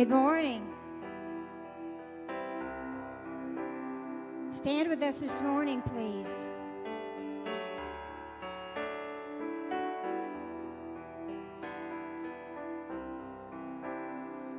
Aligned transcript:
Good 0.00 0.08
morning. 0.08 0.66
Stand 4.50 4.88
with 4.88 5.02
us 5.02 5.18
this 5.18 5.42
morning, 5.42 5.82
please. 5.82 6.26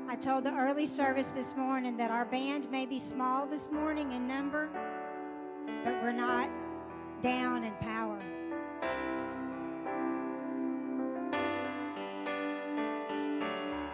I 0.08 0.16
told 0.18 0.44
the 0.44 0.54
early 0.54 0.86
service 0.86 1.32
this 1.34 1.56
morning 1.56 1.98
that 1.98 2.12
our 2.12 2.26
band 2.26 2.70
may 2.70 2.86
be 2.86 3.00
small 3.00 3.48
this 3.48 3.68
morning 3.72 4.12
in 4.12 4.28
number, 4.28 4.70
but 5.84 6.04
we're 6.04 6.12
not 6.12 6.52
down 7.24 7.64
in 7.64 7.74
power. 7.82 8.22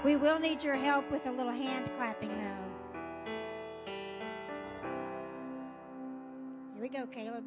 We 0.07 0.15
will 0.15 0.39
need 0.39 0.63
your 0.63 0.77
help 0.77 1.11
with 1.11 1.25
a 1.25 1.31
little 1.31 1.51
hand 1.51 1.91
clapping, 1.97 2.29
though. 2.29 3.01
Here 6.75 6.81
we 6.81 6.87
go, 6.87 7.05
Caleb. 7.07 7.43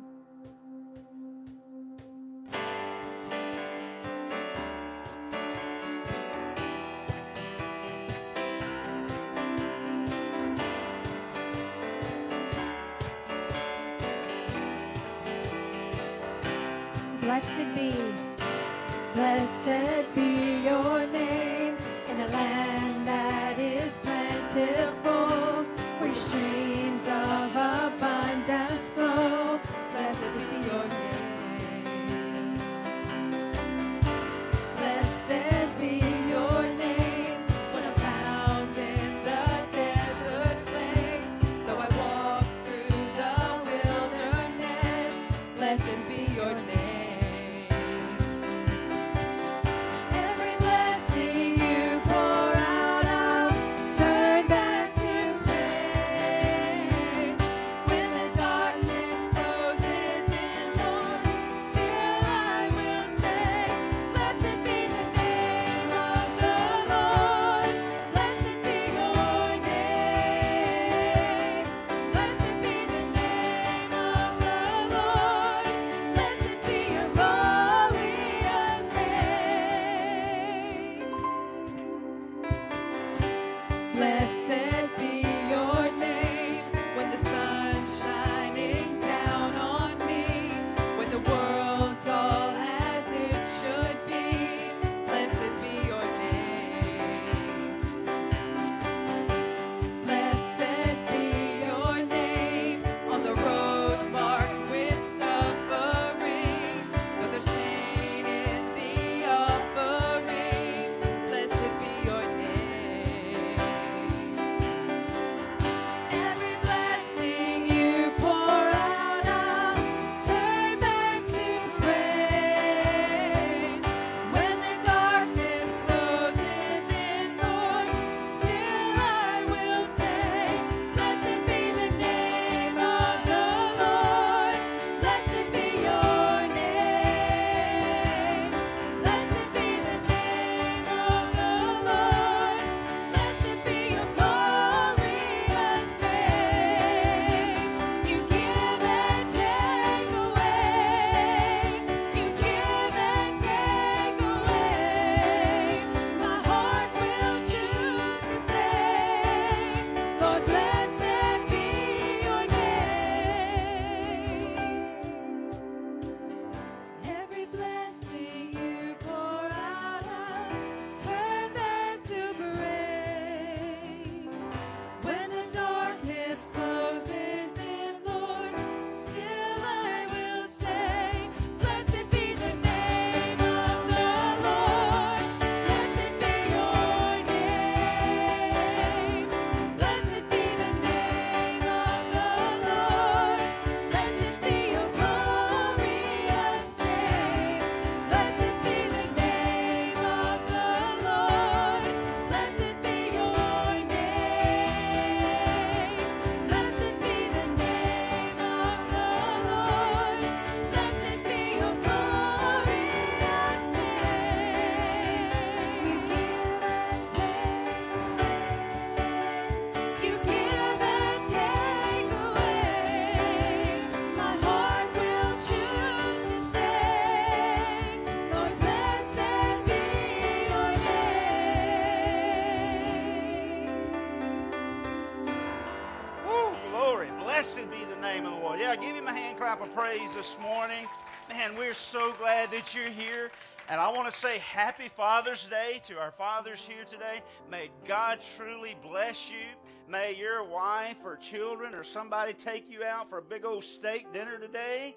clap 239.41 239.63
of 239.63 239.75
praise 239.75 240.13
this 240.15 240.37
morning. 240.43 240.87
Man, 241.31 241.57
we're 241.57 241.73
so 241.73 242.13
glad 242.13 242.51
that 242.51 242.75
you're 242.75 242.91
here. 242.91 243.31
And 243.71 243.81
I 243.81 243.91
want 243.91 244.07
to 244.07 244.15
say 244.15 244.37
happy 244.37 244.89
Father's 244.89 245.49
Day 245.49 245.81
to 245.85 245.99
our 245.99 246.11
fathers 246.11 246.61
here 246.61 246.85
today. 246.85 247.23
May 247.51 247.71
God 247.89 248.19
truly 248.37 248.77
bless 248.83 249.31
you. 249.31 249.47
May 249.89 250.15
your 250.15 250.45
wife 250.45 250.99
or 251.07 251.17
children 251.17 251.75
or 251.75 251.85
somebody 251.85 252.35
take 252.35 252.71
you 252.71 252.85
out 252.85 253.09
for 253.09 253.17
a 253.17 253.23
big 253.23 253.47
old 253.47 253.65
steak 253.65 254.13
dinner 254.13 254.37
today. 254.37 254.95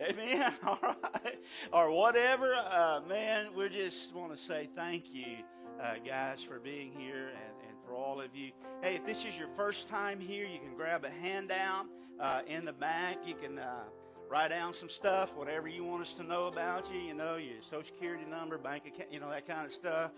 Amen. 0.00 0.52
All 0.64 0.78
right. 0.80 1.40
Or 1.72 1.90
whatever. 1.90 2.54
Uh, 2.54 3.00
man, 3.08 3.48
we 3.56 3.68
just 3.68 4.14
want 4.14 4.30
to 4.30 4.38
say 4.38 4.68
thank 4.76 5.12
you, 5.12 5.38
uh, 5.82 5.94
guys, 6.06 6.44
for 6.44 6.60
being 6.60 6.92
here 6.92 7.30
and, 7.30 7.68
and 7.68 7.76
for 7.84 7.96
all 7.96 8.20
of 8.20 8.36
you. 8.36 8.52
Hey, 8.82 8.94
if 8.94 9.04
this 9.04 9.24
is 9.24 9.36
your 9.36 9.48
first 9.56 9.88
time 9.88 10.20
here, 10.20 10.46
you 10.46 10.60
can 10.60 10.76
grab 10.76 11.04
a 11.04 11.10
handout 11.10 11.86
uh, 12.20 12.40
in 12.46 12.64
the 12.64 12.72
back. 12.72 13.18
You 13.26 13.34
can 13.34 13.58
uh, 13.58 13.84
write 14.28 14.48
down 14.48 14.74
some 14.74 14.88
stuff, 14.88 15.34
whatever 15.34 15.68
you 15.68 15.84
want 15.84 16.02
us 16.02 16.14
to 16.14 16.22
know 16.22 16.46
about 16.46 16.92
you. 16.92 17.00
You 17.00 17.14
know, 17.14 17.36
your 17.36 17.62
social 17.62 17.84
security 17.84 18.24
number, 18.24 18.58
bank 18.58 18.84
account, 18.86 19.12
you 19.12 19.20
know, 19.20 19.30
that 19.30 19.46
kind 19.46 19.66
of 19.66 19.72
stuff. 19.72 20.10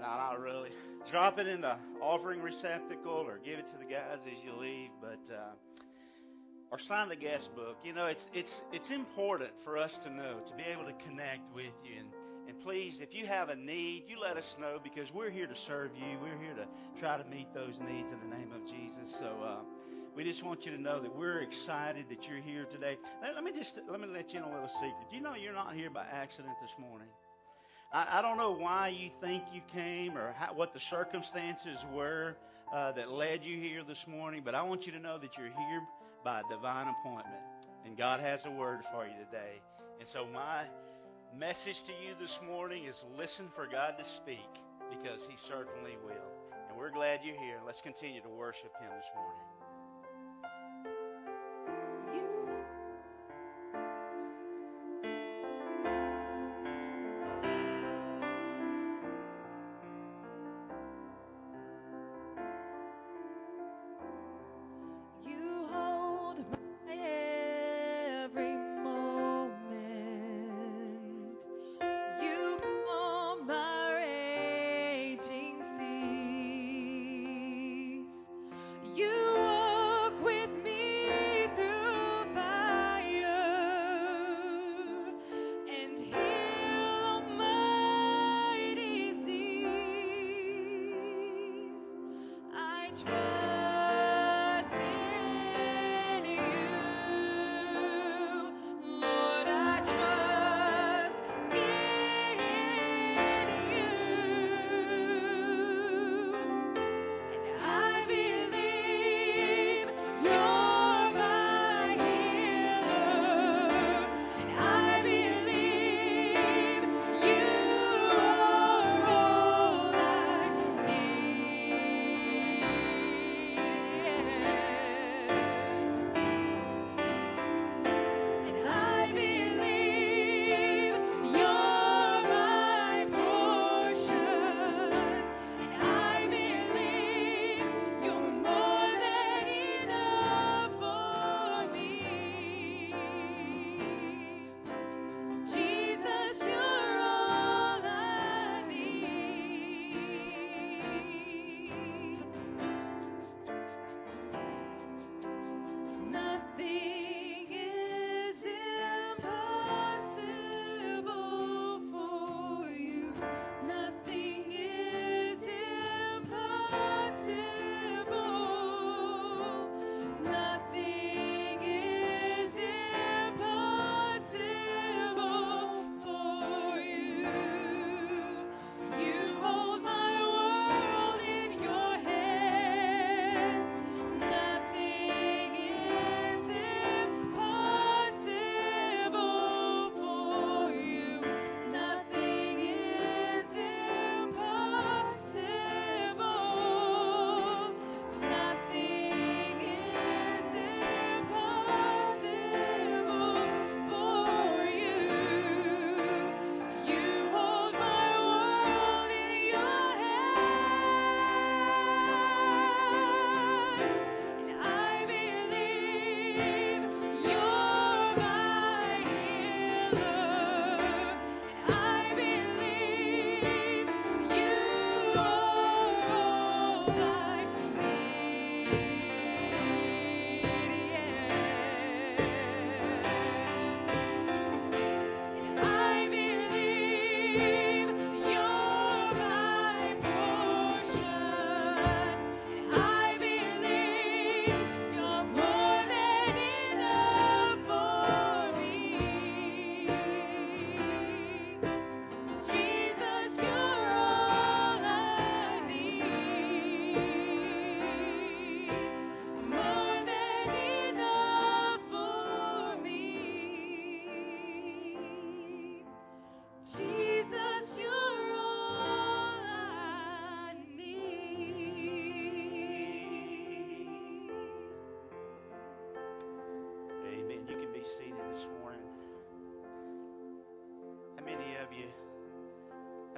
No, 0.00 0.06
not 0.06 0.40
really. 0.40 0.70
Drop 1.10 1.38
it 1.38 1.46
in 1.46 1.60
the 1.60 1.76
offering 2.00 2.40
receptacle 2.40 3.12
or 3.12 3.38
give 3.44 3.58
it 3.58 3.68
to 3.68 3.76
the 3.76 3.84
guys 3.84 4.18
as 4.26 4.44
you 4.44 4.52
leave. 4.58 4.90
But 5.00 5.34
uh, 5.34 5.52
or 6.70 6.78
sign 6.78 7.08
the 7.08 7.16
guest 7.16 7.54
book. 7.54 7.76
You 7.84 7.92
know, 7.92 8.06
it's 8.06 8.26
it's 8.32 8.62
it's 8.72 8.90
important 8.90 9.50
for 9.62 9.76
us 9.76 9.98
to 9.98 10.10
know 10.10 10.40
to 10.46 10.54
be 10.54 10.64
able 10.64 10.84
to 10.84 10.94
connect 11.04 11.54
with 11.54 11.74
you. 11.84 12.00
And 12.00 12.08
and 12.48 12.60
please, 12.60 13.00
if 13.00 13.14
you 13.14 13.26
have 13.26 13.50
a 13.50 13.56
need, 13.56 14.04
you 14.08 14.20
let 14.20 14.36
us 14.36 14.56
know 14.60 14.78
because 14.82 15.12
we're 15.12 15.30
here 15.30 15.46
to 15.46 15.54
serve 15.56 15.90
you. 15.96 16.18
We're 16.20 16.40
here 16.42 16.54
to 16.54 16.66
try 16.98 17.16
to 17.16 17.24
meet 17.28 17.52
those 17.54 17.78
needs 17.78 18.10
in 18.10 18.18
the 18.20 18.36
name 18.36 18.52
of 18.52 18.68
Jesus. 18.68 19.14
So. 19.16 19.26
Uh, 19.42 19.81
we 20.14 20.24
just 20.24 20.42
want 20.42 20.66
you 20.66 20.72
to 20.72 20.80
know 20.80 21.00
that 21.00 21.14
we're 21.14 21.40
excited 21.40 22.06
that 22.10 22.28
you're 22.28 22.40
here 22.40 22.64
today. 22.64 22.98
Let, 23.22 23.34
let 23.34 23.44
me 23.44 23.52
just 23.56 23.78
let 23.88 24.00
me 24.00 24.08
let 24.08 24.32
you 24.32 24.40
in 24.40 24.44
a 24.44 24.52
little 24.52 24.68
secret. 24.68 25.08
Do 25.10 25.16
you 25.16 25.22
know 25.22 25.34
you're 25.34 25.54
not 25.54 25.74
here 25.74 25.90
by 25.90 26.04
accident 26.12 26.54
this 26.60 26.72
morning? 26.78 27.08
I, 27.92 28.18
I 28.18 28.22
don't 28.22 28.36
know 28.36 28.52
why 28.52 28.88
you 28.88 29.10
think 29.20 29.44
you 29.52 29.62
came 29.72 30.16
or 30.16 30.34
how, 30.38 30.52
what 30.54 30.74
the 30.74 30.80
circumstances 30.80 31.78
were 31.92 32.36
uh, 32.72 32.92
that 32.92 33.10
led 33.10 33.44
you 33.44 33.58
here 33.58 33.82
this 33.84 34.06
morning, 34.06 34.42
but 34.44 34.54
I 34.54 34.62
want 34.62 34.86
you 34.86 34.92
to 34.92 34.98
know 34.98 35.18
that 35.18 35.36
you're 35.36 35.46
here 35.46 35.82
by 36.24 36.42
divine 36.50 36.88
appointment. 36.88 37.42
And 37.84 37.96
God 37.96 38.20
has 38.20 38.46
a 38.46 38.50
word 38.50 38.80
for 38.92 39.04
you 39.04 39.12
today. 39.24 39.60
And 39.98 40.08
so 40.08 40.26
my 40.32 40.64
message 41.36 41.82
to 41.84 41.92
you 41.92 42.14
this 42.20 42.38
morning 42.46 42.84
is 42.84 43.04
listen 43.16 43.48
for 43.48 43.66
God 43.66 43.96
to 43.98 44.04
speak 44.04 44.38
because 44.90 45.26
he 45.28 45.36
certainly 45.36 45.96
will. 46.04 46.32
And 46.68 46.76
we're 46.76 46.90
glad 46.90 47.20
you're 47.24 47.40
here. 47.40 47.58
Let's 47.66 47.80
continue 47.80 48.20
to 48.20 48.28
worship 48.28 48.72
him 48.80 48.90
this 48.96 49.10
morning. 49.16 49.51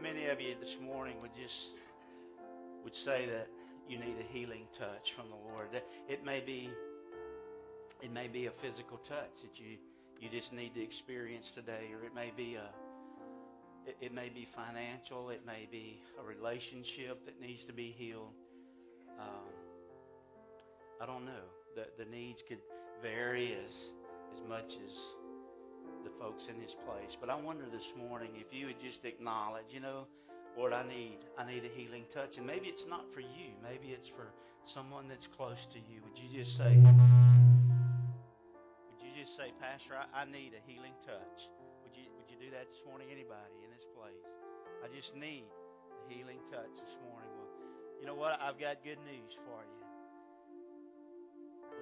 Many 0.04 0.26
of 0.26 0.38
you 0.38 0.54
this 0.60 0.76
morning 0.84 1.16
would 1.22 1.34
just 1.34 1.70
would 2.84 2.94
say 2.94 3.24
that 3.24 3.48
you 3.88 3.96
need 3.96 4.16
a 4.20 4.32
healing 4.36 4.66
touch 4.78 5.14
from 5.14 5.30
the 5.30 5.50
Lord? 5.50 5.68
It 6.10 6.22
may 6.22 6.40
be 6.40 6.68
it 8.02 8.12
may 8.12 8.28
be 8.28 8.44
a 8.44 8.50
physical 8.50 8.98
touch 8.98 9.40
that 9.40 9.58
you 9.58 9.78
you 10.20 10.28
just 10.28 10.52
need 10.52 10.74
to 10.74 10.82
experience 10.82 11.52
today, 11.54 11.88
or 11.94 12.04
it 12.04 12.14
may 12.14 12.32
be 12.36 12.56
a 12.56 12.68
it, 13.88 13.96
it 14.02 14.12
may 14.12 14.28
be 14.28 14.44
financial, 14.44 15.30
it 15.30 15.40
may 15.46 15.66
be 15.72 16.02
a 16.20 16.22
relationship 16.22 17.24
that 17.24 17.40
needs 17.40 17.64
to 17.64 17.72
be 17.72 17.94
healed. 17.96 18.34
Um, 19.18 19.48
I 21.00 21.06
don't 21.06 21.24
know. 21.24 21.46
The 21.76 22.04
the 22.04 22.10
needs 22.10 22.42
could 22.46 22.60
vary 23.00 23.56
as 23.64 23.72
as 24.34 24.46
much 24.46 24.76
as 24.86 24.92
folks 26.18 26.48
in 26.48 26.60
this 26.60 26.74
place. 26.86 27.16
But 27.18 27.30
I 27.30 27.34
wonder 27.34 27.64
this 27.70 27.92
morning 27.96 28.30
if 28.36 28.52
you 28.52 28.66
would 28.66 28.80
just 28.80 29.04
acknowledge, 29.04 29.66
you 29.70 29.80
know, 29.80 30.06
Lord, 30.56 30.72
I 30.72 30.86
need 30.86 31.18
I 31.38 31.44
need 31.46 31.64
a 31.64 31.68
healing 31.68 32.04
touch. 32.12 32.38
And 32.38 32.46
maybe 32.46 32.68
it's 32.68 32.86
not 32.86 33.12
for 33.12 33.20
you. 33.20 33.52
Maybe 33.62 33.88
it's 33.92 34.08
for 34.08 34.28
someone 34.64 35.08
that's 35.08 35.26
close 35.26 35.66
to 35.72 35.78
you. 35.78 36.00
Would 36.04 36.18
you 36.18 36.28
just 36.32 36.56
say 36.56 36.76
Would 36.76 36.94
you 39.02 39.10
just 39.18 39.36
say, 39.36 39.52
Pastor, 39.60 39.94
I, 39.98 40.22
I 40.22 40.24
need 40.24 40.52
a 40.54 40.62
healing 40.70 40.94
touch? 41.04 41.50
Would 41.82 41.96
you 41.96 42.06
would 42.16 42.30
you 42.30 42.38
do 42.38 42.50
that 42.54 42.70
this 42.70 42.82
morning? 42.86 43.08
Anybody 43.10 43.58
in 43.62 43.70
this 43.74 43.86
place? 43.98 44.24
I 44.84 44.88
just 44.94 45.16
need 45.16 45.50
a 45.50 46.12
healing 46.12 46.38
touch 46.50 46.74
this 46.78 46.96
morning. 47.10 47.30
Well, 47.34 47.50
you 48.00 48.06
know 48.06 48.14
what? 48.14 48.38
I've 48.40 48.58
got 48.58 48.84
good 48.84 49.02
news 49.02 49.34
for 49.44 49.60
you. 49.64 49.80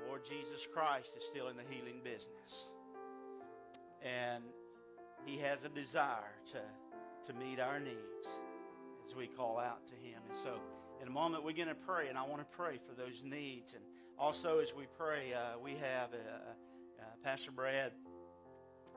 The 0.00 0.08
Lord 0.08 0.24
Jesus 0.24 0.66
Christ 0.66 1.12
is 1.16 1.24
still 1.28 1.48
in 1.48 1.56
the 1.56 1.66
healing 1.68 2.00
business 2.02 2.72
and 4.04 4.44
he 5.24 5.38
has 5.38 5.64
a 5.64 5.68
desire 5.68 6.34
to, 6.52 7.32
to 7.32 7.38
meet 7.38 7.60
our 7.60 7.78
needs 7.78 8.28
as 9.08 9.14
we 9.14 9.26
call 9.26 9.58
out 9.58 9.86
to 9.86 9.94
him. 9.94 10.20
And 10.28 10.38
so, 10.42 10.60
in 11.00 11.08
a 11.08 11.10
moment, 11.10 11.44
we're 11.44 11.52
going 11.52 11.68
to 11.68 11.74
pray, 11.74 12.08
and 12.08 12.18
I 12.18 12.22
want 12.22 12.40
to 12.40 12.56
pray 12.56 12.78
for 12.88 12.94
those 12.94 13.22
needs. 13.24 13.74
And 13.74 13.82
also, 14.18 14.58
as 14.58 14.72
we 14.76 14.86
pray, 14.96 15.32
uh, 15.34 15.58
we 15.62 15.72
have 15.72 16.10
uh, 16.12 16.52
uh, 17.00 17.04
Pastor 17.24 17.50
Brad 17.50 17.92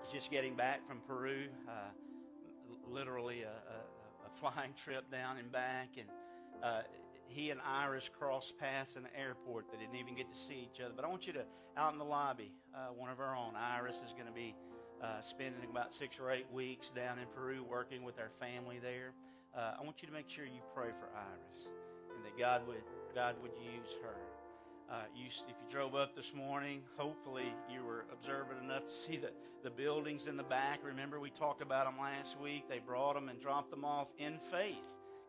is 0.03 0.11
just 0.11 0.31
getting 0.31 0.55
back 0.55 0.87
from 0.87 0.99
Peru, 1.07 1.45
uh, 1.67 1.71
literally 2.87 3.41
a, 3.41 3.47
a, 3.47 3.49
a, 3.49 4.39
flying 4.39 4.73
trip 4.83 5.09
down 5.11 5.37
and 5.37 5.51
back, 5.51 5.89
and 5.97 6.07
uh, 6.63 6.81
he 7.27 7.49
and 7.49 7.59
Iris 7.61 8.09
crossed 8.19 8.57
paths 8.57 8.95
in 8.95 9.03
the 9.03 9.19
airport. 9.19 9.71
They 9.71 9.77
didn't 9.77 9.95
even 9.95 10.15
get 10.15 10.31
to 10.31 10.37
see 10.37 10.69
each 10.71 10.79
other. 10.81 10.93
But 10.95 11.05
I 11.05 11.07
want 11.07 11.25
you 11.25 11.33
to, 11.33 11.45
out 11.77 11.91
in 11.93 11.99
the 11.99 12.05
lobby, 12.05 12.51
uh, 12.73 12.93
one 12.93 13.09
of 13.09 13.19
our 13.19 13.35
own, 13.35 13.55
Iris 13.55 13.97
is 14.05 14.13
going 14.13 14.27
to 14.27 14.33
be 14.33 14.55
uh, 15.01 15.21
spending 15.21 15.69
about 15.69 15.93
six 15.93 16.17
or 16.19 16.31
eight 16.31 16.47
weeks 16.51 16.91
down 16.95 17.19
in 17.19 17.25
Peru 17.35 17.63
working 17.63 18.03
with 18.03 18.19
our 18.19 18.31
family 18.39 18.79
there. 18.81 19.13
Uh, 19.55 19.73
I 19.79 19.83
want 19.83 20.01
you 20.01 20.07
to 20.07 20.13
make 20.13 20.29
sure 20.29 20.45
you 20.45 20.61
pray 20.73 20.89
for 20.99 21.09
Iris 21.15 21.67
and 22.15 22.25
that 22.25 22.37
God 22.37 22.67
would 22.67 22.83
God 23.13 23.35
would 23.41 23.51
use 23.61 23.95
her. 24.03 24.15
Uh, 24.89 25.03
you, 25.15 25.27
if 25.27 25.55
you 25.61 25.71
drove 25.71 25.95
up 25.95 26.15
this 26.15 26.31
morning, 26.35 26.81
hopefully 26.97 27.51
you 27.71 27.83
were 27.83 28.05
observant 28.13 28.61
enough 28.61 28.85
to 28.85 28.91
see 29.07 29.17
the, 29.17 29.31
the 29.63 29.69
buildings 29.69 30.27
in 30.27 30.37
the 30.37 30.43
back. 30.43 30.79
Remember, 30.83 31.19
we 31.19 31.31
talked 31.31 31.61
about 31.61 31.85
them 31.85 31.95
last 31.99 32.39
week. 32.39 32.69
They 32.69 32.79
brought 32.79 33.15
them 33.15 33.29
and 33.29 33.41
dropped 33.41 33.71
them 33.71 33.83
off 33.83 34.07
in 34.19 34.37
faith. 34.51 34.75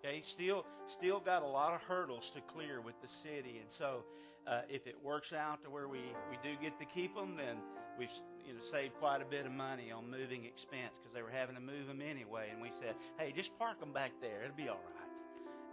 Okay, 0.05 0.21
still, 0.23 0.67
still 0.89 1.21
got 1.21 1.43
a 1.43 1.47
lot 1.47 1.73
of 1.73 1.81
hurdles 1.81 2.31
to 2.35 2.41
clear 2.43 2.81
with 2.83 3.01
the 3.01 3.09
city, 3.09 3.59
and 3.61 3.71
so 3.71 4.05
uh, 4.47 4.61
if 4.69 4.87
it 4.87 4.97
works 5.03 5.33
out 5.33 5.63
to 5.65 5.71
where 5.71 5.89
we, 5.89 6.01
we 6.31 6.37
do 6.43 6.55
get 6.61 6.79
to 6.79 6.85
keep 6.85 7.15
them, 7.15 7.37
then 7.37 7.57
we've 7.99 8.11
you 8.47 8.55
know 8.55 8.61
saved 8.61 8.95
quite 9.00 9.21
a 9.21 9.25
bit 9.25 9.45
of 9.47 9.53
money 9.53 9.91
on 9.91 10.11
moving 10.11 10.45
expense 10.45 10.99
because 10.99 11.12
they 11.12 11.23
were 11.23 11.31
having 11.31 11.57
to 11.57 11.61
move 11.61 11.87
them 11.88 12.00
anyway. 12.00 12.49
And 12.53 12.62
we 12.62 12.71
said, 12.71 12.95
hey, 13.19 13.33
just 13.35 13.57
park 13.59 13.81
them 13.81 13.93
back 13.93 14.12
there; 14.21 14.43
it'll 14.45 14.57
be 14.57 14.69
all 14.69 14.81
right. 14.95 15.11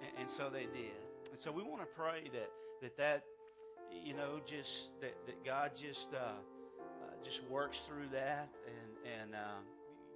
And, 0.02 0.22
and 0.22 0.30
so 0.30 0.50
they 0.52 0.64
did. 0.64 0.98
And 1.32 1.40
so 1.40 1.52
we 1.52 1.64
want 1.64 1.82
to 1.82 1.88
pray 1.88 2.30
that 2.34 2.50
that 2.82 2.98
that 2.98 3.24
you 3.92 4.14
know 4.14 4.40
just 4.46 4.90
that 5.02 5.14
that 5.26 5.46
God 5.46 5.72
just 5.80 6.10
uh, 6.14 6.18
uh, 6.18 7.14
just 7.24 7.42
works 7.50 7.80
through 7.88 8.10
that 8.12 8.50
and 8.66 9.22
and 9.22 9.36
uh, 9.36 9.62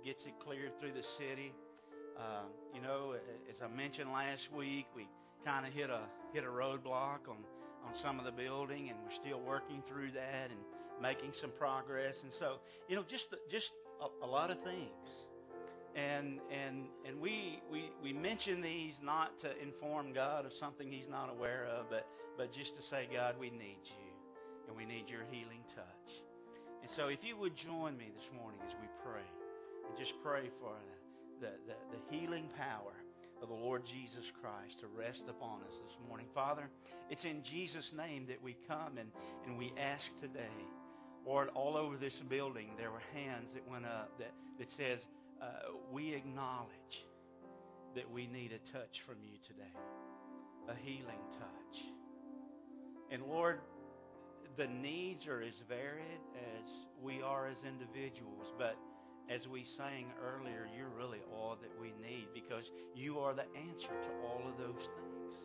gets 0.04 0.26
it 0.26 0.34
cleared 0.40 0.80
through 0.80 0.94
the 0.94 1.06
city. 1.18 1.54
Um, 2.18 2.50
you 2.74 2.82
know, 2.82 3.14
as 3.50 3.62
I 3.62 3.68
mentioned 3.68 4.12
last 4.12 4.52
week, 4.52 4.88
we 4.96 5.08
kind 5.46 5.68
of 5.68 5.74
hit 5.74 5.90
a 5.90 6.02
hit 6.34 6.44
a 6.44 6.48
roadblock 6.48 7.30
on 7.30 7.38
on 7.86 7.96
some 7.96 8.20
of 8.20 8.26
the 8.26 8.32
building, 8.32 8.90
and 8.90 8.98
we're 9.04 9.16
still 9.16 9.40
working 9.40 9.84
through 9.88 10.12
that 10.12 10.50
and 10.50 10.60
making 11.01 11.34
some 11.34 11.51
progress. 11.51 12.24
And 12.24 12.32
so, 12.32 12.60
you 12.88 12.96
know, 12.96 13.04
just 13.08 13.34
just 13.50 13.74
a, 14.01 14.25
a 14.25 14.27
lot 14.27 14.51
of 14.51 14.62
things. 14.63 15.10
And 15.96 16.39
and 16.51 16.86
and 17.06 17.20
we 17.20 17.60
we 17.72 17.92
we 18.04 18.13
mention 18.13 18.62
these 18.62 19.00
not 19.04 19.38
to 19.39 19.62
inform 19.62 20.13
God 20.13 20.46
of 20.46 20.54
something 20.54 20.92
He's 20.92 21.10
not 21.10 21.30
aware 21.30 21.66
of, 21.66 21.89
but 21.89 22.08
but 22.38 22.51
just 22.51 22.75
to 22.75 22.82
say, 22.82 23.08
God, 23.12 23.36
we 23.39 23.50
need 23.50 23.80
you, 23.84 24.13
and 24.68 24.77
we 24.77 24.86
need 24.86 25.10
your 25.10 25.24
healing 25.32 25.63
touch. 25.75 26.22
And 26.82 26.89
so, 26.89 27.08
if 27.08 27.24
you 27.24 27.36
would 27.38 27.56
join 27.56 27.98
me 27.98 28.12
this 28.16 28.30
morning 28.36 28.60
as 28.66 28.74
we 28.80 28.88
pray, 29.04 29.25
and 29.88 29.98
just 29.98 30.13
pray 30.24 30.50
for 30.60 30.75
the, 31.42 31.48
the, 31.48 31.51
the, 31.68 31.98
the 31.98 32.18
healing 32.18 32.50
power 32.58 32.94
of 33.42 33.50
the 33.50 33.54
Lord 33.54 33.86
Jesus 33.86 34.32
Christ 34.42 34.80
to 34.80 34.88
rest 34.88 35.25
upon 35.30 35.62
us 35.68 35.77
this 35.84 35.98
morning. 36.08 36.27
Father, 36.34 36.70
it's 37.10 37.25
in 37.25 37.44
Jesus' 37.44 37.94
name 37.94 38.25
that 38.27 38.42
we 38.42 38.56
come 38.68 38.98
and, 38.98 39.12
and 39.46 39.58
we 39.58 39.74
ask 39.77 40.18
today. 40.20 40.66
Lord, 41.28 41.50
all 41.56 41.76
over 41.76 41.98
this 41.98 42.16
building, 42.30 42.70
there 42.78 42.90
were 42.90 43.04
hands 43.14 43.50
that 43.54 43.70
went 43.70 43.86
up 43.86 44.18
that, 44.18 44.32
that 44.60 44.72
says, 44.72 45.06
uh, 45.42 45.46
we 45.92 46.14
acknowledge 46.14 47.06
that 47.96 48.10
we 48.10 48.28
need 48.28 48.54
a 48.54 48.72
touch 48.72 49.02
from 49.06 49.16
you 49.22 49.38
today, 49.46 49.74
a 50.70 50.76
healing 50.76 51.20
touch. 51.34 51.84
And 53.12 53.24
Lord, 53.24 53.60
the 54.56 54.68
needs 54.68 55.28
are 55.28 55.42
as 55.42 55.56
varied 55.68 56.22
as 56.36 56.70
we 57.02 57.22
are 57.22 57.48
as 57.48 57.58
individuals, 57.68 58.54
but 58.58 58.78
as 59.30 59.50
we 59.50 59.66
sang 59.66 60.08
earlier, 60.24 60.70
you're 60.78 60.88
really 60.98 61.20
all 61.36 61.58
that 61.62 61.72
we 61.80 61.94
need 62.02 62.28
because 62.34 62.72
you 62.96 63.20
are 63.20 63.34
the 63.34 63.46
answer 63.70 63.90
to 63.90 64.10
all 64.26 64.42
of 64.48 64.58
those 64.58 64.84
things. 64.84 65.36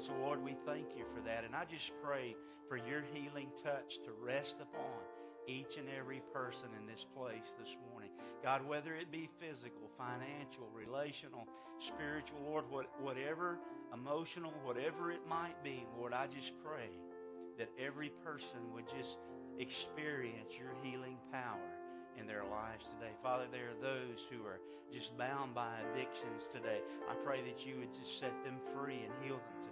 And 0.00 0.06
so, 0.06 0.14
Lord, 0.24 0.42
we 0.42 0.56
thank 0.64 0.96
you 0.96 1.04
for 1.14 1.20
that. 1.28 1.44
And 1.44 1.54
I 1.54 1.66
just 1.66 1.92
pray 2.02 2.34
for 2.70 2.78
your 2.78 3.02
healing 3.12 3.52
touch 3.62 4.00
to 4.06 4.12
rest 4.24 4.56
upon 4.56 4.96
each 5.46 5.76
and 5.76 5.88
every 5.92 6.22
person 6.32 6.72
in 6.80 6.86
this 6.86 7.04
place 7.14 7.52
this 7.60 7.76
morning. 7.92 8.08
God, 8.42 8.66
whether 8.66 8.94
it 8.94 9.12
be 9.12 9.28
physical, 9.38 9.92
financial, 9.98 10.72
relational, 10.72 11.46
spiritual, 11.84 12.40
Lord, 12.48 12.64
what, 12.70 12.86
whatever, 13.02 13.58
emotional, 13.92 14.54
whatever 14.64 15.12
it 15.12 15.20
might 15.28 15.62
be, 15.62 15.84
Lord, 15.98 16.14
I 16.14 16.28
just 16.28 16.52
pray 16.64 16.88
that 17.58 17.68
every 17.78 18.08
person 18.24 18.72
would 18.72 18.88
just 18.88 19.18
experience 19.58 20.56
your 20.56 20.72
healing 20.82 21.18
power 21.30 21.76
in 22.18 22.26
their 22.26 22.44
lives 22.50 22.86
today. 22.86 23.12
Father, 23.22 23.44
there 23.52 23.68
are 23.68 23.82
those 23.82 24.24
who 24.32 24.46
are 24.46 24.60
just 24.90 25.16
bound 25.18 25.54
by 25.54 25.68
addictions 25.92 26.48
today. 26.50 26.80
I 27.04 27.14
pray 27.22 27.42
that 27.42 27.66
you 27.66 27.76
would 27.80 27.92
just 27.92 28.18
set 28.18 28.32
them 28.44 28.56
free 28.74 29.04
and 29.04 29.12
heal 29.22 29.36
them 29.36 29.60
today. 29.60 29.69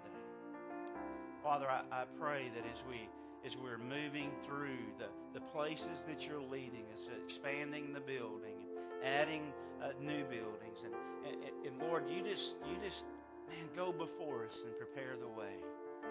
Father, 1.43 1.67
I, 1.69 1.83
I 1.93 2.05
pray 2.21 2.51
that 2.55 2.65
as 2.65 2.83
we 2.89 3.09
as 3.47 3.57
we're 3.57 3.79
moving 3.79 4.31
through 4.45 4.83
the, 4.99 5.07
the 5.33 5.41
places 5.53 6.03
that 6.09 6.27
you're 6.27 6.43
leading 6.43 6.85
us, 6.97 7.07
expanding 7.25 7.93
the 7.93 8.01
building, 8.01 8.67
adding 9.05 9.53
uh, 9.81 9.91
new 10.03 10.25
buildings, 10.25 10.83
and, 10.85 10.93
and, 11.25 11.67
and 11.67 11.81
Lord, 11.81 12.11
you 12.11 12.23
just 12.23 12.57
you 12.67 12.77
just 12.83 13.05
man 13.49 13.69
go 13.77 13.93
before 13.93 14.45
us 14.47 14.57
and 14.65 14.77
prepare 14.77 15.17
the 15.19 15.29
way, 15.29 15.55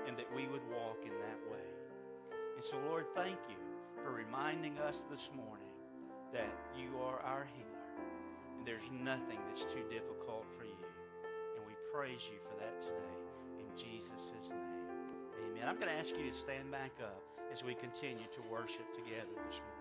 and 0.08 0.18
that 0.18 0.28
we 0.36 0.48
would 0.48 0.64
walk 0.72 1.00
in 1.04 1.12
that 1.12 1.52
way. 1.52 1.68
And 2.56 2.64
so, 2.64 2.78
Lord, 2.90 3.06
thank 3.14 3.38
you 3.50 3.62
for 4.04 4.12
reminding 4.12 4.78
us 4.80 5.04
this 5.12 5.30
morning 5.36 5.68
that 6.34 6.50
you 6.76 6.98
are 7.02 7.20
our 7.20 7.48
healer. 7.54 7.68
And 8.58 8.66
there's 8.66 8.90
nothing 8.92 9.38
that's 9.48 9.66
too 9.72 9.84
difficult 9.92 10.46
for 10.58 10.66
you. 10.66 10.88
And 11.56 11.66
we 11.68 11.74
praise 11.94 12.22
you 12.32 12.40
for 12.50 12.58
that 12.60 12.82
today. 12.82 13.18
In 13.60 13.68
Jesus' 13.78 14.32
name. 14.50 14.77
Amen. 15.38 15.68
I'm 15.68 15.76
going 15.76 15.88
to 15.88 16.00
ask 16.00 16.18
you 16.18 16.32
to 16.32 16.38
stand 16.38 16.72
back 16.72 16.92
up 17.02 17.24
as 17.54 17.64
we 17.64 17.76
continue 17.76 18.26
to 18.36 18.42
worship 18.52 18.94
together 18.96 19.34
this 19.50 19.60
morning. 19.60 19.77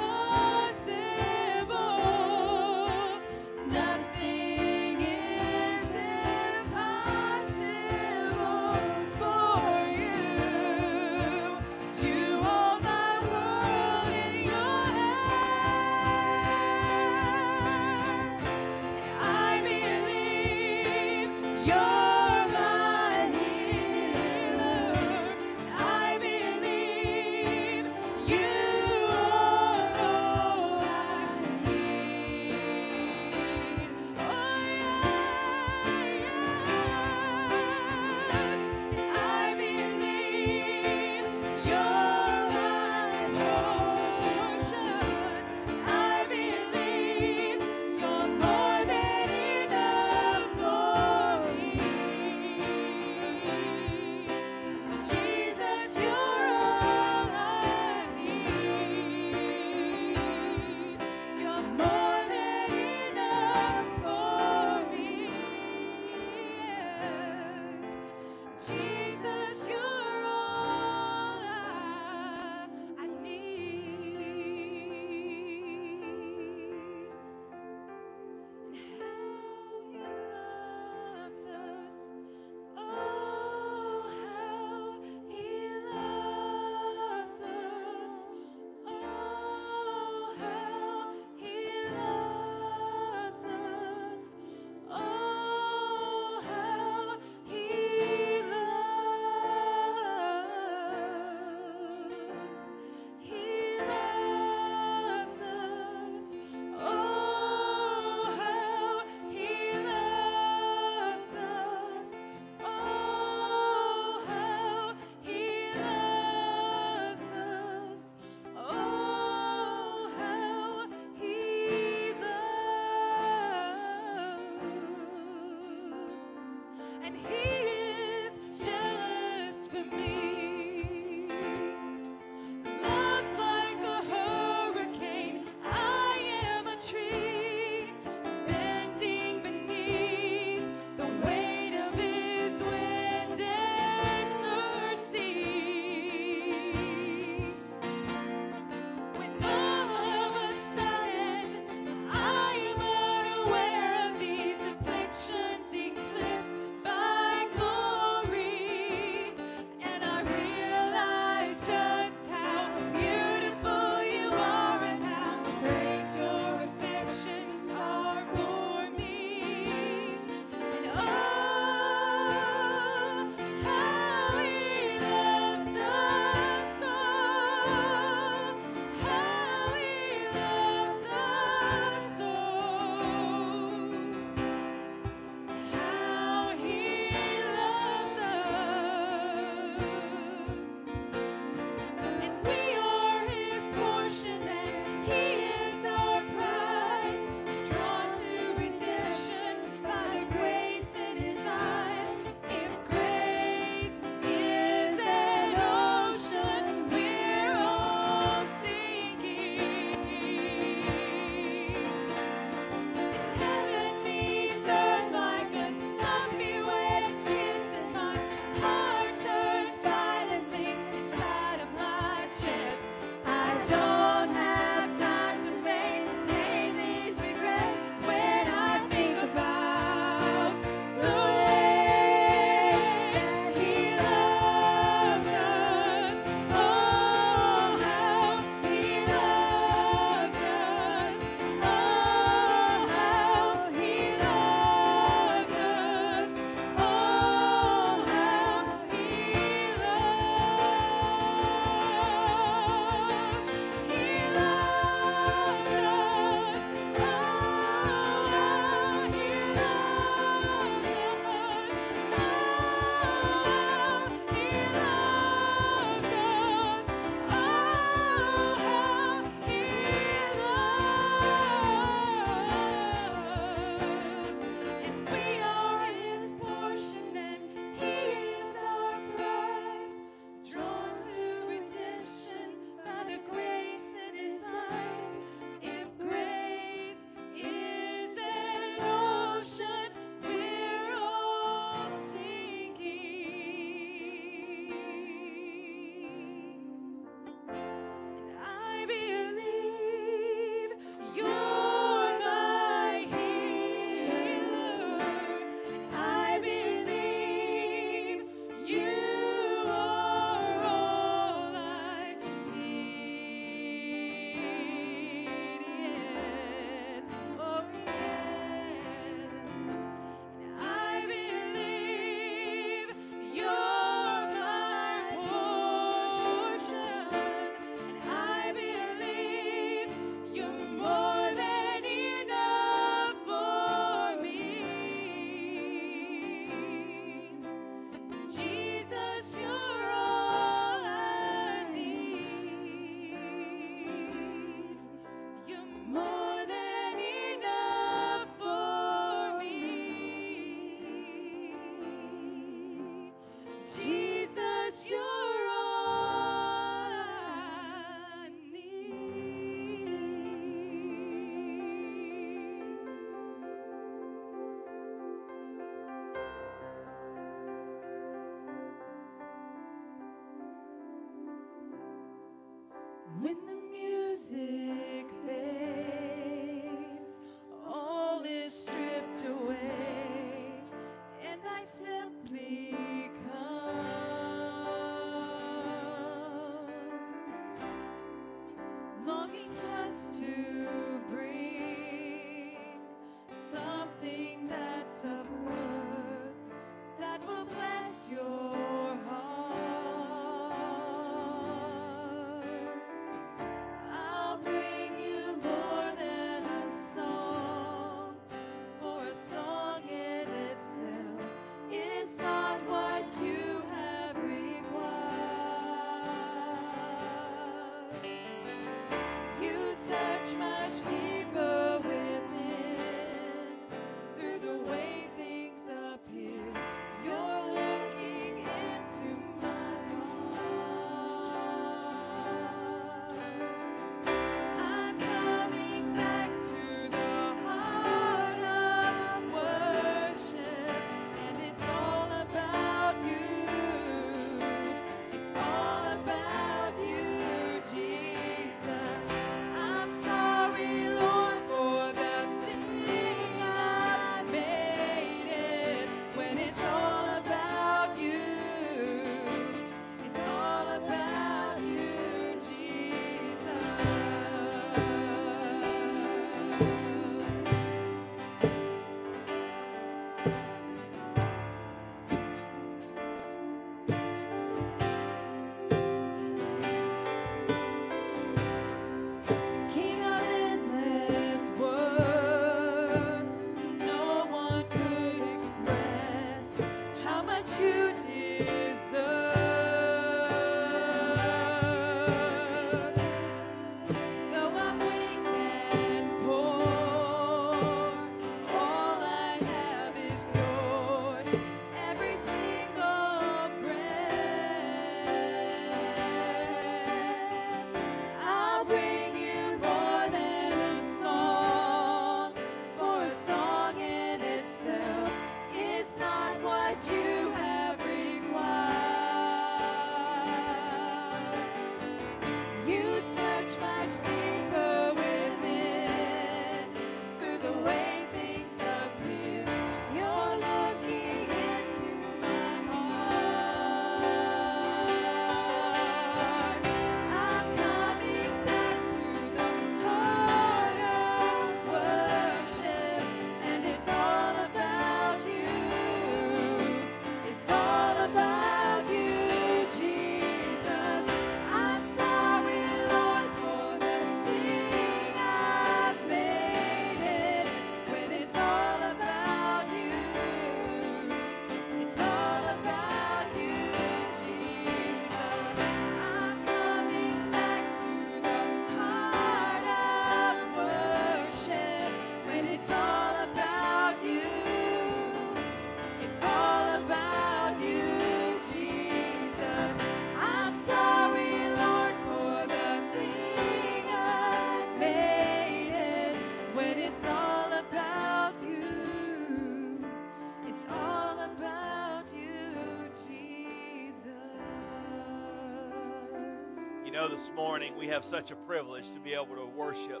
Morning 597.34 597.72
we 597.76 597.88
have 597.88 598.04
such 598.04 598.30
a 598.30 598.36
privilege 598.36 598.92
to 598.92 599.00
be 599.00 599.12
able 599.12 599.34
to 599.34 599.44
worship 599.44 600.00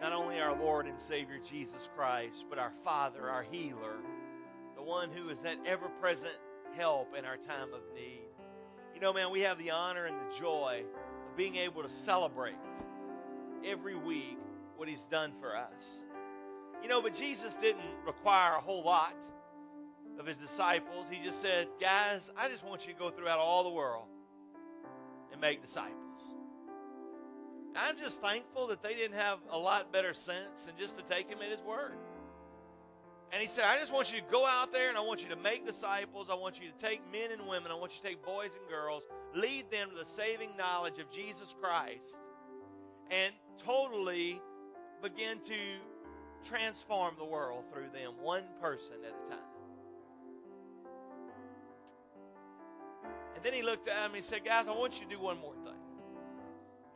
not 0.00 0.12
only 0.12 0.40
our 0.40 0.58
Lord 0.58 0.86
and 0.86 1.00
Savior 1.00 1.38
Jesus 1.48 1.88
Christ, 1.94 2.46
but 2.50 2.58
our 2.58 2.72
Father, 2.82 3.30
our 3.30 3.44
healer, 3.44 3.98
the 4.74 4.82
one 4.82 5.10
who 5.12 5.28
is 5.28 5.38
that 5.40 5.58
ever 5.64 5.88
present 6.00 6.34
help 6.76 7.16
in 7.16 7.24
our 7.24 7.36
time 7.36 7.72
of 7.72 7.82
need. 7.94 8.26
You 8.92 9.00
know, 9.00 9.12
man, 9.12 9.30
we 9.30 9.42
have 9.42 9.56
the 9.58 9.70
honor 9.70 10.06
and 10.06 10.16
the 10.16 10.36
joy 10.36 10.82
of 11.28 11.36
being 11.36 11.54
able 11.54 11.84
to 11.84 11.88
celebrate 11.88 12.56
every 13.64 13.94
week 13.94 14.38
what 14.76 14.88
He's 14.88 15.04
done 15.04 15.32
for 15.40 15.56
us. 15.56 16.02
You 16.82 16.88
know, 16.88 17.00
but 17.00 17.16
Jesus 17.16 17.54
didn't 17.54 17.84
require 18.04 18.56
a 18.56 18.60
whole 18.60 18.82
lot 18.82 19.14
of 20.18 20.26
His 20.26 20.38
disciples. 20.38 21.06
He 21.08 21.24
just 21.24 21.40
said, 21.40 21.68
Guys, 21.80 22.32
I 22.36 22.48
just 22.48 22.64
want 22.64 22.84
you 22.88 22.92
to 22.94 22.98
go 22.98 23.10
throughout 23.10 23.38
all 23.38 23.62
the 23.62 23.70
world 23.70 24.06
and 25.30 25.40
make 25.40 25.62
disciples. 25.62 26.31
I'm 27.76 27.96
just 27.98 28.20
thankful 28.20 28.66
that 28.68 28.82
they 28.82 28.94
didn't 28.94 29.16
have 29.16 29.38
a 29.50 29.58
lot 29.58 29.92
better 29.92 30.14
sense 30.14 30.64
than 30.64 30.74
just 30.78 30.98
to 30.98 31.04
take 31.04 31.28
him 31.28 31.38
at 31.42 31.50
his 31.50 31.62
word. 31.62 31.96
And 33.32 33.40
he 33.40 33.48
said, 33.48 33.64
I 33.64 33.78
just 33.78 33.94
want 33.94 34.12
you 34.12 34.20
to 34.20 34.26
go 34.30 34.44
out 34.44 34.74
there 34.74 34.90
and 34.90 34.98
I 34.98 35.00
want 35.00 35.22
you 35.22 35.28
to 35.30 35.36
make 35.36 35.66
disciples. 35.66 36.28
I 36.30 36.34
want 36.34 36.60
you 36.60 36.68
to 36.70 36.76
take 36.76 37.00
men 37.10 37.32
and 37.32 37.48
women. 37.48 37.72
I 37.72 37.74
want 37.74 37.92
you 37.92 38.02
to 38.02 38.08
take 38.08 38.22
boys 38.22 38.50
and 38.58 38.68
girls, 38.68 39.04
lead 39.34 39.70
them 39.70 39.88
to 39.88 39.94
the 39.94 40.04
saving 40.04 40.50
knowledge 40.58 40.98
of 40.98 41.10
Jesus 41.10 41.54
Christ, 41.58 42.18
and 43.10 43.32
totally 43.56 44.38
begin 45.02 45.38
to 45.44 45.54
transform 46.46 47.14
the 47.16 47.24
world 47.24 47.64
through 47.72 47.88
them, 47.94 48.12
one 48.20 48.44
person 48.60 48.96
at 49.02 49.14
a 49.26 49.30
time. 49.30 49.44
And 53.34 53.42
then 53.42 53.54
he 53.54 53.62
looked 53.62 53.88
at 53.88 53.96
him 53.96 54.06
and 54.06 54.16
he 54.16 54.22
said, 54.22 54.44
Guys, 54.44 54.68
I 54.68 54.72
want 54.72 55.00
you 55.00 55.06
to 55.06 55.10
do 55.10 55.18
one 55.18 55.38
more 55.40 55.54
thing. 55.64 55.81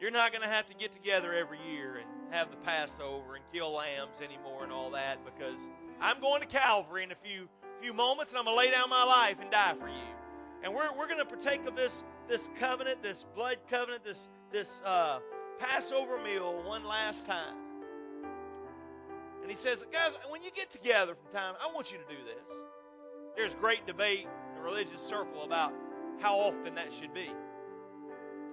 You're 0.01 0.11
not 0.11 0.33
going 0.33 0.43
to 0.43 0.49
have 0.49 0.69
to 0.69 0.77
get 0.77 0.93
together 0.93 1.33
every 1.33 1.59
year 1.71 1.97
and 1.97 2.35
have 2.35 2.51
the 2.51 2.57
Passover 2.59 3.37
and 3.37 3.45
kill 3.53 3.73
lambs 3.73 4.21
anymore 4.23 4.63
and 4.63 4.73
all 4.73 4.91
that 4.91 5.25
because 5.25 5.59
I'm 6.01 6.21
going 6.21 6.43
to 6.43 6.47
Calvary 6.47 7.03
in 7.03 7.13
a 7.13 7.17
few 7.17 7.49
few 7.81 7.93
moments 7.93 8.33
and 8.33 8.39
I'm 8.39 8.45
going 8.45 8.57
to 8.57 8.59
lay 8.59 8.71
down 8.71 8.89
my 8.89 9.05
life 9.05 9.37
and 9.41 9.51
die 9.51 9.75
for 9.79 9.89
you. 9.89 10.05
And 10.63 10.75
we're, 10.75 10.93
we're 10.97 11.07
going 11.07 11.19
to 11.19 11.25
partake 11.25 11.67
of 11.67 11.77
this, 11.77 12.03
this 12.29 12.49
covenant, 12.59 13.03
this 13.03 13.25
blood 13.35 13.59
covenant, 13.71 14.05
this, 14.05 14.29
this 14.51 14.81
uh, 14.85 15.19
Passover 15.59 16.23
meal 16.23 16.63
one 16.65 16.85
last 16.85 17.27
time. 17.27 17.55
And 19.43 19.51
he 19.51 19.57
says, 19.57 19.85
Guys, 19.93 20.15
when 20.29 20.43
you 20.43 20.51
get 20.51 20.71
together 20.71 21.15
from 21.15 21.33
time, 21.33 21.55
I 21.63 21.73
want 21.73 21.93
you 21.93 21.99
to 21.99 22.05
do 22.05 22.21
this. 22.25 22.57
There's 23.37 23.55
great 23.55 23.87
debate 23.87 24.27
in 24.49 24.57
the 24.57 24.63
religious 24.63 25.01
circle 25.03 25.45
about 25.45 25.73
how 26.21 26.39
often 26.39 26.75
that 26.75 26.93
should 26.93 27.13
be. 27.13 27.31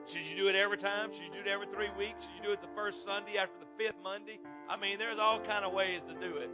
Should 0.05 0.25
you 0.25 0.35
do 0.35 0.47
it 0.49 0.55
every 0.55 0.77
time? 0.77 1.13
Should 1.13 1.23
you 1.23 1.31
do 1.31 1.39
it 1.39 1.47
every 1.47 1.67
three 1.67 1.89
weeks? 1.97 2.23
Should 2.23 2.35
you 2.35 2.43
do 2.43 2.51
it 2.51 2.61
the 2.61 2.67
first 2.75 3.05
Sunday 3.05 3.37
after 3.37 3.55
the 3.59 3.83
fifth 3.83 3.95
Monday? 4.03 4.39
I 4.69 4.75
mean, 4.77 4.97
there's 4.97 5.17
all 5.17 5.39
kind 5.39 5.63
of 5.63 5.73
ways 5.73 6.01
to 6.07 6.13
do 6.15 6.37
it. 6.37 6.49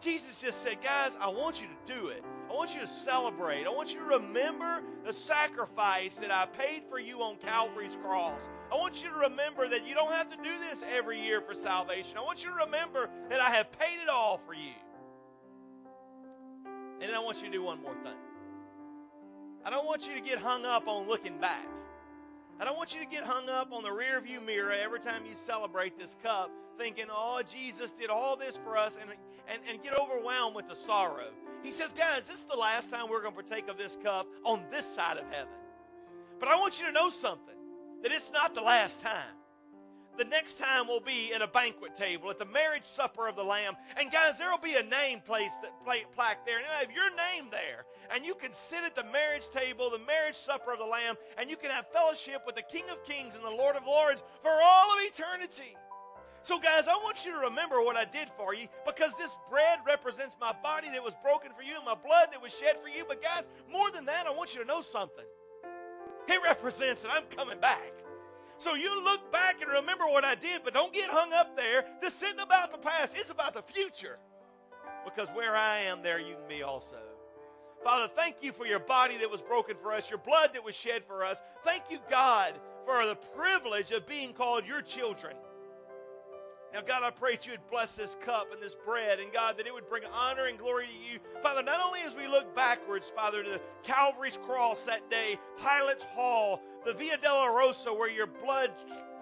Jesus 0.00 0.40
just 0.40 0.62
said, 0.62 0.80
guys, 0.82 1.16
I 1.20 1.28
want 1.28 1.60
you 1.60 1.66
to 1.66 1.92
do 1.92 2.08
it. 2.08 2.22
I 2.48 2.54
want 2.54 2.72
you 2.74 2.80
to 2.80 2.86
celebrate. 2.86 3.66
I 3.66 3.70
want 3.70 3.92
you 3.92 3.98
to 3.98 4.04
remember 4.04 4.82
the 5.04 5.12
sacrifice 5.12 6.16
that 6.16 6.30
I 6.30 6.46
paid 6.46 6.84
for 6.88 7.00
you 7.00 7.20
on 7.20 7.36
Calvary's 7.36 7.96
cross. 7.96 8.40
I 8.70 8.76
want 8.76 9.02
you 9.02 9.08
to 9.08 9.16
remember 9.16 9.68
that 9.68 9.86
you 9.86 9.94
don't 9.94 10.12
have 10.12 10.30
to 10.30 10.36
do 10.36 10.52
this 10.70 10.84
every 10.88 11.20
year 11.20 11.40
for 11.40 11.54
salvation. 11.54 12.16
I 12.16 12.20
want 12.20 12.44
you 12.44 12.50
to 12.50 12.56
remember 12.64 13.10
that 13.28 13.40
I 13.40 13.50
have 13.50 13.72
paid 13.72 14.00
it 14.00 14.08
all 14.08 14.40
for 14.46 14.54
you. 14.54 14.72
And 17.00 17.08
then 17.08 17.14
I 17.14 17.20
want 17.20 17.38
you 17.38 17.46
to 17.46 17.52
do 17.52 17.62
one 17.62 17.82
more 17.82 17.94
thing. 18.04 18.16
I 19.64 19.70
don't 19.70 19.86
want 19.86 20.06
you 20.06 20.14
to 20.14 20.20
get 20.20 20.38
hung 20.38 20.64
up 20.64 20.86
on 20.86 21.08
looking 21.08 21.38
back. 21.40 21.66
I 22.60 22.64
don't 22.64 22.76
want 22.76 22.92
you 22.92 23.00
to 23.00 23.06
get 23.06 23.22
hung 23.22 23.48
up 23.48 23.72
on 23.72 23.82
the 23.82 23.88
rearview 23.88 24.44
mirror 24.44 24.72
every 24.72 24.98
time 24.98 25.24
you 25.24 25.34
celebrate 25.34 25.96
this 25.96 26.16
cup, 26.22 26.50
thinking, 26.76 27.06
oh, 27.08 27.40
Jesus 27.48 27.92
did 27.92 28.10
all 28.10 28.36
this 28.36 28.56
for 28.56 28.76
us, 28.76 28.96
and, 29.00 29.10
and, 29.48 29.60
and 29.70 29.82
get 29.82 29.96
overwhelmed 29.96 30.56
with 30.56 30.68
the 30.68 30.74
sorrow. 30.74 31.28
He 31.62 31.70
says, 31.70 31.92
guys, 31.92 32.26
this 32.26 32.40
is 32.40 32.46
the 32.46 32.56
last 32.56 32.90
time 32.90 33.08
we're 33.08 33.22
going 33.22 33.34
to 33.34 33.42
partake 33.42 33.68
of 33.68 33.78
this 33.78 33.96
cup 34.02 34.26
on 34.44 34.62
this 34.72 34.84
side 34.84 35.18
of 35.18 35.24
heaven. 35.30 35.52
But 36.40 36.48
I 36.48 36.56
want 36.56 36.80
you 36.80 36.86
to 36.86 36.92
know 36.92 37.10
something 37.10 37.54
that 38.02 38.12
it's 38.12 38.30
not 38.32 38.54
the 38.54 38.60
last 38.60 39.02
time. 39.02 39.37
The 40.18 40.24
next 40.24 40.58
time 40.58 40.88
will 40.88 41.00
be 41.00 41.32
at 41.32 41.42
a 41.42 41.46
banquet 41.46 41.94
table, 41.94 42.28
at 42.28 42.40
the 42.40 42.44
marriage 42.44 42.84
supper 42.84 43.28
of 43.28 43.36
the 43.36 43.44
Lamb. 43.44 43.76
And 43.96 44.10
guys, 44.10 44.36
there 44.36 44.50
will 44.50 44.58
be 44.58 44.74
a 44.74 44.82
name 44.82 45.20
place 45.20 45.52
placed, 45.84 46.10
plaque 46.12 46.44
there. 46.44 46.58
And 46.58 46.66
you 46.66 46.72
have 46.72 46.90
your 46.90 47.10
name 47.10 47.48
there. 47.52 47.86
And 48.12 48.26
you 48.26 48.34
can 48.34 48.52
sit 48.52 48.82
at 48.82 48.96
the 48.96 49.04
marriage 49.04 49.48
table, 49.50 49.90
the 49.90 50.04
marriage 50.04 50.34
supper 50.34 50.72
of 50.72 50.80
the 50.80 50.84
Lamb, 50.84 51.14
and 51.38 51.48
you 51.48 51.56
can 51.56 51.70
have 51.70 51.86
fellowship 51.92 52.42
with 52.46 52.56
the 52.56 52.62
King 52.62 52.82
of 52.90 53.04
Kings 53.04 53.36
and 53.36 53.44
the 53.44 53.48
Lord 53.48 53.76
of 53.76 53.86
Lords 53.86 54.24
for 54.42 54.50
all 54.50 54.92
of 54.92 54.98
eternity. 55.06 55.76
So, 56.42 56.58
guys, 56.58 56.88
I 56.88 56.94
want 56.94 57.24
you 57.24 57.30
to 57.32 57.38
remember 57.38 57.80
what 57.82 57.96
I 57.96 58.04
did 58.04 58.28
for 58.36 58.54
you 58.54 58.66
because 58.86 59.14
this 59.18 59.36
bread 59.48 59.78
represents 59.86 60.34
my 60.40 60.52
body 60.64 60.88
that 60.90 61.04
was 61.04 61.14
broken 61.22 61.52
for 61.56 61.62
you 61.62 61.76
and 61.76 61.84
my 61.84 61.94
blood 61.94 62.30
that 62.32 62.42
was 62.42 62.52
shed 62.52 62.78
for 62.82 62.88
you. 62.88 63.04
But, 63.06 63.22
guys, 63.22 63.46
more 63.70 63.92
than 63.92 64.06
that, 64.06 64.26
I 64.26 64.30
want 64.30 64.52
you 64.52 64.62
to 64.62 64.66
know 64.66 64.80
something. 64.80 65.26
It 66.26 66.40
represents 66.42 67.02
that 67.02 67.12
I'm 67.12 67.24
coming 67.36 67.60
back. 67.60 67.92
So 68.58 68.74
you 68.74 69.02
look 69.02 69.30
back 69.30 69.62
and 69.62 69.70
remember 69.70 70.06
what 70.06 70.24
I 70.24 70.34
did, 70.34 70.62
but 70.64 70.74
don't 70.74 70.92
get 70.92 71.08
hung 71.08 71.32
up 71.32 71.56
there. 71.56 71.84
This 72.02 72.22
isn't 72.22 72.40
about 72.40 72.72
the 72.72 72.78
past, 72.78 73.16
it's 73.16 73.30
about 73.30 73.54
the 73.54 73.62
future. 73.62 74.18
Because 75.04 75.28
where 75.30 75.54
I 75.56 75.78
am, 75.78 76.02
there 76.02 76.18
you 76.18 76.34
can 76.34 76.48
be 76.48 76.62
also. 76.62 76.96
Father, 77.84 78.12
thank 78.16 78.42
you 78.42 78.52
for 78.52 78.66
your 78.66 78.80
body 78.80 79.16
that 79.18 79.30
was 79.30 79.40
broken 79.40 79.76
for 79.80 79.92
us, 79.92 80.10
your 80.10 80.18
blood 80.18 80.50
that 80.54 80.64
was 80.64 80.74
shed 80.74 81.04
for 81.06 81.24
us. 81.24 81.40
Thank 81.64 81.84
you, 81.88 81.98
God, 82.10 82.54
for 82.84 83.06
the 83.06 83.14
privilege 83.36 83.92
of 83.92 84.06
being 84.08 84.32
called 84.32 84.66
your 84.66 84.82
children. 84.82 85.36
Now, 86.72 86.82
God, 86.82 87.02
I 87.02 87.10
pray 87.10 87.32
that 87.32 87.46
you 87.46 87.52
would 87.52 87.70
bless 87.70 87.96
this 87.96 88.16
cup 88.20 88.52
and 88.52 88.62
this 88.62 88.76
bread, 88.84 89.20
and 89.20 89.32
God, 89.32 89.56
that 89.56 89.66
it 89.66 89.72
would 89.72 89.88
bring 89.88 90.02
honor 90.12 90.46
and 90.46 90.58
glory 90.58 90.86
to 90.86 91.12
you. 91.12 91.18
Father, 91.42 91.62
not 91.62 91.80
only 91.80 92.00
as 92.00 92.14
we 92.14 92.28
look 92.28 92.54
backwards, 92.54 93.10
Father, 93.14 93.42
to 93.42 93.60
Calvary's 93.82 94.38
cross 94.46 94.84
that 94.84 95.08
day, 95.10 95.38
Pilate's 95.58 96.04
Hall, 96.14 96.60
the 96.84 96.92
Via 96.92 97.16
Dolorosa, 97.16 97.96
where 97.96 98.10
your 98.10 98.26
blood 98.26 98.70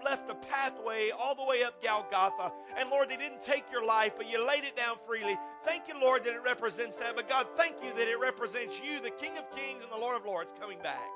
left 0.03 0.29
a 0.29 0.35
pathway 0.35 1.09
all 1.17 1.35
the 1.35 1.43
way 1.43 1.63
up 1.63 1.81
Golgotha. 1.81 2.51
And 2.77 2.89
Lord, 2.89 3.09
they 3.09 3.17
didn't 3.17 3.41
take 3.41 3.71
your 3.71 3.83
life, 3.83 4.13
but 4.17 4.29
you 4.29 4.45
laid 4.45 4.63
it 4.63 4.75
down 4.75 4.97
freely. 5.05 5.37
Thank 5.63 5.87
you, 5.87 5.99
Lord, 5.99 6.25
that 6.25 6.33
it 6.33 6.43
represents 6.43 6.97
that. 6.97 7.15
But 7.15 7.29
God, 7.29 7.47
thank 7.55 7.81
you 7.81 7.93
that 7.93 8.07
it 8.07 8.19
represents 8.19 8.79
you, 8.79 8.99
the 8.99 9.11
King 9.11 9.37
of 9.37 9.49
Kings 9.55 9.83
and 9.83 9.91
the 9.91 9.97
Lord 9.97 10.17
of 10.17 10.25
Lords, 10.25 10.53
coming 10.59 10.79
back 10.83 11.09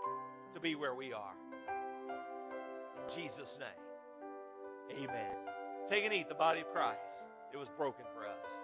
to 0.53 0.59
be 0.59 0.75
where 0.75 0.95
we 0.95 1.13
are. 1.13 1.33
In 2.97 3.21
Jesus' 3.21 3.57
name, 3.59 5.03
amen. 5.03 5.50
Take 5.87 6.05
and 6.05 6.13
eat 6.13 6.29
the 6.29 6.35
body 6.35 6.61
of 6.61 6.71
Christ. 6.71 7.27
It 7.53 7.57
was 7.57 7.67
broken 7.77 8.05
for 8.13 8.25
us. 8.25 8.57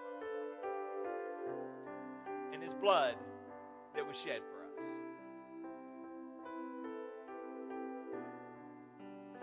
And 2.52 2.62
his 2.62 2.74
blood 2.74 3.14
that 3.94 4.06
was 4.06 4.16
shed 4.16 4.40
for 4.50 4.62
us. 4.80 4.86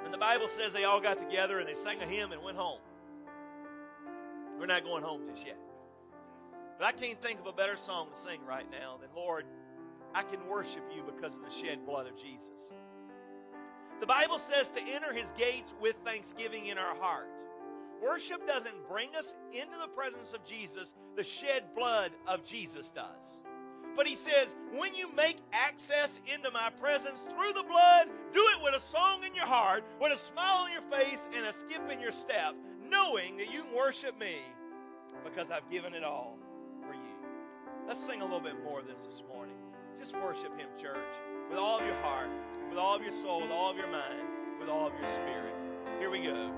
And 0.03 0.13
the 0.13 0.17
Bible 0.17 0.47
says 0.47 0.73
they 0.73 0.83
all 0.83 1.01
got 1.01 1.17
together 1.17 1.59
and 1.59 1.67
they 1.67 1.73
sang 1.73 2.01
a 2.01 2.05
hymn 2.05 2.31
and 2.31 2.41
went 2.43 2.57
home. 2.57 2.79
We're 4.59 4.65
not 4.65 4.83
going 4.83 5.03
home 5.03 5.21
just 5.29 5.45
yet. 5.45 5.57
But 6.77 6.87
I 6.87 6.91
can't 6.91 7.21
think 7.21 7.39
of 7.39 7.47
a 7.47 7.53
better 7.53 7.77
song 7.77 8.09
to 8.11 8.17
sing 8.17 8.39
right 8.47 8.69
now 8.71 8.97
than, 8.99 9.09
Lord, 9.15 9.45
I 10.13 10.23
can 10.23 10.47
worship 10.47 10.83
you 10.95 11.03
because 11.03 11.35
of 11.35 11.41
the 11.41 11.51
shed 11.51 11.85
blood 11.85 12.07
of 12.07 12.15
Jesus. 12.15 12.47
The 13.99 14.05
Bible 14.05 14.39
says 14.39 14.69
to 14.69 14.81
enter 14.81 15.13
his 15.13 15.31
gates 15.37 15.73
with 15.81 15.95
thanksgiving 16.03 16.65
in 16.65 16.77
our 16.77 16.95
heart. 16.95 17.29
Worship 18.03 18.45
doesn't 18.47 18.87
bring 18.89 19.15
us 19.15 19.33
into 19.51 19.77
the 19.81 19.87
presence 19.87 20.33
of 20.33 20.43
Jesus, 20.45 20.93
the 21.15 21.23
shed 21.23 21.63
blood 21.75 22.11
of 22.27 22.43
Jesus 22.43 22.89
does. 22.89 23.41
But 23.95 24.07
he 24.07 24.15
says, 24.15 24.55
when 24.73 24.93
you 24.93 25.13
make 25.15 25.37
access 25.53 26.19
into 26.33 26.51
my 26.51 26.69
presence 26.81 27.19
through 27.29 27.53
the 27.53 27.63
blood, 27.63 28.09
do 28.33 28.41
it 28.41 28.63
with 28.63 28.75
a 28.75 28.85
song 28.85 29.23
in 29.25 29.33
your 29.33 29.45
heart, 29.45 29.85
with 30.01 30.11
a 30.11 30.17
smile 30.17 30.65
on 30.65 30.71
your 30.71 30.81
face, 30.81 31.27
and 31.35 31.45
a 31.45 31.53
skip 31.53 31.89
in 31.89 32.01
your 32.01 32.11
step, 32.11 32.55
knowing 32.89 33.37
that 33.37 33.51
you 33.51 33.63
worship 33.75 34.19
me 34.19 34.39
because 35.23 35.49
I've 35.49 35.69
given 35.71 35.93
it 35.93 36.03
all 36.03 36.37
for 36.81 36.93
you. 36.93 37.15
Let's 37.87 38.05
sing 38.05 38.21
a 38.21 38.25
little 38.25 38.41
bit 38.41 38.61
more 38.63 38.81
of 38.81 38.87
this 38.87 39.05
this 39.05 39.23
morning. 39.33 39.55
Just 39.97 40.15
worship 40.17 40.57
him, 40.59 40.67
church, 40.79 40.97
with 41.49 41.57
all 41.57 41.79
of 41.79 41.85
your 41.85 41.95
heart, 41.95 42.29
with 42.69 42.77
all 42.77 42.95
of 42.95 43.01
your 43.01 43.13
soul, 43.13 43.41
with 43.41 43.51
all 43.51 43.71
of 43.71 43.77
your 43.77 43.87
mind, 43.87 44.27
with 44.59 44.67
all 44.67 44.87
of 44.87 44.93
your 44.99 45.07
spirit. 45.07 45.55
Here 45.99 46.09
we 46.09 46.21
go. 46.21 46.51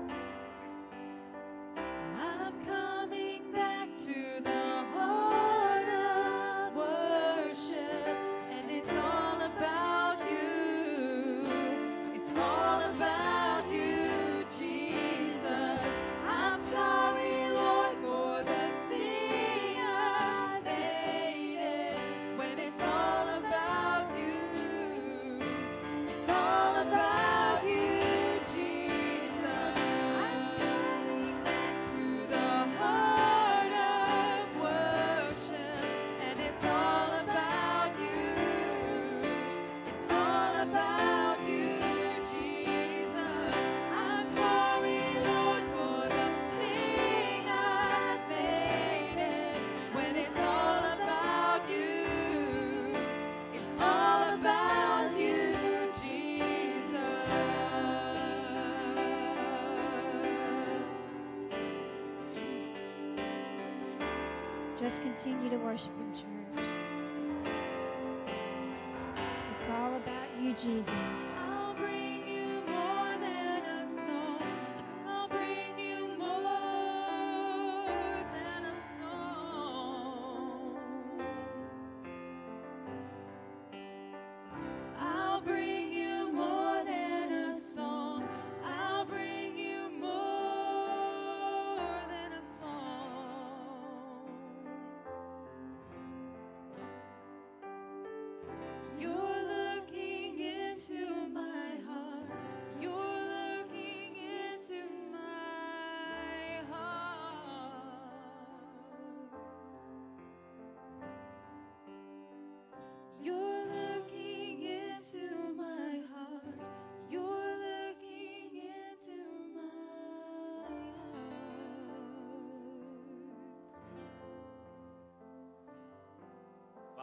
Continue 65.18 65.50
to 65.50 65.56
worship 65.56 65.90
Him, 65.98 66.12
church. 66.12 66.64
It's 69.60 69.68
all 69.68 69.96
about 69.96 70.28
you, 70.40 70.52
Jesus. 70.54 71.27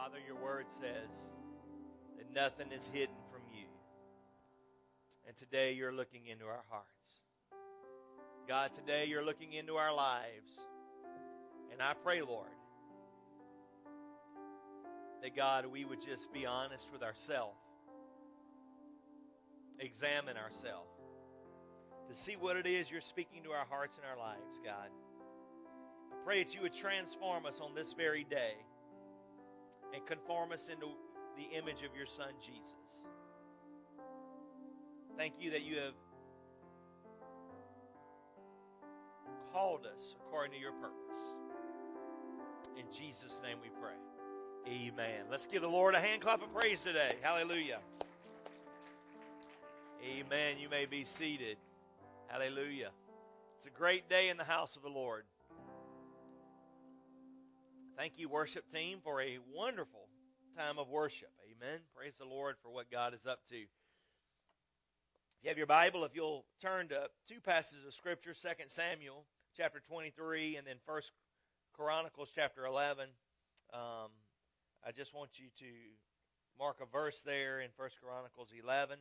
Father, 0.06 0.18
your 0.24 0.36
word 0.36 0.66
says 0.68 1.10
that 2.16 2.32
nothing 2.32 2.70
is 2.70 2.88
hidden 2.92 3.16
from 3.28 3.40
you. 3.52 3.66
And 5.26 5.36
today 5.36 5.72
you're 5.72 5.92
looking 5.92 6.26
into 6.26 6.44
our 6.44 6.62
hearts. 6.70 7.24
God, 8.46 8.72
today 8.72 9.06
you're 9.06 9.24
looking 9.24 9.54
into 9.54 9.74
our 9.74 9.92
lives. 9.92 10.60
And 11.72 11.82
I 11.82 11.94
pray, 12.04 12.22
Lord, 12.22 12.46
that 15.22 15.34
God, 15.34 15.66
we 15.66 15.84
would 15.84 16.00
just 16.00 16.32
be 16.32 16.46
honest 16.46 16.86
with 16.92 17.02
ourselves, 17.02 17.58
examine 19.80 20.36
ourselves, 20.36 21.00
to 22.08 22.14
see 22.14 22.36
what 22.36 22.56
it 22.56 22.68
is 22.68 22.88
you're 22.92 23.00
speaking 23.00 23.42
to 23.42 23.50
our 23.50 23.66
hearts 23.68 23.96
and 23.96 24.06
our 24.06 24.24
lives, 24.24 24.60
God. 24.64 24.88
I 26.12 26.24
pray 26.24 26.44
that 26.44 26.54
you 26.54 26.60
would 26.60 26.74
transform 26.74 27.44
us 27.44 27.58
on 27.58 27.74
this 27.74 27.92
very 27.92 28.22
day 28.22 28.54
and 29.94 30.04
conform 30.06 30.52
us 30.52 30.68
into 30.68 30.86
the 31.36 31.56
image 31.56 31.82
of 31.82 31.96
your 31.96 32.06
Son, 32.06 32.28
Jesus. 32.40 33.04
Thank 35.16 35.34
you 35.40 35.50
that 35.50 35.62
you 35.62 35.76
have 35.76 35.94
called 39.52 39.86
us 39.86 40.14
according 40.20 40.52
to 40.52 40.58
your 40.58 40.72
purpose. 40.72 41.20
In 42.78 42.84
Jesus' 42.92 43.40
name 43.42 43.56
we 43.62 43.70
pray. 43.80 43.94
Amen. 44.68 45.24
Let's 45.30 45.46
give 45.46 45.62
the 45.62 45.68
Lord 45.68 45.94
a 45.94 46.00
hand 46.00 46.20
clap 46.20 46.42
of 46.42 46.52
praise 46.52 46.82
today. 46.82 47.14
Hallelujah. 47.22 47.78
Amen. 50.04 50.56
You 50.58 50.68
may 50.68 50.84
be 50.84 51.04
seated. 51.04 51.56
Hallelujah. 52.28 52.90
It's 53.56 53.66
a 53.66 53.70
great 53.70 54.08
day 54.10 54.28
in 54.28 54.36
the 54.36 54.44
house 54.44 54.76
of 54.76 54.82
the 54.82 54.88
Lord. 54.88 55.24
Thank 57.96 58.18
you, 58.18 58.28
worship 58.28 58.68
team, 58.70 58.98
for 59.02 59.22
a 59.22 59.38
wonderful 59.54 60.08
time 60.54 60.78
of 60.78 60.90
worship. 60.90 61.30
Amen. 61.50 61.80
Praise 61.96 62.12
the 62.18 62.26
Lord 62.26 62.56
for 62.62 62.70
what 62.70 62.90
God 62.90 63.14
is 63.14 63.24
up 63.24 63.40
to. 63.48 63.54
If 63.56 63.68
you 65.42 65.48
have 65.48 65.56
your 65.56 65.66
Bible, 65.66 66.04
if 66.04 66.14
you'll 66.14 66.44
turn 66.60 66.88
to 66.88 67.08
two 67.26 67.40
passages 67.40 67.86
of 67.86 67.94
Scripture, 67.94 68.34
2 68.34 68.48
Samuel 68.66 69.24
chapter 69.56 69.80
23 69.80 70.56
and 70.56 70.66
then 70.66 70.76
1 70.84 71.00
Chronicles 71.72 72.30
chapter 72.34 72.66
11. 72.66 73.08
Um, 73.72 74.10
I 74.86 74.92
just 74.94 75.14
want 75.14 75.30
you 75.38 75.46
to 75.60 75.72
mark 76.58 76.76
a 76.82 76.86
verse 76.86 77.22
there 77.22 77.60
in 77.60 77.70
1 77.78 77.88
Chronicles 78.02 78.50
11. 78.62 78.98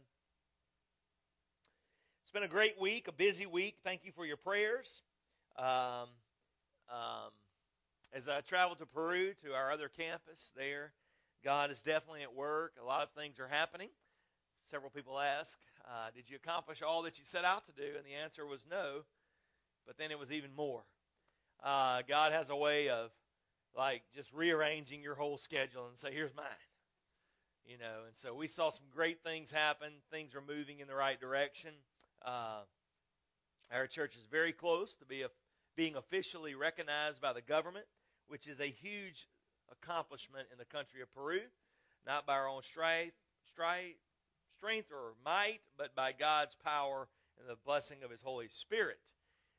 It's 2.24 2.32
been 2.32 2.44
a 2.44 2.48
great 2.48 2.80
week, 2.80 3.10
a 3.10 3.12
busy 3.12 3.46
week. 3.46 3.76
Thank 3.84 4.06
you 4.06 4.14
for 4.14 4.26
your 4.26 4.38
prayers. 4.38 5.02
Um, 5.60 6.08
um, 6.90 7.32
as 8.16 8.30
I 8.30 8.40
traveled 8.40 8.80
to 8.80 8.86
Peru, 8.86 9.34
to 9.44 9.54
our 9.54 9.74
other 9.74 9.90
campus 9.90 10.54
there, 10.56 10.94
God 11.44 11.70
is 11.70 11.82
definitely 11.82 12.24
at 12.24 12.34
work. 12.34 12.76
A 12.82 12.86
lot 12.86 13.04
of 13.04 13.10
things 13.12 13.40
are 13.42 13.48
happening. 13.48 13.90
Several 14.62 14.90
people 14.90 15.20
ask, 15.20 15.60
uh, 15.86 16.08
Did 16.16 16.30
you 16.30 16.38
accomplish 16.38 16.82
all 16.82 17.04
that 17.04 17.20
you 17.20 17.26
set 17.26 17.44
out 17.44 17.66
to 17.66 17.74
do? 17.74 17.98
And 17.98 18.06
the 18.06 18.16
answer 18.16 18.46
was 18.46 18.62
no, 18.72 19.02
but 19.86 19.98
then 19.98 20.12
it 20.12 20.18
was 20.18 20.32
even 20.32 20.56
more. 20.56 20.84
Uh, 21.62 22.04
God 22.08 22.32
has 22.32 22.50
a 22.50 22.56
way 22.56 22.88
of 22.88 23.12
like 23.76 24.04
just 24.16 24.32
rearranging 24.32 25.04
your 25.04 25.16
whole 25.16 25.38
schedule 25.38 25.88
and 25.88 26.00
say, 26.00 26.14
here's 26.14 26.34
mine. 26.36 26.46
You 27.66 27.78
know, 27.78 28.06
and 28.08 28.16
so 28.16 28.34
we 28.34 28.48
saw 28.48 28.70
some 28.70 28.86
great 28.94 29.24
things 29.24 29.52
happen. 29.52 29.92
Things 30.10 30.36
are 30.36 30.42
moving 30.42 30.80
in 30.80 30.88
the 30.88 30.96
right 30.96 31.20
direction. 31.20 31.72
Uh, 32.24 32.62
our 33.74 33.88
church 33.88 34.16
is 34.16 34.24
very 34.32 34.54
close 34.54 34.96
to 34.98 35.06
be 35.06 35.24
a, 35.24 35.30
being 35.76 35.96
officially 35.96 36.56
recognized 36.56 37.20
by 37.20 37.34
the 37.34 37.42
government, 37.42 37.86
which 38.28 38.48
is 38.48 38.60
a 38.60 38.66
huge 38.66 39.28
accomplishment 39.72 40.48
in 40.52 40.58
the 40.58 40.66
country 40.66 41.02
of 41.02 41.14
Peru, 41.14 41.42
not 42.06 42.26
by 42.26 42.34
our 42.34 42.48
own 42.48 42.64
strife, 42.64 43.14
strife, 43.46 43.96
strength 44.56 44.92
or 44.92 45.14
might, 45.24 45.62
but 45.78 45.96
by 45.96 46.12
God's 46.12 46.56
power 46.56 47.08
and 47.40 47.50
the 47.50 47.58
blessing 47.66 47.98
of 48.04 48.12
His 48.12 48.22
Holy 48.22 48.48
Spirit. 48.48 49.00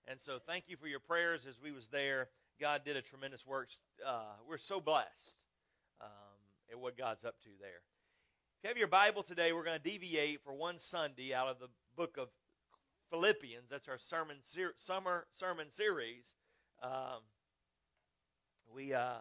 And 0.09 0.21
so, 0.21 0.39
thank 0.39 0.64
you 0.69 0.77
for 0.77 0.87
your 0.87 1.01
prayers 1.01 1.47
as 1.47 1.61
we 1.61 1.73
was 1.73 1.89
there 1.89 2.29
God 2.61 2.85
did 2.85 2.97
a 2.97 3.03
tremendous 3.03 3.47
work. 3.47 3.69
Uh, 4.07 4.35
we're 4.49 4.59
so 4.59 4.81
blessed 4.81 5.37
um, 6.01 6.09
at 6.71 6.79
what 6.79 6.97
God's 6.97 7.25
up 7.25 7.39
to 7.43 7.51
there. 7.61 7.83
If 8.59 8.64
you 8.64 8.69
have 8.69 8.79
your 8.79 8.89
Bible 8.89 9.23
today, 9.23 9.53
we're 9.53 9.64
going 9.64 9.79
to 9.79 9.91
deviate 9.91 10.43
for 10.43 10.55
one 10.55 10.79
Sunday 10.79 11.35
out 11.35 11.49
of 11.49 11.59
the 11.59 11.69
book 11.97 12.17
of 12.17 12.29
Philippians. 13.11 13.69
That's 13.71 13.89
our 13.89 13.99
sermon 13.99 14.39
ser- 14.45 14.75
summer 14.79 15.27
sermon 15.33 15.71
series. 15.71 16.35
Um, 16.83 17.21
we 18.77 18.93
uh, 18.93 19.14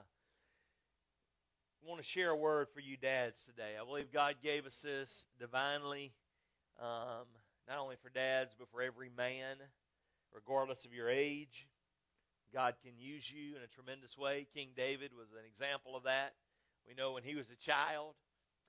want 1.82 2.02
to 2.02 2.06
share 2.06 2.32
a 2.32 2.36
word 2.36 2.68
for 2.74 2.82
you 2.82 2.98
dads 2.98 3.38
today. 3.46 3.80
I 3.82 3.86
believe 3.86 4.12
God 4.12 4.36
gave 4.44 4.66
us 4.66 4.82
this 4.82 5.28
divinely, 5.40 6.12
um, 6.78 7.24
not 7.66 7.78
only 7.80 7.96
for 7.96 8.10
dads, 8.10 8.54
but 8.60 8.68
for 8.70 8.82
every 8.82 9.10
man, 9.16 9.56
regardless 10.34 10.84
of 10.84 10.94
your 10.94 11.10
age. 11.10 11.70
God 12.54 12.74
can 12.84 13.00
use 13.00 13.32
you 13.32 13.56
in 13.56 13.62
a 13.64 13.68
tremendous 13.68 14.18
way. 14.18 14.46
King 14.54 14.72
David 14.76 15.12
was 15.18 15.32
an 15.32 15.48
example 15.48 15.96
of 15.96 16.04
that. 16.04 16.34
We 16.86 16.94
know 16.94 17.14
when 17.14 17.24
he 17.24 17.36
was 17.36 17.50
a 17.50 17.56
child, 17.56 18.16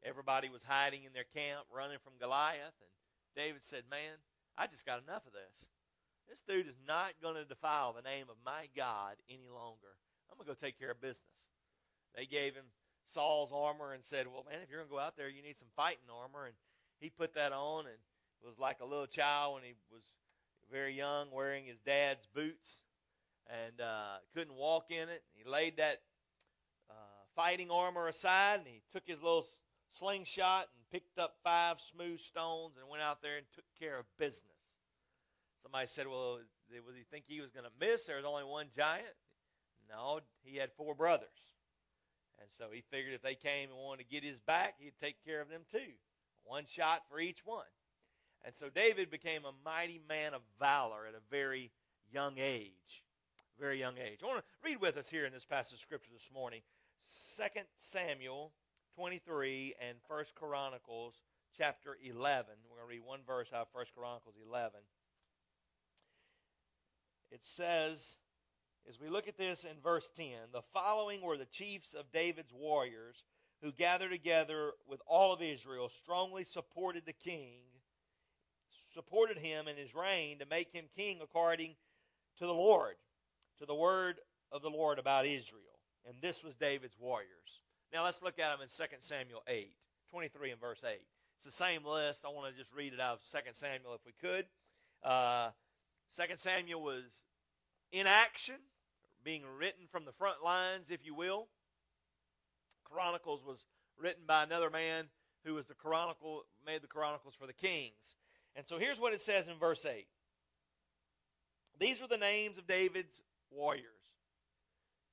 everybody 0.04 0.48
was 0.48 0.62
hiding 0.62 1.02
in 1.02 1.12
their 1.12 1.26
camp, 1.34 1.66
running 1.74 1.98
from 2.04 2.12
Goliath, 2.20 2.78
and 2.78 2.94
David 3.34 3.64
said, 3.64 3.82
Man, 3.90 4.22
I 4.56 4.68
just 4.68 4.86
got 4.86 5.02
enough 5.02 5.26
of 5.26 5.32
this. 5.32 5.66
This 6.28 6.42
dude 6.42 6.68
is 6.68 6.78
not 6.86 7.14
going 7.20 7.34
to 7.34 7.44
defile 7.44 7.92
the 7.92 8.08
name 8.08 8.26
of 8.30 8.36
my 8.44 8.68
God 8.76 9.16
any 9.28 9.48
longer. 9.52 9.98
I'm 10.30 10.38
going 10.38 10.46
to 10.46 10.54
go 10.54 10.66
take 10.66 10.78
care 10.78 10.90
of 10.90 11.00
business. 11.00 11.50
They 12.14 12.26
gave 12.26 12.54
him 12.54 12.64
Saul's 13.06 13.52
armor 13.54 13.92
and 13.92 14.04
said, 14.04 14.26
Well, 14.26 14.44
man, 14.48 14.60
if 14.62 14.70
you're 14.70 14.80
going 14.80 14.88
to 14.88 14.94
go 14.94 15.00
out 15.00 15.16
there, 15.16 15.28
you 15.28 15.42
need 15.42 15.56
some 15.56 15.68
fighting 15.76 16.10
armor. 16.10 16.46
And 16.46 16.54
he 16.98 17.10
put 17.10 17.34
that 17.34 17.52
on 17.52 17.86
and 17.86 17.96
was 18.44 18.58
like 18.58 18.80
a 18.80 18.84
little 18.84 19.06
child 19.06 19.54
when 19.54 19.62
he 19.62 19.74
was 19.92 20.02
very 20.70 20.94
young, 20.94 21.30
wearing 21.32 21.66
his 21.66 21.78
dad's 21.84 22.26
boots 22.34 22.82
and 23.46 23.80
uh, 23.80 24.18
couldn't 24.34 24.54
walk 24.54 24.90
in 24.90 25.08
it. 25.08 25.22
He 25.34 25.48
laid 25.48 25.76
that 25.76 26.02
uh, 26.90 26.94
fighting 27.34 27.70
armor 27.70 28.08
aside 28.08 28.58
and 28.58 28.66
he 28.66 28.82
took 28.92 29.04
his 29.06 29.22
little 29.22 29.46
slingshot 29.90 30.66
and 30.74 30.90
picked 30.90 31.18
up 31.18 31.36
five 31.44 31.80
smooth 31.80 32.20
stones 32.20 32.74
and 32.80 32.88
went 32.88 33.02
out 33.02 33.22
there 33.22 33.36
and 33.36 33.46
took 33.54 33.64
care 33.78 33.98
of 33.98 34.06
business. 34.18 34.42
Somebody 35.62 35.86
said, 35.86 36.06
Well, 36.06 36.40
was 36.86 36.96
he 36.96 37.04
think 37.10 37.24
he 37.26 37.40
was 37.40 37.50
going 37.50 37.64
to 37.64 37.72
miss? 37.80 38.06
There 38.06 38.16
was 38.16 38.24
only 38.24 38.44
one 38.44 38.66
giant. 38.76 39.06
No, 39.90 40.20
he 40.42 40.56
had 40.56 40.72
four 40.72 40.94
brothers. 40.94 41.28
And 42.40 42.50
so 42.50 42.66
he 42.72 42.82
figured 42.90 43.14
if 43.14 43.22
they 43.22 43.34
came 43.34 43.70
and 43.70 43.78
wanted 43.78 44.04
to 44.04 44.10
get 44.10 44.24
his 44.24 44.40
back, 44.40 44.74
he'd 44.78 44.98
take 45.00 45.24
care 45.24 45.40
of 45.40 45.48
them 45.48 45.62
too. 45.70 45.94
One 46.44 46.64
shot 46.66 47.02
for 47.08 47.18
each 47.18 47.44
one. 47.44 47.64
And 48.44 48.54
so 48.54 48.68
David 48.68 49.10
became 49.10 49.44
a 49.44 49.52
mighty 49.64 50.00
man 50.08 50.34
of 50.34 50.42
valor 50.60 51.06
at 51.08 51.14
a 51.14 51.30
very 51.30 51.72
young 52.12 52.34
age 52.38 53.02
very 53.58 53.78
young 53.78 53.94
age. 53.96 54.20
I 54.22 54.26
want 54.26 54.38
to 54.38 54.68
read 54.68 54.80
with 54.80 54.96
us 54.96 55.08
here 55.08 55.24
in 55.24 55.32
this 55.32 55.44
passage 55.44 55.74
of 55.74 55.80
Scripture 55.80 56.10
this 56.12 56.30
morning 56.32 56.60
2 57.36 57.42
Samuel 57.76 58.52
23 58.94 59.74
and 59.80 59.98
1 60.08 60.24
Chronicles 60.34 61.14
chapter 61.56 61.96
11. 62.02 62.54
We're 62.68 62.76
going 62.76 62.88
to 62.88 62.94
read 62.94 63.06
one 63.06 63.20
verse 63.26 63.48
out 63.54 63.62
of 63.62 63.68
1 63.72 63.86
Chronicles 63.96 64.34
11. 64.46 64.80
It 67.30 67.44
says, 67.44 68.18
as 68.88 69.00
we 69.00 69.08
look 69.08 69.28
at 69.28 69.38
this 69.38 69.64
in 69.64 69.80
verse 69.82 70.10
10, 70.16 70.26
the 70.52 70.62
following 70.72 71.20
were 71.22 71.36
the 71.36 71.46
chiefs 71.46 71.94
of 71.94 72.12
David's 72.12 72.52
warriors 72.52 73.24
who 73.62 73.72
gathered 73.72 74.10
together 74.10 74.72
with 74.86 75.00
all 75.06 75.32
of 75.32 75.42
Israel, 75.42 75.88
strongly 75.88 76.44
supported 76.44 77.04
the 77.06 77.12
king, 77.12 77.62
supported 78.94 79.38
him 79.38 79.66
in 79.68 79.76
his 79.76 79.94
reign 79.94 80.38
to 80.38 80.46
make 80.46 80.72
him 80.72 80.84
king 80.96 81.18
according 81.22 81.74
to 82.38 82.46
the 82.46 82.52
Lord 82.52 82.96
to 83.58 83.66
the 83.66 83.74
word 83.74 84.16
of 84.52 84.62
the 84.62 84.70
Lord 84.70 84.98
about 84.98 85.26
Israel. 85.26 85.62
And 86.06 86.16
this 86.20 86.42
was 86.42 86.54
David's 86.54 86.96
warriors. 86.98 87.28
Now 87.92 88.04
let's 88.04 88.22
look 88.22 88.38
at 88.38 88.50
them 88.50 88.60
in 88.62 88.68
2 88.68 88.96
Samuel 89.00 89.42
8, 89.48 89.70
23 90.10 90.50
and 90.50 90.60
verse 90.60 90.82
8. 90.84 90.98
It's 91.36 91.44
the 91.44 91.50
same 91.50 91.84
list. 91.84 92.24
I 92.24 92.28
want 92.28 92.52
to 92.52 92.58
just 92.58 92.74
read 92.74 92.92
it 92.92 93.00
out 93.00 93.14
of 93.14 93.20
2 93.30 93.38
Samuel 93.52 93.94
if 93.94 94.00
we 94.06 94.12
could. 94.20 94.46
Uh, 95.02 95.50
2 96.14 96.22
Samuel 96.36 96.82
was 96.82 97.04
in 97.92 98.06
action, 98.06 98.56
being 99.26 99.42
written 99.58 99.88
from 99.90 100.04
the 100.04 100.12
front 100.12 100.36
lines, 100.44 100.92
if 100.92 101.04
you 101.04 101.12
will. 101.12 101.48
Chronicles 102.84 103.42
was 103.44 103.64
written 104.00 104.22
by 104.24 104.44
another 104.44 104.70
man 104.70 105.06
who 105.44 105.54
was 105.54 105.66
the 105.66 105.74
chronicle 105.74 106.44
made 106.64 106.80
the 106.80 106.86
chronicles 106.86 107.34
for 107.34 107.48
the 107.48 107.52
kings. 107.52 108.14
And 108.54 108.64
so 108.68 108.78
here's 108.78 109.00
what 109.00 109.12
it 109.12 109.20
says 109.20 109.48
in 109.48 109.58
verse 109.58 109.84
8. 109.84 110.06
These 111.80 112.00
are 112.00 112.06
the 112.06 112.16
names 112.16 112.56
of 112.56 112.68
David's 112.68 113.20
warriors 113.50 113.84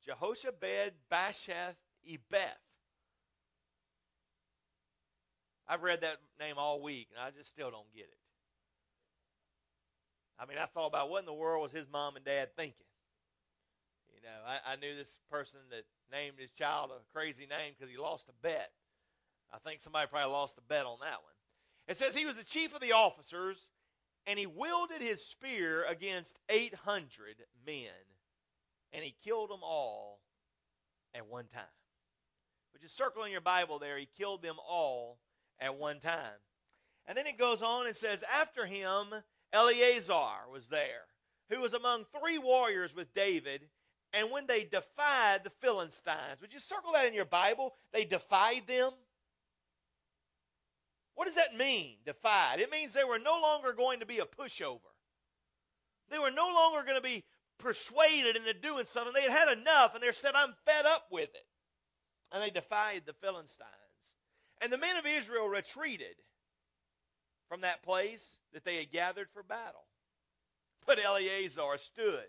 Jehoshabed, 0.07 0.91
Bashath, 1.11 1.75
Ebeth. 2.07 2.61
I've 5.67 5.81
read 5.81 6.01
that 6.01 6.17
name 6.39 6.55
all 6.57 6.81
week, 6.81 7.07
and 7.15 7.25
I 7.25 7.31
just 7.35 7.49
still 7.49 7.71
don't 7.71 7.91
get 7.95 8.03
it. 8.03 8.17
I 10.37 10.45
mean, 10.45 10.57
I 10.59 10.67
thought 10.67 10.87
about 10.87 11.09
what 11.09 11.21
in 11.21 11.25
the 11.25 11.33
world 11.33 11.63
was 11.63 11.71
his 11.71 11.87
mom 11.91 12.15
and 12.15 12.25
dad 12.25 12.49
thinking? 12.55 12.85
Know, 14.23 14.29
I, 14.47 14.73
I 14.73 14.75
knew 14.77 14.95
this 14.95 15.19
person 15.29 15.59
that 15.71 15.83
named 16.11 16.39
his 16.39 16.51
child 16.51 16.91
a 16.91 17.17
crazy 17.17 17.45
name 17.45 17.73
because 17.77 17.91
he 17.91 17.97
lost 17.97 18.29
a 18.29 18.33
bet. 18.41 18.71
I 19.53 19.57
think 19.59 19.81
somebody 19.81 20.07
probably 20.07 20.31
lost 20.31 20.57
a 20.57 20.61
bet 20.61 20.85
on 20.85 20.97
that 21.01 21.21
one. 21.21 21.33
It 21.87 21.97
says 21.97 22.15
he 22.15 22.25
was 22.25 22.37
the 22.37 22.43
chief 22.43 22.73
of 22.73 22.79
the 22.79 22.93
officers, 22.93 23.67
and 24.25 24.39
he 24.39 24.45
wielded 24.45 25.01
his 25.01 25.25
spear 25.25 25.85
against 25.85 26.39
800 26.49 27.43
men, 27.65 27.89
and 28.93 29.03
he 29.03 29.13
killed 29.23 29.49
them 29.49 29.59
all 29.61 30.21
at 31.13 31.29
one 31.29 31.47
time. 31.53 31.63
But 32.71 32.81
just 32.81 32.97
circle 32.97 33.23
in 33.23 33.31
your 33.31 33.41
Bible 33.41 33.77
there, 33.77 33.97
he 33.97 34.07
killed 34.17 34.41
them 34.41 34.55
all 34.67 35.19
at 35.59 35.77
one 35.77 35.99
time. 35.99 36.39
And 37.05 37.17
then 37.17 37.27
it 37.27 37.37
goes 37.37 37.61
on 37.61 37.85
and 37.85 37.95
says, 37.95 38.23
After 38.33 38.65
him, 38.65 39.07
Eleazar 39.51 40.49
was 40.51 40.67
there, 40.67 41.07
who 41.49 41.59
was 41.59 41.73
among 41.73 42.05
three 42.05 42.37
warriors 42.37 42.95
with 42.95 43.13
David. 43.13 43.67
And 44.13 44.29
when 44.29 44.45
they 44.45 44.63
defied 44.63 45.43
the 45.43 45.49
Philistines, 45.59 46.39
would 46.39 46.53
you 46.53 46.59
circle 46.59 46.93
that 46.93 47.07
in 47.07 47.15
your 47.15 47.25
Bible? 47.25 47.73
They 47.91 48.05
defied 48.05 48.67
them. 48.67 48.91
What 51.15 51.25
does 51.25 51.35
that 51.35 51.55
mean, 51.55 51.97
defied? 52.05 52.59
It 52.59 52.71
means 52.71 52.93
they 52.93 53.03
were 53.03 53.19
no 53.19 53.39
longer 53.41 53.73
going 53.73 53.99
to 53.99 54.05
be 54.05 54.19
a 54.19 54.25
pushover. 54.25 54.79
They 56.09 56.19
were 56.19 56.31
no 56.31 56.47
longer 56.53 56.83
going 56.83 56.97
to 56.97 57.01
be 57.01 57.23
persuaded 57.57 58.35
into 58.35 58.53
doing 58.53 58.85
something. 58.85 59.13
They 59.13 59.23
had 59.23 59.47
had 59.47 59.57
enough, 59.57 59.95
and 59.95 60.03
they 60.03 60.11
said, 60.11 60.33
I'm 60.35 60.53
fed 60.65 60.85
up 60.85 61.07
with 61.11 61.29
it. 61.29 61.45
And 62.31 62.41
they 62.41 62.49
defied 62.49 63.03
the 63.05 63.13
Philistines. 63.13 63.67
And 64.61 64.71
the 64.71 64.77
men 64.77 64.97
of 64.97 65.05
Israel 65.05 65.47
retreated 65.47 66.15
from 67.49 67.61
that 67.61 67.83
place 67.83 68.37
that 68.53 68.63
they 68.63 68.77
had 68.77 68.91
gathered 68.91 69.29
for 69.33 69.43
battle. 69.43 69.85
But 70.85 70.99
Eleazar 71.03 71.77
stood. 71.77 72.27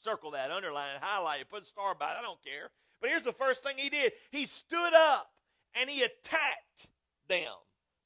Circle 0.00 0.32
that, 0.32 0.50
underline 0.50 0.96
it, 0.96 1.02
highlight 1.02 1.40
it, 1.40 1.50
put 1.50 1.62
a 1.62 1.66
star 1.66 1.94
by 1.94 2.12
it. 2.12 2.16
I 2.18 2.22
don't 2.22 2.42
care. 2.44 2.70
But 3.00 3.10
here's 3.10 3.24
the 3.24 3.32
first 3.32 3.62
thing 3.62 3.76
he 3.76 3.90
did 3.90 4.12
he 4.30 4.46
stood 4.46 4.94
up 4.94 5.30
and 5.74 5.88
he 5.90 6.02
attacked 6.02 6.88
them. 7.28 7.52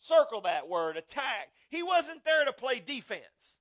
Circle 0.01 0.43
that 0.43 0.69
word, 0.69 0.97
attack. 0.97 1.49
He 1.69 1.83
wasn't 1.83 2.25
there 2.25 2.45
to 2.45 2.53
play 2.53 2.81
defense. 2.81 3.59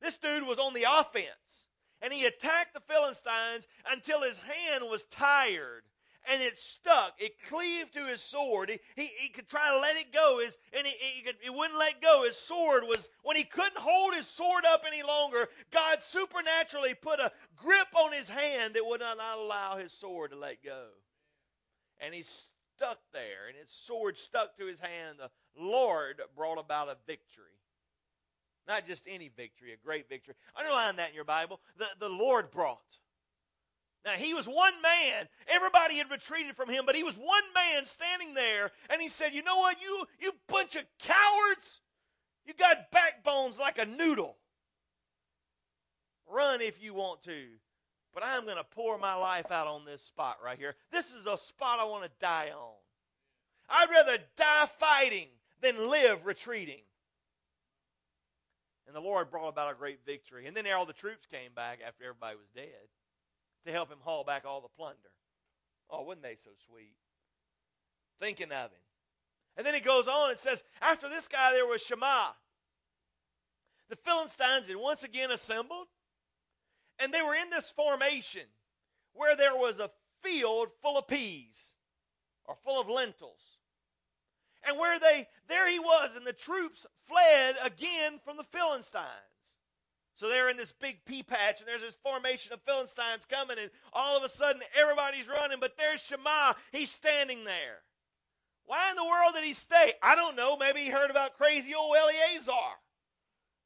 This 0.00 0.16
dude 0.16 0.46
was 0.46 0.58
on 0.58 0.74
the 0.74 0.86
offense. 0.90 1.68
And 2.00 2.12
he 2.12 2.26
attacked 2.26 2.74
the 2.74 2.80
Philistines 2.80 3.66
until 3.90 4.22
his 4.22 4.38
hand 4.38 4.84
was 4.88 5.04
tired 5.06 5.82
and 6.30 6.42
it 6.42 6.58
stuck. 6.58 7.14
It 7.18 7.40
cleaved 7.48 7.94
to 7.94 8.06
his 8.06 8.20
sword. 8.20 8.70
He, 8.70 8.78
he, 8.94 9.10
he 9.18 9.28
could 9.30 9.48
try 9.48 9.72
to 9.72 9.80
let 9.80 9.96
it 9.96 10.12
go, 10.12 10.40
his, 10.44 10.56
and 10.72 10.86
he, 10.86 10.94
he, 10.98 11.22
could, 11.22 11.36
he 11.40 11.50
wouldn't 11.50 11.78
let 11.78 12.02
go. 12.02 12.24
His 12.24 12.36
sword 12.36 12.84
was, 12.84 13.08
when 13.22 13.36
he 13.36 13.44
couldn't 13.44 13.78
hold 13.78 14.14
his 14.14 14.26
sword 14.26 14.64
up 14.64 14.82
any 14.86 15.02
longer, 15.02 15.48
God 15.72 16.02
supernaturally 16.02 16.94
put 16.94 17.20
a 17.20 17.32
grip 17.56 17.88
on 17.94 18.12
his 18.12 18.28
hand 18.28 18.74
that 18.74 18.86
would 18.86 19.00
not 19.00 19.18
allow 19.18 19.76
his 19.76 19.92
sword 19.92 20.32
to 20.32 20.36
let 20.36 20.62
go. 20.62 20.86
And 22.00 22.14
he 22.14 22.24
stuck 22.76 22.98
there, 23.12 23.48
and 23.48 23.56
his 23.56 23.70
sword 23.70 24.18
stuck 24.18 24.56
to 24.56 24.66
his 24.66 24.78
hand. 24.78 25.18
The 25.18 25.30
Lord 25.60 26.20
brought 26.36 26.58
about 26.58 26.88
a 26.88 26.96
victory. 27.06 27.44
Not 28.68 28.86
just 28.86 29.06
any 29.08 29.30
victory, 29.34 29.72
a 29.72 29.76
great 29.76 30.08
victory. 30.10 30.34
Underline 30.54 30.96
that 30.96 31.08
in 31.08 31.14
your 31.14 31.24
Bible. 31.24 31.60
The, 31.78 31.86
the 31.98 32.10
Lord 32.10 32.50
brought. 32.50 32.98
Now, 34.04 34.12
he 34.12 34.32
was 34.34 34.46
one 34.46 34.80
man. 34.82 35.28
Everybody 35.48 35.96
had 35.96 36.10
retreated 36.10 36.56
from 36.56 36.68
him, 36.68 36.84
but 36.86 36.94
he 36.94 37.02
was 37.02 37.16
one 37.16 37.42
man 37.54 37.84
standing 37.84 38.34
there, 38.34 38.70
and 38.90 39.02
he 39.02 39.08
said, 39.08 39.34
You 39.34 39.42
know 39.42 39.58
what, 39.58 39.82
you, 39.82 40.04
you 40.20 40.32
bunch 40.46 40.76
of 40.76 40.84
cowards? 40.98 41.80
You 42.46 42.54
got 42.54 42.90
backbones 42.90 43.58
like 43.58 43.78
a 43.78 43.84
noodle. 43.84 44.36
Run 46.30 46.60
if 46.60 46.82
you 46.82 46.94
want 46.94 47.22
to, 47.24 47.46
but 48.14 48.24
I'm 48.24 48.44
going 48.44 48.56
to 48.56 48.64
pour 48.64 48.98
my 48.98 49.14
life 49.14 49.50
out 49.50 49.66
on 49.66 49.84
this 49.84 50.02
spot 50.02 50.38
right 50.44 50.58
here. 50.58 50.74
This 50.92 51.12
is 51.12 51.26
a 51.26 51.36
spot 51.36 51.78
I 51.80 51.84
want 51.84 52.04
to 52.04 52.10
die 52.20 52.50
on. 52.56 52.74
I'd 53.68 53.90
rather 53.90 54.18
die 54.36 54.66
fighting 54.78 55.28
than 55.60 55.88
live 55.88 56.24
retreating. 56.24 56.82
And 58.86 58.96
the 58.96 59.00
Lord 59.00 59.30
brought 59.30 59.48
about 59.48 59.72
a 59.72 59.76
great 59.76 60.00
victory. 60.06 60.46
And 60.46 60.56
then 60.56 60.66
all 60.74 60.86
the 60.86 60.94
troops 60.94 61.26
came 61.30 61.52
back 61.54 61.80
after 61.86 62.04
everybody 62.04 62.36
was 62.36 62.48
dead 62.54 62.88
to 63.66 63.72
help 63.72 63.90
him 63.90 63.98
haul 64.02 64.24
back 64.24 64.44
all 64.44 64.60
the 64.60 64.68
plunder. 64.68 64.98
Oh, 65.90 66.04
wouldn't 66.04 66.22
they 66.22 66.36
so 66.36 66.50
sweet? 66.66 66.94
Thinking 68.20 68.52
of 68.52 68.70
him. 68.70 68.80
And 69.56 69.66
then 69.66 69.74
he 69.74 69.80
goes 69.80 70.06
on 70.06 70.30
and 70.30 70.38
says, 70.38 70.62
After 70.80 71.08
this 71.08 71.28
guy, 71.28 71.52
there 71.52 71.66
was 71.66 71.82
Shammah. 71.82 72.34
The 73.88 73.96
Philistines 73.96 74.68
had 74.68 74.76
once 74.76 75.02
again 75.02 75.30
assembled, 75.30 75.86
and 76.98 77.12
they 77.12 77.22
were 77.22 77.34
in 77.34 77.50
this 77.50 77.70
formation 77.70 78.42
where 79.14 79.34
there 79.34 79.56
was 79.56 79.78
a 79.78 79.90
field 80.22 80.68
full 80.82 80.98
of 80.98 81.08
peas 81.08 81.76
or 82.44 82.54
full 82.54 82.80
of 82.80 82.88
lentils. 82.88 83.58
And 84.64 84.78
where 84.78 84.98
they, 84.98 85.26
there 85.48 85.68
he 85.68 85.78
was, 85.78 86.16
and 86.16 86.26
the 86.26 86.32
troops 86.32 86.86
fled 87.06 87.56
again 87.62 88.20
from 88.24 88.36
the 88.36 88.44
Philistines. 88.44 89.06
So 90.18 90.28
they're 90.28 90.48
in 90.48 90.56
this 90.56 90.72
big 90.72 91.04
pea 91.04 91.22
patch, 91.22 91.60
and 91.60 91.68
there's 91.68 91.80
this 91.80 91.96
formation 92.02 92.52
of 92.52 92.60
Philistines 92.62 93.24
coming, 93.24 93.56
and 93.56 93.70
all 93.92 94.16
of 94.16 94.24
a 94.24 94.28
sudden 94.28 94.62
everybody's 94.76 95.28
running, 95.28 95.60
but 95.60 95.78
there's 95.78 96.02
Shammah. 96.02 96.56
He's 96.72 96.90
standing 96.90 97.44
there. 97.44 97.82
Why 98.66 98.90
in 98.90 98.96
the 98.96 99.04
world 99.04 99.34
did 99.34 99.44
he 99.44 99.52
stay? 99.52 99.92
I 100.02 100.16
don't 100.16 100.34
know. 100.34 100.56
Maybe 100.56 100.80
he 100.80 100.88
heard 100.88 101.12
about 101.12 101.36
crazy 101.36 101.72
old 101.72 101.94
Eleazar. 101.96 102.50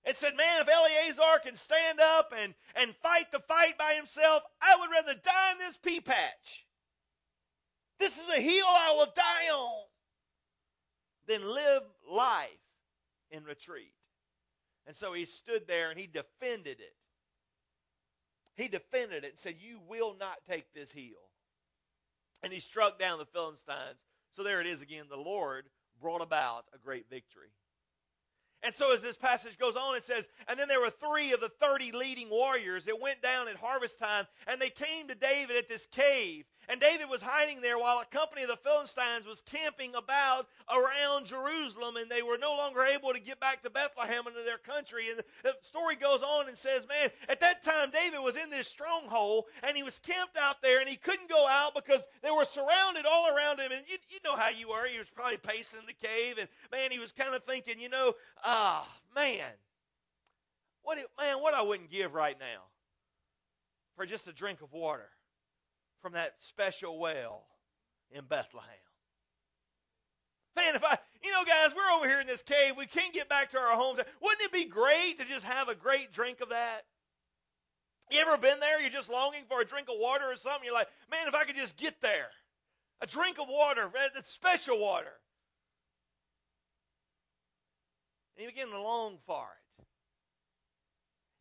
And 0.04 0.14
said, 0.14 0.36
Man, 0.36 0.60
if 0.60 0.68
Eleazar 0.68 1.40
can 1.42 1.54
stand 1.54 2.00
up 2.00 2.34
and, 2.38 2.52
and 2.76 2.94
fight 2.96 3.32
the 3.32 3.40
fight 3.40 3.78
by 3.78 3.94
himself, 3.94 4.42
I 4.60 4.76
would 4.78 4.90
rather 4.90 5.14
die 5.14 5.52
in 5.52 5.58
this 5.58 5.78
pea 5.78 6.02
patch. 6.02 6.66
This 7.98 8.18
is 8.18 8.28
a 8.28 8.40
hill 8.40 8.66
I 8.68 8.92
will 8.92 9.10
die 9.16 9.48
on 9.54 9.84
than 11.26 11.48
live 11.48 11.82
life 12.10 12.48
in 13.30 13.44
retreat. 13.44 13.94
And 14.86 14.96
so 14.96 15.12
he 15.12 15.24
stood 15.24 15.66
there 15.66 15.90
and 15.90 15.98
he 15.98 16.06
defended 16.06 16.80
it. 16.80 16.94
He 18.56 18.68
defended 18.68 19.24
it 19.24 19.30
and 19.30 19.38
said, 19.38 19.56
You 19.60 19.80
will 19.88 20.16
not 20.18 20.38
take 20.48 20.72
this 20.74 20.90
hill. 20.90 21.30
And 22.42 22.52
he 22.52 22.60
struck 22.60 22.98
down 22.98 23.18
the 23.18 23.24
Philistines. 23.24 23.98
So 24.32 24.42
there 24.42 24.60
it 24.60 24.66
is 24.66 24.82
again. 24.82 25.04
The 25.08 25.16
Lord 25.16 25.66
brought 26.00 26.22
about 26.22 26.64
a 26.74 26.78
great 26.78 27.08
victory. 27.08 27.52
And 28.64 28.74
so, 28.74 28.92
as 28.92 29.02
this 29.02 29.16
passage 29.16 29.58
goes 29.58 29.74
on, 29.74 29.96
it 29.96 30.04
says, 30.04 30.28
And 30.46 30.58
then 30.58 30.68
there 30.68 30.80
were 30.80 30.90
three 30.90 31.32
of 31.32 31.40
the 31.40 31.48
30 31.48 31.92
leading 31.92 32.30
warriors 32.30 32.84
that 32.84 33.00
went 33.00 33.20
down 33.20 33.48
at 33.48 33.56
harvest 33.56 33.98
time, 33.98 34.26
and 34.46 34.60
they 34.60 34.70
came 34.70 35.08
to 35.08 35.14
David 35.14 35.56
at 35.56 35.68
this 35.68 35.86
cave. 35.86 36.44
And 36.68 36.80
David 36.80 37.08
was 37.08 37.22
hiding 37.22 37.60
there 37.60 37.78
while 37.78 37.98
a 37.98 38.04
company 38.04 38.42
of 38.42 38.48
the 38.48 38.56
Philistines 38.56 39.26
was 39.26 39.42
camping 39.42 39.94
about 39.94 40.46
around 40.70 41.26
Jerusalem, 41.26 41.96
and 41.96 42.08
they 42.10 42.22
were 42.22 42.38
no 42.38 42.56
longer 42.56 42.84
able 42.84 43.12
to 43.12 43.20
get 43.20 43.40
back 43.40 43.62
to 43.62 43.70
Bethlehem 43.70 44.26
into 44.28 44.42
their 44.44 44.58
country. 44.58 45.10
And 45.10 45.20
the 45.42 45.54
story 45.60 45.96
goes 45.96 46.22
on 46.22 46.48
and 46.48 46.56
says, 46.56 46.86
Man, 46.86 47.10
at 47.28 47.40
that 47.40 47.62
time, 47.62 47.90
David 47.90 48.20
was 48.20 48.36
in 48.36 48.48
this 48.48 48.68
stronghold, 48.68 49.46
and 49.62 49.76
he 49.76 49.82
was 49.82 49.98
camped 49.98 50.36
out 50.36 50.62
there, 50.62 50.78
and 50.78 50.88
he 50.88 50.96
couldn't 50.96 51.28
go 51.28 51.48
out 51.48 51.74
because 51.74 52.06
they 52.22 52.30
were 52.30 52.44
surrounded 52.44 53.06
all 53.06 53.34
around 53.34 53.58
him. 53.58 53.72
And 53.72 53.82
you, 53.88 53.98
you 54.08 54.18
know 54.24 54.36
how 54.36 54.50
you 54.50 54.68
were. 54.68 54.86
He 54.86 54.98
was 54.98 55.10
probably 55.12 55.38
pacing 55.38 55.80
the 55.86 55.92
cave, 55.94 56.38
and 56.38 56.48
man, 56.70 56.92
he 56.92 57.00
was 57.00 57.10
kind 57.10 57.34
of 57.34 57.42
thinking, 57.42 57.80
you 57.80 57.88
know, 57.88 58.14
ah, 58.44 58.86
man, 59.16 59.50
what, 60.82 60.98
man, 61.18 61.40
what 61.40 61.54
I 61.54 61.62
wouldn't 61.62 61.90
give 61.90 62.14
right 62.14 62.38
now 62.38 62.62
for 63.96 64.06
just 64.06 64.28
a 64.28 64.32
drink 64.32 64.62
of 64.62 64.72
water 64.72 65.08
from 66.02 66.12
that 66.14 66.34
special 66.38 66.98
well 66.98 67.44
in 68.10 68.24
Bethlehem. 68.24 68.68
Man, 70.54 70.74
if 70.74 70.84
I, 70.84 70.98
you 71.22 71.30
know, 71.30 71.44
guys, 71.44 71.74
we're 71.74 71.96
over 71.96 72.06
here 72.06 72.20
in 72.20 72.26
this 72.26 72.42
cave. 72.42 72.74
We 72.76 72.86
can't 72.86 73.14
get 73.14 73.28
back 73.28 73.50
to 73.52 73.58
our 73.58 73.74
homes. 73.74 74.00
Wouldn't 74.20 74.42
it 74.42 74.52
be 74.52 74.64
great 74.64 75.18
to 75.18 75.24
just 75.24 75.46
have 75.46 75.68
a 75.68 75.74
great 75.74 76.12
drink 76.12 76.40
of 76.40 76.50
that? 76.50 76.82
You 78.10 78.20
ever 78.20 78.36
been 78.36 78.60
there? 78.60 78.78
You're 78.80 78.90
just 78.90 79.08
longing 79.08 79.44
for 79.48 79.60
a 79.60 79.64
drink 79.64 79.88
of 79.88 79.94
water 79.98 80.30
or 80.30 80.36
something. 80.36 80.64
You're 80.64 80.74
like, 80.74 80.88
man, 81.10 81.28
if 81.28 81.34
I 81.34 81.44
could 81.44 81.56
just 81.56 81.78
get 81.78 82.02
there. 82.02 82.28
A 83.00 83.06
drink 83.06 83.38
of 83.40 83.46
water, 83.48 83.86
uh, 83.86 84.08
that's 84.14 84.30
special 84.30 84.78
water. 84.78 85.14
And 88.36 88.44
you 88.44 88.50
begin 88.50 88.68
to 88.68 88.80
long 88.80 89.18
for 89.26 89.42
it. 89.42 89.61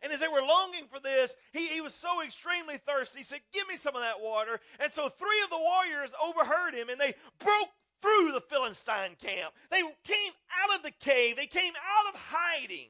And 0.02 0.12
as 0.12 0.20
they 0.20 0.28
were 0.28 0.42
longing 0.42 0.88
for 0.90 1.00
this, 1.00 1.36
he, 1.54 1.68
he 1.68 1.82
was 1.82 1.94
so 1.94 2.24
extremely 2.24 2.78
thirsty. 2.78 3.20
He 3.20 3.24
said, 3.24 3.42
Give 3.54 3.68
me 3.68 3.76
some 3.76 3.96
of 3.96 4.02
that 4.02 4.20
water. 4.20 4.60
And 4.80 4.92
so 4.92 5.10
three 5.10 5.42
of 5.44 5.50
the 5.50 5.60
warriors 5.60 6.12
overheard 6.24 6.74
him 6.74 6.90
and 6.90 7.00
they 7.00 7.14
broke 7.40 7.70
through 8.02 8.32
the 8.32 8.42
Philistine 8.42 9.16
camp. 9.22 9.54
They 9.70 9.82
came 10.04 10.32
out 10.64 10.76
of 10.76 10.84
the 10.84 10.92
cave, 10.92 11.36
they 11.36 11.46
came 11.46 11.74
out 11.74 12.14
of 12.14 12.20
hiding. 12.20 12.90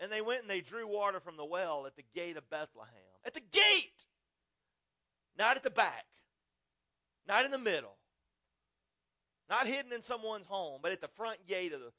And 0.00 0.10
they 0.10 0.20
went 0.20 0.40
and 0.40 0.50
they 0.50 0.60
drew 0.60 0.88
water 0.88 1.20
from 1.20 1.36
the 1.36 1.44
well 1.44 1.86
at 1.86 1.96
the 1.96 2.04
gate 2.14 2.36
of 2.36 2.48
Bethlehem. 2.50 2.88
At 3.24 3.34
the 3.34 3.40
gate! 3.40 4.06
Not 5.38 5.56
at 5.56 5.62
the 5.62 5.70
back, 5.70 6.04
not 7.26 7.44
in 7.44 7.50
the 7.50 7.58
middle, 7.58 7.96
not 9.48 9.66
hidden 9.66 9.92
in 9.92 10.02
someone's 10.02 10.46
home, 10.46 10.80
but 10.82 10.92
at 10.92 11.00
the 11.00 11.08
front 11.08 11.46
gate 11.46 11.72
of 11.72 11.80
the 11.80 11.92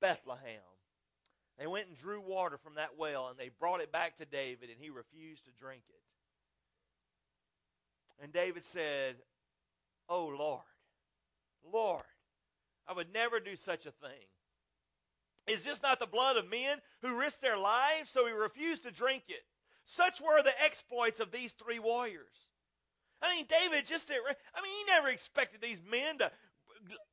Bethlehem. 0.00 0.62
They 1.58 1.66
went 1.66 1.88
and 1.88 1.96
drew 1.96 2.20
water 2.20 2.56
from 2.56 2.76
that 2.76 2.96
well 2.96 3.28
and 3.28 3.38
they 3.38 3.50
brought 3.58 3.80
it 3.80 3.90
back 3.90 4.16
to 4.16 4.24
David 4.24 4.70
and 4.70 4.78
he 4.80 4.90
refused 4.90 5.44
to 5.46 5.50
drink 5.58 5.82
it. 5.88 6.00
And 8.22 8.32
David 8.32 8.64
said, 8.64 9.16
Oh 10.08 10.26
Lord, 10.26 10.62
Lord, 11.72 12.04
I 12.86 12.92
would 12.92 13.12
never 13.12 13.40
do 13.40 13.56
such 13.56 13.86
a 13.86 13.90
thing. 13.90 14.28
Is 15.46 15.64
this 15.64 15.82
not 15.82 15.98
the 15.98 16.06
blood 16.06 16.36
of 16.36 16.50
men 16.50 16.78
who 17.02 17.16
risked 17.16 17.42
their 17.42 17.58
lives? 17.58 18.10
So 18.10 18.26
he 18.26 18.32
refused 18.32 18.84
to 18.84 18.90
drink 18.90 19.24
it. 19.28 19.42
Such 19.84 20.20
were 20.20 20.42
the 20.42 20.62
exploits 20.62 21.18
of 21.18 21.32
these 21.32 21.52
three 21.52 21.78
warriors. 21.78 22.50
I 23.22 23.34
mean, 23.34 23.46
David 23.48 23.86
just, 23.86 24.10
I 24.10 24.62
mean, 24.62 24.72
he 24.86 24.92
never 24.92 25.08
expected 25.08 25.60
these 25.60 25.80
men 25.90 26.18
to 26.18 26.30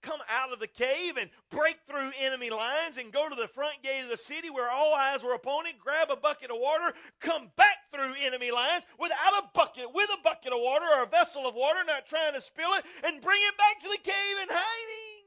come 0.01 0.19
out 0.29 0.51
of 0.51 0.59
the 0.59 0.67
cave 0.67 1.17
and 1.19 1.29
break 1.49 1.77
through 1.87 2.11
enemy 2.19 2.49
lines 2.49 2.97
and 2.97 3.11
go 3.11 3.29
to 3.29 3.35
the 3.35 3.47
front 3.47 3.81
gate 3.81 4.03
of 4.03 4.09
the 4.09 4.17
city 4.17 4.49
where 4.49 4.69
all 4.69 4.93
eyes 4.93 5.23
were 5.23 5.33
upon 5.33 5.65
it, 5.65 5.79
grab 5.79 6.09
a 6.09 6.15
bucket 6.15 6.51
of 6.51 6.57
water, 6.59 6.93
come 7.19 7.49
back 7.55 7.77
through 7.93 8.13
enemy 8.21 8.51
lines 8.51 8.85
without 8.99 9.33
a 9.39 9.43
bucket, 9.53 9.85
with 9.93 10.09
a 10.13 10.21
bucket 10.23 10.53
of 10.53 10.59
water 10.59 10.85
or 10.95 11.03
a 11.03 11.07
vessel 11.07 11.47
of 11.47 11.55
water, 11.55 11.79
not 11.85 12.05
trying 12.05 12.33
to 12.33 12.41
spill 12.41 12.73
it, 12.73 12.85
and 13.03 13.21
bring 13.21 13.39
it 13.47 13.57
back 13.57 13.79
to 13.81 13.89
the 13.89 13.97
cave 13.97 14.35
and 14.41 14.49
hiding. 14.51 15.23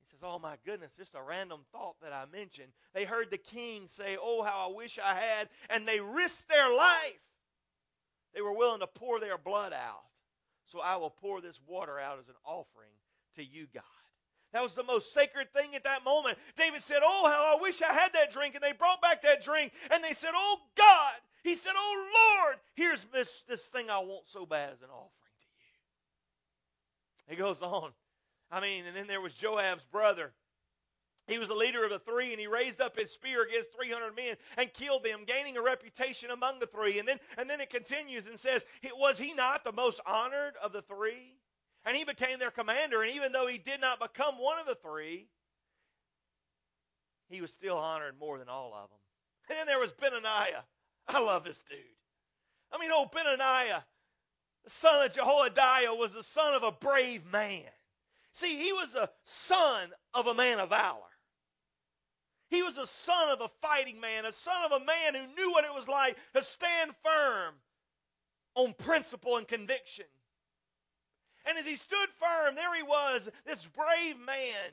He 0.00 0.10
says, 0.10 0.20
Oh 0.22 0.38
my 0.38 0.56
goodness, 0.64 0.92
just 0.96 1.14
a 1.14 1.22
random 1.22 1.60
thought 1.72 1.96
that 2.02 2.12
I 2.12 2.24
mentioned. 2.30 2.72
They 2.94 3.04
heard 3.04 3.30
the 3.30 3.38
king 3.38 3.86
say, 3.86 4.16
Oh, 4.20 4.42
how 4.42 4.68
I 4.70 4.74
wish 4.74 4.98
I 5.02 5.14
had, 5.14 5.48
and 5.70 5.86
they 5.86 6.00
risked 6.00 6.48
their 6.48 6.74
life. 6.74 7.22
They 8.34 8.42
were 8.42 8.52
willing 8.52 8.80
to 8.80 8.86
pour 8.86 9.18
their 9.18 9.38
blood 9.38 9.72
out 9.72 10.09
so 10.70 10.80
I 10.80 10.96
will 10.96 11.10
pour 11.10 11.40
this 11.40 11.60
water 11.66 11.98
out 11.98 12.18
as 12.18 12.28
an 12.28 12.36
offering 12.44 12.92
to 13.36 13.44
you, 13.44 13.66
God. 13.74 13.82
That 14.52 14.62
was 14.62 14.74
the 14.74 14.82
most 14.82 15.12
sacred 15.14 15.52
thing 15.52 15.74
at 15.74 15.84
that 15.84 16.04
moment. 16.04 16.38
David 16.56 16.80
said, 16.80 17.00
Oh, 17.04 17.26
how 17.26 17.56
I 17.56 17.62
wish 17.62 17.82
I 17.82 17.92
had 17.92 18.12
that 18.14 18.32
drink. 18.32 18.54
And 18.54 18.64
they 18.64 18.72
brought 18.72 19.00
back 19.00 19.22
that 19.22 19.44
drink 19.44 19.72
and 19.90 20.02
they 20.02 20.12
said, 20.12 20.30
Oh, 20.34 20.58
God. 20.76 21.14
He 21.44 21.54
said, 21.54 21.72
Oh, 21.76 22.40
Lord, 22.44 22.56
here's 22.74 23.04
this, 23.12 23.44
this 23.48 23.66
thing 23.66 23.90
I 23.90 23.98
want 23.98 24.28
so 24.28 24.46
bad 24.46 24.70
as 24.72 24.82
an 24.82 24.90
offering 24.90 25.10
to 27.28 27.32
you. 27.32 27.36
He 27.36 27.36
goes 27.36 27.62
on. 27.62 27.92
I 28.50 28.60
mean, 28.60 28.86
and 28.86 28.96
then 28.96 29.06
there 29.06 29.20
was 29.20 29.34
Joab's 29.34 29.84
brother 29.84 30.32
he 31.30 31.38
was 31.38 31.48
the 31.48 31.54
leader 31.54 31.84
of 31.84 31.90
the 31.90 32.00
three, 32.00 32.32
and 32.32 32.40
he 32.40 32.48
raised 32.48 32.80
up 32.80 32.98
his 32.98 33.12
spear 33.12 33.44
against 33.44 33.72
300 33.72 34.16
men 34.16 34.34
and 34.56 34.74
killed 34.74 35.04
them, 35.04 35.20
gaining 35.24 35.56
a 35.56 35.62
reputation 35.62 36.30
among 36.30 36.58
the 36.58 36.66
three. 36.66 36.98
And 36.98 37.06
then, 37.06 37.20
and 37.38 37.48
then 37.48 37.60
it 37.60 37.70
continues 37.70 38.26
and 38.26 38.38
says, 38.38 38.64
Was 38.98 39.16
he 39.16 39.32
not 39.32 39.62
the 39.62 39.70
most 39.70 40.00
honored 40.04 40.54
of 40.62 40.72
the 40.72 40.82
three? 40.82 41.36
And 41.84 41.96
he 41.96 42.04
became 42.04 42.40
their 42.40 42.50
commander. 42.50 43.02
And 43.02 43.12
even 43.12 43.30
though 43.30 43.46
he 43.46 43.58
did 43.58 43.80
not 43.80 44.00
become 44.00 44.34
one 44.34 44.58
of 44.58 44.66
the 44.66 44.74
three, 44.74 45.28
he 47.28 47.40
was 47.40 47.52
still 47.52 47.78
honored 47.78 48.18
more 48.18 48.38
than 48.38 48.48
all 48.48 48.74
of 48.74 48.90
them. 48.90 48.98
And 49.48 49.58
then 49.58 49.66
there 49.66 49.78
was 49.78 49.92
Benaniah. 49.92 50.64
I 51.06 51.20
love 51.20 51.44
this 51.44 51.62
dude. 51.70 51.78
I 52.72 52.78
mean, 52.78 52.90
old 52.90 53.12
Benaniah, 53.12 53.84
the 54.64 54.70
son 54.70 55.06
of 55.06 55.14
Jehoiada, 55.14 55.94
was 55.94 56.14
the 56.14 56.24
son 56.24 56.54
of 56.54 56.64
a 56.64 56.72
brave 56.72 57.24
man. 57.30 57.70
See, 58.32 58.56
he 58.56 58.72
was 58.72 58.92
the 58.92 59.10
son 59.24 59.90
of 60.12 60.26
a 60.26 60.34
man 60.34 60.58
of 60.58 60.70
valor. 60.70 61.09
He 62.50 62.62
was 62.62 62.78
a 62.78 62.86
son 62.86 63.30
of 63.30 63.40
a 63.40 63.50
fighting 63.62 64.00
man, 64.00 64.26
a 64.26 64.32
son 64.32 64.64
of 64.64 64.72
a 64.72 64.84
man 64.84 65.14
who 65.14 65.34
knew 65.34 65.52
what 65.52 65.64
it 65.64 65.72
was 65.72 65.86
like 65.86 66.16
to 66.34 66.42
stand 66.42 66.92
firm 67.02 67.54
on 68.56 68.74
principle 68.74 69.36
and 69.36 69.46
conviction. 69.46 70.06
And 71.46 71.56
as 71.56 71.64
he 71.64 71.76
stood 71.76 72.08
firm, 72.18 72.56
there 72.56 72.74
he 72.74 72.82
was, 72.82 73.28
this 73.46 73.66
brave 73.66 74.18
man, 74.18 74.72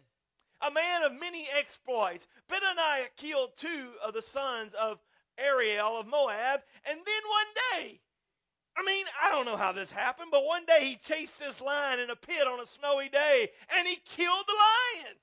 a 0.59 0.71
man 0.71 1.03
of 1.03 1.19
many 1.19 1.47
exploits. 1.55 2.27
Benaniah 2.49 3.07
killed 3.15 3.51
two 3.55 3.91
of 4.03 4.13
the 4.13 4.23
sons 4.23 4.73
of 4.73 4.99
Ariel 5.37 5.99
of 5.99 6.07
Moab, 6.07 6.61
and 6.83 6.97
then 6.97 7.21
one 7.29 7.83
day, 7.85 8.01
I 8.75 8.83
mean, 8.83 9.05
I 9.23 9.29
don't 9.29 9.45
know 9.45 9.55
how 9.55 9.71
this 9.71 9.91
happened, 9.91 10.29
but 10.31 10.45
one 10.45 10.65
day 10.65 10.83
he 10.83 10.95
chased 10.95 11.39
this 11.39 11.61
lion 11.61 11.99
in 11.99 12.09
a 12.09 12.15
pit 12.15 12.47
on 12.47 12.59
a 12.59 12.65
snowy 12.65 13.09
day, 13.09 13.49
and 13.75 13.87
he 13.87 13.97
killed 13.97 14.45
the 14.47 14.53
lion. 14.53 15.15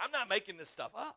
I'm 0.00 0.10
not 0.10 0.28
making 0.28 0.56
this 0.56 0.68
stuff 0.68 0.92
up. 0.96 1.16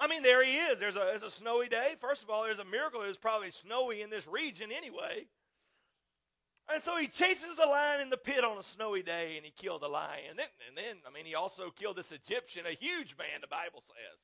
I 0.00 0.06
mean, 0.06 0.22
there 0.22 0.44
he 0.44 0.56
is. 0.56 0.78
There's 0.78 0.96
a, 0.96 1.26
a 1.26 1.30
snowy 1.30 1.68
day. 1.68 1.94
First 2.00 2.22
of 2.22 2.30
all, 2.30 2.44
there's 2.44 2.60
a 2.60 2.64
miracle. 2.64 3.02
It's 3.02 3.18
probably 3.18 3.50
snowy 3.50 4.02
in 4.02 4.10
this 4.10 4.28
region 4.28 4.70
anyway. 4.70 5.26
And 6.72 6.82
so 6.82 6.96
he 6.96 7.08
chases 7.08 7.56
the 7.56 7.66
lion 7.66 8.00
in 8.00 8.10
the 8.10 8.16
pit 8.16 8.44
on 8.44 8.58
a 8.58 8.62
snowy 8.62 9.02
day 9.02 9.36
and 9.36 9.44
he 9.44 9.50
killed 9.50 9.82
the 9.82 9.88
lion. 9.88 10.24
And 10.30 10.38
then, 10.38 10.46
and 10.68 10.76
then, 10.76 10.96
I 11.06 11.12
mean, 11.12 11.24
he 11.24 11.34
also 11.34 11.70
killed 11.70 11.96
this 11.96 12.12
Egyptian, 12.12 12.66
a 12.66 12.74
huge 12.74 13.16
man, 13.18 13.40
the 13.40 13.48
Bible 13.48 13.82
says. 13.86 14.20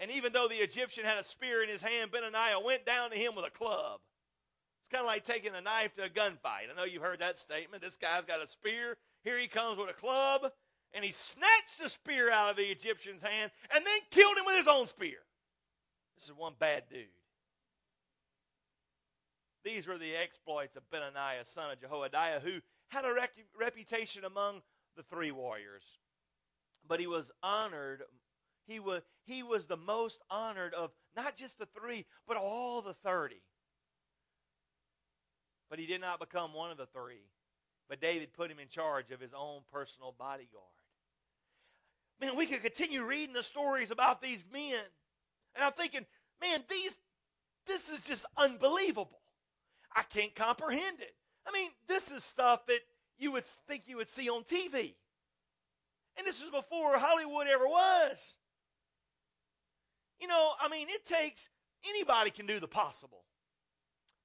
And 0.00 0.10
even 0.10 0.32
though 0.32 0.48
the 0.48 0.56
Egyptian 0.56 1.04
had 1.04 1.18
a 1.18 1.24
spear 1.24 1.62
in 1.62 1.68
his 1.68 1.82
hand, 1.82 2.10
Benaniah 2.10 2.62
went 2.62 2.84
down 2.84 3.10
to 3.10 3.16
him 3.16 3.34
with 3.34 3.44
a 3.44 3.50
club. 3.50 4.00
It's 4.82 4.92
kind 4.92 5.02
of 5.02 5.06
like 5.06 5.24
taking 5.24 5.54
a 5.54 5.60
knife 5.60 5.94
to 5.94 6.04
a 6.04 6.08
gunfight. 6.08 6.70
I 6.70 6.76
know 6.76 6.84
you've 6.84 7.02
heard 7.02 7.20
that 7.20 7.38
statement. 7.38 7.82
This 7.82 7.96
guy's 7.96 8.24
got 8.24 8.42
a 8.42 8.48
spear. 8.48 8.96
Here 9.24 9.38
he 9.38 9.48
comes 9.48 9.78
with 9.78 9.90
a 9.90 9.92
club 9.92 10.50
and 10.94 11.04
he 11.04 11.12
snatched 11.12 11.78
the 11.82 11.88
spear 11.88 12.30
out 12.30 12.50
of 12.50 12.56
the 12.56 12.62
Egyptian's 12.62 13.22
hand 13.22 13.50
and 13.74 13.84
then 13.84 14.00
killed 14.10 14.36
him 14.36 14.46
with 14.46 14.56
his 14.56 14.68
own 14.68 14.86
spear. 14.86 15.18
This 16.16 16.24
is 16.24 16.34
one 16.34 16.54
bad 16.58 16.84
dude. 16.90 17.06
These 19.64 19.86
were 19.86 19.98
the 19.98 20.16
exploits 20.16 20.76
of 20.76 20.82
Benaniah, 20.90 21.44
son 21.44 21.70
of 21.70 21.80
Jehoiada, 21.80 22.40
who 22.42 22.60
had 22.88 23.04
a 23.04 23.12
rec- 23.12 23.32
reputation 23.58 24.24
among 24.24 24.62
the 24.96 25.02
three 25.02 25.30
warriors. 25.30 25.84
But 26.86 27.00
he 27.00 27.06
was 27.06 27.30
honored. 27.42 28.02
He 28.66 28.80
was, 28.80 29.02
he 29.24 29.42
was 29.42 29.66
the 29.66 29.76
most 29.76 30.20
honored 30.30 30.74
of 30.74 30.90
not 31.14 31.36
just 31.36 31.58
the 31.58 31.66
three, 31.66 32.06
but 32.26 32.36
all 32.36 32.80
the 32.80 32.94
30. 32.94 33.36
But 35.68 35.78
he 35.78 35.86
did 35.86 36.00
not 36.00 36.18
become 36.18 36.54
one 36.54 36.70
of 36.70 36.78
the 36.78 36.86
three. 36.86 37.28
But 37.88 38.00
David 38.00 38.32
put 38.32 38.50
him 38.50 38.58
in 38.58 38.68
charge 38.68 39.10
of 39.10 39.20
his 39.20 39.32
own 39.36 39.60
personal 39.72 40.14
bodyguard. 40.18 40.77
Man, 42.20 42.36
we 42.36 42.46
could 42.46 42.62
continue 42.62 43.04
reading 43.04 43.34
the 43.34 43.42
stories 43.42 43.90
about 43.90 44.20
these 44.20 44.44
men. 44.52 44.80
And 45.54 45.64
I'm 45.64 45.72
thinking, 45.72 46.04
man, 46.40 46.60
these 46.68 46.96
this 47.66 47.90
is 47.90 48.04
just 48.04 48.24
unbelievable. 48.36 49.20
I 49.94 50.02
can't 50.02 50.34
comprehend 50.34 51.00
it. 51.00 51.14
I 51.46 51.52
mean, 51.52 51.70
this 51.86 52.10
is 52.10 52.24
stuff 52.24 52.66
that 52.66 52.80
you 53.18 53.32
would 53.32 53.44
think 53.44 53.82
you 53.86 53.96
would 53.96 54.08
see 54.08 54.28
on 54.28 54.42
TV. 54.44 54.94
And 56.16 56.26
this 56.26 56.40
was 56.40 56.50
before 56.50 56.98
Hollywood 56.98 57.46
ever 57.46 57.66
was. 57.66 58.36
You 60.20 60.28
know, 60.28 60.52
I 60.60 60.68
mean, 60.68 60.88
it 60.90 61.04
takes 61.04 61.48
anybody 61.88 62.30
can 62.30 62.46
do 62.46 62.58
the 62.58 62.66
possible. 62.66 63.24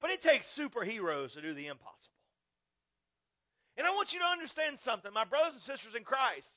But 0.02 0.12
it 0.12 0.22
takes 0.22 0.48
superheroes 0.48 1.34
to 1.34 1.42
do 1.42 1.54
the 1.54 1.68
impossible. 1.68 2.14
And 3.78 3.88
I 3.88 3.92
want 3.92 4.14
you 4.14 4.20
to 4.20 4.26
understand 4.26 4.78
something, 4.78 5.12
my 5.14 5.24
brothers 5.24 5.54
and 5.54 5.62
sisters 5.62 5.96
in 5.96 6.04
Christ. 6.04 6.54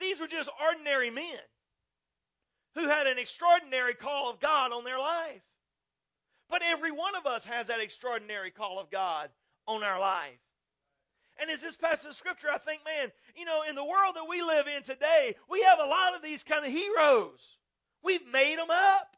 These 0.00 0.20
were 0.20 0.28
just 0.28 0.50
ordinary 0.64 1.10
men 1.10 1.40
who 2.74 2.88
had 2.88 3.06
an 3.06 3.18
extraordinary 3.18 3.94
call 3.94 4.30
of 4.30 4.40
God 4.40 4.72
on 4.72 4.84
their 4.84 4.98
life. 4.98 5.42
But 6.48 6.62
every 6.64 6.92
one 6.92 7.14
of 7.14 7.26
us 7.26 7.44
has 7.44 7.66
that 7.66 7.80
extraordinary 7.80 8.50
call 8.50 8.78
of 8.78 8.90
God 8.90 9.28
on 9.66 9.82
our 9.82 10.00
life. 10.00 10.38
And 11.40 11.50
as 11.50 11.60
this 11.60 11.76
passage 11.76 12.10
of 12.10 12.16
scripture, 12.16 12.48
I 12.52 12.58
think, 12.58 12.80
man, 12.84 13.12
you 13.36 13.44
know, 13.44 13.62
in 13.68 13.74
the 13.74 13.84
world 13.84 14.16
that 14.16 14.28
we 14.28 14.42
live 14.42 14.66
in 14.66 14.82
today, 14.82 15.34
we 15.48 15.62
have 15.62 15.78
a 15.78 15.86
lot 15.86 16.16
of 16.16 16.22
these 16.22 16.42
kind 16.42 16.64
of 16.64 16.72
heroes. 16.72 17.58
We've 18.02 18.26
made 18.32 18.58
them 18.58 18.70
up. 18.70 19.16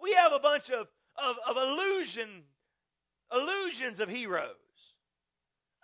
We 0.00 0.12
have 0.12 0.32
a 0.32 0.38
bunch 0.38 0.70
of, 0.70 0.88
of, 1.16 1.36
of 1.48 1.56
illusion, 1.56 2.44
illusions 3.32 4.00
of 4.00 4.08
heroes. 4.08 4.54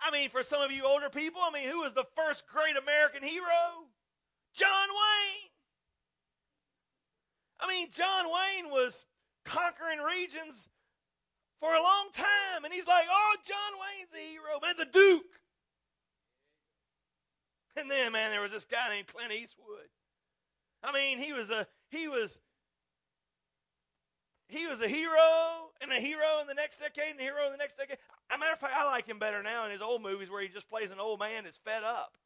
I 0.01 0.11
mean, 0.11 0.31
for 0.31 0.43
some 0.43 0.63
of 0.63 0.71
you 0.71 0.85
older 0.85 1.11
people, 1.11 1.41
I 1.43 1.53
mean, 1.53 1.69
who 1.69 1.81
was 1.81 1.95
the 1.95 2.07
first 2.17 2.45
great 2.47 2.77
American 2.77 3.23
hero? 3.23 3.87
John 4.55 4.89
Wayne. 4.89 5.51
I 7.61 7.69
mean, 7.69 7.89
John 7.93 8.27
Wayne 8.27 8.71
was 8.71 9.05
conquering 9.45 9.99
regions 10.01 10.69
for 11.61 11.75
a 11.75 11.83
long 11.83 12.09
time, 12.13 12.65
and 12.65 12.73
he's 12.73 12.87
like, 12.87 13.05
oh, 13.11 13.37
John 13.47 13.57
Wayne's 13.81 14.11
a 14.15 14.33
hero, 14.33 14.61
man, 14.63 14.75
the 14.79 14.87
Duke. 14.87 15.41
And 17.77 17.91
then, 17.91 18.13
man, 18.13 18.31
there 18.31 18.41
was 18.41 18.53
this 18.53 18.65
guy 18.65 18.89
named 18.89 19.07
Clint 19.07 19.33
Eastwood. 19.33 19.89
I 20.83 20.93
mean, 20.93 21.19
he 21.19 21.33
was 21.33 21.51
a 21.51 21.67
he 21.91 22.09
was 22.09 22.39
he 24.49 24.67
was 24.67 24.81
a 24.81 24.89
hero 24.89 25.71
and 25.81 25.93
a 25.93 26.01
hero 26.01 26.41
in 26.41 26.47
the 26.47 26.55
next 26.55 26.81
decade 26.81 27.13
and 27.13 27.21
a 27.21 27.23
hero 27.23 27.47
in 27.47 27.53
the 27.53 27.59
next 27.59 27.77
decade. 27.77 27.99
As 28.31 28.37
a 28.37 28.39
matter 28.39 28.53
of 28.53 28.59
fact, 28.59 28.75
I 28.77 28.85
like 28.85 29.07
him 29.07 29.19
better 29.19 29.43
now 29.43 29.65
in 29.67 29.71
his 29.71 29.83
old 29.83 30.03
movies 30.03 30.31
where 30.31 30.43
he 30.43 30.49
just 30.49 30.69
plays 30.69 30.91
an 30.91 30.99
old 30.99 31.21
man 31.21 31.45
that's 31.45 31.59
fed 31.59 31.85
up. 31.85 32.17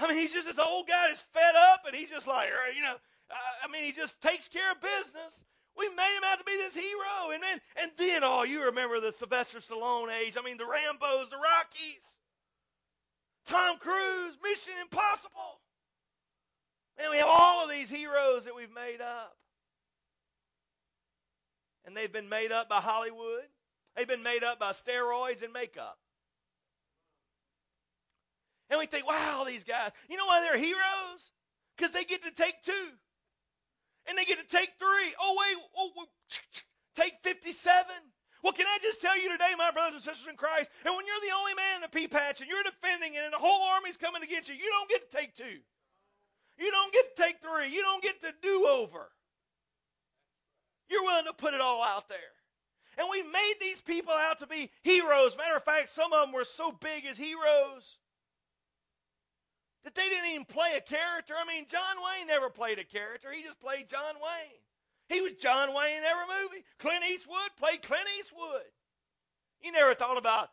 I 0.00 0.08
mean, 0.08 0.18
he's 0.18 0.32
just 0.32 0.48
this 0.48 0.58
old 0.58 0.88
guy 0.88 1.08
that's 1.08 1.22
fed 1.32 1.54
up, 1.72 1.82
and 1.86 1.94
he's 1.94 2.10
just 2.10 2.26
like, 2.26 2.48
er, 2.48 2.72
you 2.74 2.82
know, 2.82 2.96
I 3.62 3.70
mean, 3.70 3.84
he 3.84 3.92
just 3.92 4.20
takes 4.20 4.48
care 4.48 4.72
of 4.72 4.80
business. 4.80 5.44
We 5.76 5.88
made 5.88 6.16
him 6.16 6.24
out 6.24 6.38
to 6.38 6.44
be 6.44 6.56
this 6.56 6.74
hero. 6.74 7.30
And 7.32 7.42
then, 7.42 7.60
and 7.80 7.90
then, 7.96 8.22
oh, 8.24 8.42
you 8.42 8.64
remember 8.64 8.98
the 9.00 9.12
Sylvester 9.12 9.58
Stallone 9.58 10.10
age. 10.12 10.34
I 10.38 10.42
mean, 10.42 10.56
the 10.56 10.64
Rambos, 10.64 11.30
the 11.30 11.36
Rockies, 11.36 12.16
Tom 13.46 13.78
Cruise, 13.78 14.36
Mission 14.42 14.74
Impossible. 14.82 15.60
And 16.98 17.10
we 17.10 17.18
have 17.18 17.28
all 17.28 17.64
of 17.64 17.70
these 17.70 17.88
heroes 17.88 18.44
that 18.44 18.54
we've 18.54 18.74
made 18.74 19.00
up. 19.00 19.36
And 21.86 21.96
they've 21.96 22.12
been 22.12 22.28
made 22.28 22.52
up 22.52 22.68
by 22.68 22.80
Hollywood. 22.80 23.46
They've 23.96 24.08
been 24.08 24.22
made 24.22 24.44
up 24.44 24.58
by 24.58 24.72
steroids 24.72 25.42
and 25.42 25.52
makeup. 25.52 25.98
And 28.70 28.78
we 28.78 28.86
think, 28.86 29.06
wow, 29.06 29.44
these 29.46 29.64
guys. 29.64 29.90
You 30.08 30.16
know 30.16 30.26
why 30.26 30.40
they're 30.40 30.56
heroes? 30.56 31.32
Because 31.76 31.92
they 31.92 32.04
get 32.04 32.22
to 32.24 32.30
take 32.30 32.62
two. 32.62 32.88
And 34.08 34.16
they 34.16 34.24
get 34.24 34.38
to 34.38 34.46
take 34.46 34.70
three. 34.78 35.12
Oh, 35.20 35.36
wait, 35.38 35.56
oh, 35.76 36.06
take 36.96 37.14
57. 37.22 37.84
Well, 38.42 38.52
can 38.54 38.66
I 38.66 38.78
just 38.80 39.02
tell 39.02 39.20
you 39.20 39.30
today, 39.30 39.52
my 39.58 39.70
brothers 39.70 39.94
and 39.94 40.02
sisters 40.02 40.26
in 40.30 40.36
Christ, 40.36 40.70
and 40.86 40.96
when 40.96 41.04
you're 41.04 41.28
the 41.28 41.36
only 41.36 41.54
man 41.54 41.76
in 41.76 41.80
the 41.82 41.88
pea 41.88 42.08
patch 42.08 42.40
and 42.40 42.48
you're 42.48 42.62
defending 42.62 43.12
it 43.14 43.22
and 43.22 43.34
the 43.34 43.38
whole 43.38 43.62
army's 43.74 43.98
coming 43.98 44.22
against 44.22 44.48
you, 44.48 44.54
you 44.54 44.70
don't 44.70 44.88
get 44.88 45.10
to 45.10 45.16
take 45.16 45.34
two. 45.34 45.60
You 46.56 46.70
don't 46.70 46.92
get 46.92 47.16
to 47.16 47.22
take 47.22 47.36
three. 47.42 47.74
You 47.74 47.82
don't 47.82 48.02
get 48.02 48.20
to 48.22 48.32
do 48.42 48.66
over. 48.66 49.10
You're 50.88 51.04
willing 51.04 51.26
to 51.26 51.32
put 51.32 51.54
it 51.54 51.60
all 51.60 51.82
out 51.82 52.08
there. 52.08 52.18
And 52.98 53.08
we 53.10 53.22
made 53.22 53.54
these 53.60 53.80
people 53.80 54.12
out 54.12 54.38
to 54.38 54.46
be 54.46 54.70
heroes. 54.82 55.36
Matter 55.36 55.56
of 55.56 55.64
fact, 55.64 55.88
some 55.88 56.12
of 56.12 56.26
them 56.26 56.32
were 56.32 56.44
so 56.44 56.72
big 56.72 57.04
as 57.06 57.16
heroes 57.16 57.98
that 59.84 59.94
they 59.94 60.08
didn't 60.08 60.30
even 60.30 60.44
play 60.44 60.76
a 60.76 60.80
character. 60.80 61.34
I 61.34 61.46
mean, 61.46 61.66
John 61.68 61.96
Wayne 62.04 62.26
never 62.26 62.50
played 62.50 62.78
a 62.78 62.84
character, 62.84 63.32
he 63.32 63.42
just 63.42 63.60
played 63.60 63.88
John 63.88 64.16
Wayne. 64.16 64.60
He 65.08 65.20
was 65.20 65.32
John 65.32 65.74
Wayne 65.74 65.98
in 65.98 66.04
every 66.04 66.26
movie. 66.42 66.64
Clint 66.78 67.02
Eastwood 67.10 67.50
played 67.58 67.82
Clint 67.82 68.06
Eastwood. 68.20 68.70
You 69.60 69.72
never 69.72 69.92
thought 69.94 70.16
about, 70.16 70.50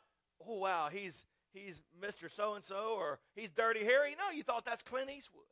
oh, 0.47 0.57
wow, 0.57 0.89
he's, 0.91 1.25
he's 1.53 1.80
Mr. 2.01 2.32
So 2.32 2.55
and 2.55 2.65
so 2.65 2.95
or 2.97 3.19
he's 3.36 3.51
Dirty 3.51 3.84
Harry. 3.84 4.15
No, 4.17 4.36
you 4.36 4.41
thought 4.41 4.65
that's 4.65 4.82
Clint 4.82 5.11
Eastwood. 5.11 5.43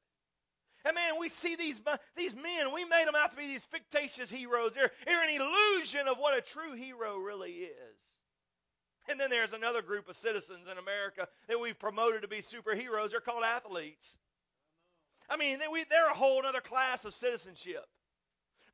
And 0.85 0.95
man, 0.95 1.19
we 1.19 1.29
see 1.29 1.55
these, 1.55 1.79
these 2.15 2.35
men, 2.35 2.73
we 2.73 2.83
made 2.85 3.07
them 3.07 3.15
out 3.15 3.31
to 3.31 3.37
be 3.37 3.47
these 3.47 3.65
fictitious 3.65 4.29
heroes. 4.29 4.71
They're, 4.73 4.91
they're 5.05 5.23
an 5.23 5.29
illusion 5.29 6.07
of 6.07 6.17
what 6.17 6.37
a 6.37 6.41
true 6.41 6.73
hero 6.73 7.17
really 7.17 7.51
is. 7.51 8.14
And 9.07 9.19
then 9.19 9.29
there's 9.29 9.53
another 9.53 9.81
group 9.81 10.09
of 10.09 10.15
citizens 10.15 10.67
in 10.71 10.77
America 10.77 11.27
that 11.47 11.59
we've 11.59 11.77
promoted 11.77 12.23
to 12.23 12.27
be 12.27 12.37
superheroes. 12.37 13.11
They're 13.11 13.19
called 13.19 13.43
athletes. 13.43 14.17
I 15.29 15.37
mean, 15.37 15.59
they're 15.59 16.09
a 16.09 16.15
whole 16.15 16.43
other 16.45 16.61
class 16.61 17.05
of 17.05 17.13
citizenship. 17.13 17.85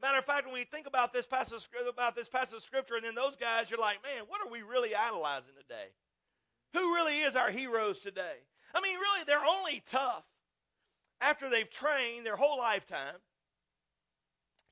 Matter 0.02 0.18
of 0.18 0.26
fact, 0.26 0.46
when 0.46 0.56
we 0.56 0.64
think 0.64 0.88
about 0.88 1.14
this 1.14 1.28
passage 1.28 1.68
about 1.88 2.16
this 2.16 2.28
passage 2.28 2.58
of 2.58 2.64
scripture, 2.64 2.96
and 2.96 3.04
then 3.04 3.14
those 3.14 3.36
guys, 3.36 3.70
you're 3.70 3.80
like, 3.80 3.98
man, 4.04 4.24
what 4.28 4.42
are 4.46 4.52
we 4.52 4.64
really 4.64 4.96
idolizing 4.96 5.54
today? 5.62 5.90
Who 6.74 6.96
really 6.96 7.20
is 7.20 7.36
our 7.36 7.52
heroes 7.52 8.00
today? 8.00 8.38
I 8.74 8.82
mean, 8.82 8.98
really, 8.98 9.24
they're 9.28 9.46
only 9.46 9.84
tough 9.86 10.24
after 11.20 11.50
they've 11.50 11.70
trained 11.70 12.26
their 12.26 12.36
whole 12.36 12.58
lifetime, 12.58 13.16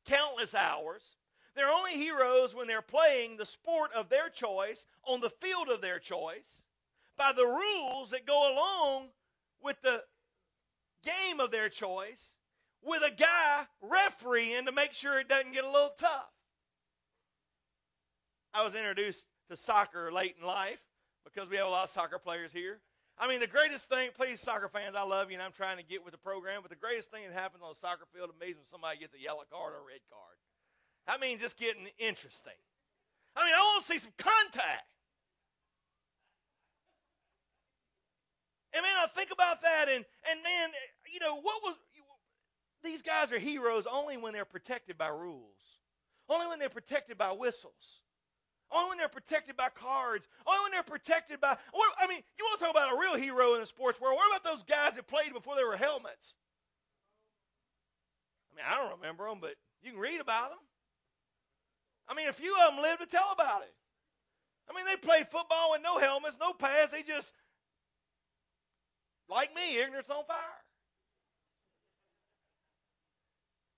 countless 0.05 0.55
hours. 0.55 1.15
They're 1.55 1.69
only 1.69 1.93
heroes 1.93 2.55
when 2.55 2.67
they're 2.67 2.81
playing 2.81 3.37
the 3.37 3.45
sport 3.45 3.91
of 3.93 4.09
their 4.09 4.29
choice 4.29 4.85
on 5.05 5.21
the 5.21 5.29
field 5.29 5.69
of 5.69 5.81
their 5.81 5.99
choice 5.99 6.63
by 7.17 7.33
the 7.33 7.45
rules 7.45 8.11
that 8.11 8.25
go 8.25 8.53
along 8.53 9.09
with 9.61 9.81
the 9.81 10.03
game 11.03 11.39
of 11.39 11.51
their 11.51 11.69
choice 11.69 12.35
with 12.81 13.01
a 13.03 13.11
guy 13.11 13.65
refereeing 13.81 14.65
to 14.65 14.71
make 14.71 14.93
sure 14.93 15.19
it 15.19 15.27
doesn't 15.27 15.53
get 15.53 15.63
a 15.63 15.71
little 15.71 15.93
tough. 15.97 16.31
I 18.53 18.63
was 18.63 18.75
introduced 18.75 19.25
to 19.49 19.57
soccer 19.57 20.11
late 20.11 20.35
in 20.39 20.47
life 20.47 20.79
because 21.23 21.49
we 21.49 21.57
have 21.57 21.67
a 21.67 21.69
lot 21.69 21.83
of 21.83 21.89
soccer 21.89 22.17
players 22.17 22.51
here. 22.51 22.79
I 23.17 23.27
mean, 23.27 23.41
the 23.41 23.47
greatest 23.47 23.89
thing, 23.89 24.11
please, 24.15 24.39
soccer 24.39 24.69
fans, 24.69 24.95
I 24.95 25.03
love 25.03 25.29
you 25.29 25.35
and 25.35 25.43
I'm 25.43 25.51
trying 25.51 25.77
to 25.77 25.83
get 25.83 26.05
with 26.05 26.13
the 26.13 26.19
program, 26.19 26.61
but 26.61 26.69
the 26.69 26.79
greatest 26.79 27.11
thing 27.11 27.23
that 27.27 27.33
happens 27.33 27.61
on 27.61 27.71
a 27.71 27.75
soccer 27.75 28.05
field 28.15 28.31
is 28.31 28.55
when 28.55 28.55
somebody 28.71 28.97
gets 28.97 29.13
a 29.13 29.19
yellow 29.19 29.43
card 29.51 29.73
or 29.73 29.83
a 29.83 29.87
red 29.87 29.99
card. 30.09 30.37
That 31.07 31.19
means 31.19 31.41
it's 31.41 31.53
getting 31.53 31.87
interesting. 31.97 32.53
I 33.35 33.45
mean, 33.45 33.53
I 33.55 33.59
want 33.59 33.85
to 33.85 33.91
see 33.91 33.99
some 33.99 34.13
contact. 34.17 34.85
And 38.73 38.83
man, 38.83 38.91
I 39.03 39.07
think 39.07 39.31
about 39.31 39.61
that, 39.63 39.87
and 39.89 40.05
and 40.29 40.43
man, 40.43 40.69
you 41.11 41.19
know 41.19 41.35
what 41.41 41.63
was 41.63 41.75
these 42.83 43.01
guys 43.01 43.31
are 43.31 43.39
heroes 43.39 43.85
only 43.91 44.17
when 44.17 44.33
they're 44.33 44.45
protected 44.45 44.97
by 44.97 45.07
rules, 45.07 45.79
only 46.29 46.47
when 46.47 46.59
they're 46.59 46.69
protected 46.69 47.17
by 47.17 47.31
whistles, 47.31 48.03
only 48.71 48.89
when 48.89 48.97
they're 48.97 49.09
protected 49.09 49.57
by 49.57 49.69
cards, 49.69 50.27
only 50.45 50.59
when 50.63 50.71
they're 50.71 50.83
protected 50.83 51.41
by. 51.41 51.57
What, 51.71 51.89
I 51.99 52.07
mean, 52.07 52.21
you 52.37 52.45
want 52.45 52.59
to 52.59 52.65
talk 52.65 52.73
about 52.73 52.93
a 52.93 52.99
real 52.99 53.15
hero 53.15 53.53
in 53.55 53.59
the 53.59 53.65
sports 53.65 53.99
world? 53.99 54.15
What 54.15 54.29
about 54.29 54.49
those 54.49 54.63
guys 54.63 54.95
that 54.95 55.07
played 55.07 55.33
before 55.33 55.55
there 55.55 55.67
were 55.67 55.77
helmets? 55.77 56.35
I 58.51 58.55
mean, 58.55 58.65
I 58.69 58.77
don't 58.77 58.99
remember 58.99 59.27
them, 59.27 59.39
but 59.41 59.55
you 59.81 59.91
can 59.91 59.99
read 59.99 60.21
about 60.21 60.51
them. 60.51 60.59
I 62.09 62.15
mean, 62.15 62.27
a 62.27 62.33
few 62.33 62.55
of 62.55 62.73
them 62.73 62.81
live 62.81 62.99
to 62.99 63.05
tell 63.05 63.31
about 63.31 63.61
it. 63.61 63.73
I 64.69 64.75
mean, 64.75 64.85
they 64.85 64.95
played 64.95 65.27
football 65.27 65.71
with 65.71 65.81
no 65.83 65.99
helmets, 65.99 66.37
no 66.39 66.53
pads. 66.53 66.91
They 66.91 67.03
just, 67.03 67.33
like 69.29 69.55
me, 69.55 69.79
ignorance 69.79 70.09
on 70.09 70.25
fire. 70.25 70.37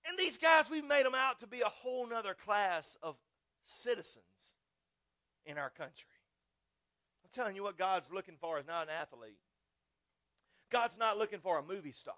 And 0.08 0.18
these 0.18 0.38
guys, 0.38 0.70
we've 0.70 0.86
made 0.86 1.06
them 1.06 1.14
out 1.14 1.40
to 1.40 1.46
be 1.46 1.60
a 1.60 1.68
whole 1.68 2.06
nother 2.06 2.34
class 2.34 2.96
of 3.02 3.16
citizens 3.64 4.24
in 5.46 5.58
our 5.58 5.70
country. 5.70 6.08
I'm 7.24 7.30
telling 7.32 7.54
you 7.54 7.62
what 7.62 7.78
God's 7.78 8.10
looking 8.12 8.36
for 8.40 8.58
is 8.58 8.66
not 8.66 8.88
an 8.88 8.94
athlete. 9.00 9.38
God's 10.70 10.96
not 10.98 11.18
looking 11.18 11.40
for 11.40 11.58
a 11.58 11.62
movie 11.62 11.92
star. 11.92 12.14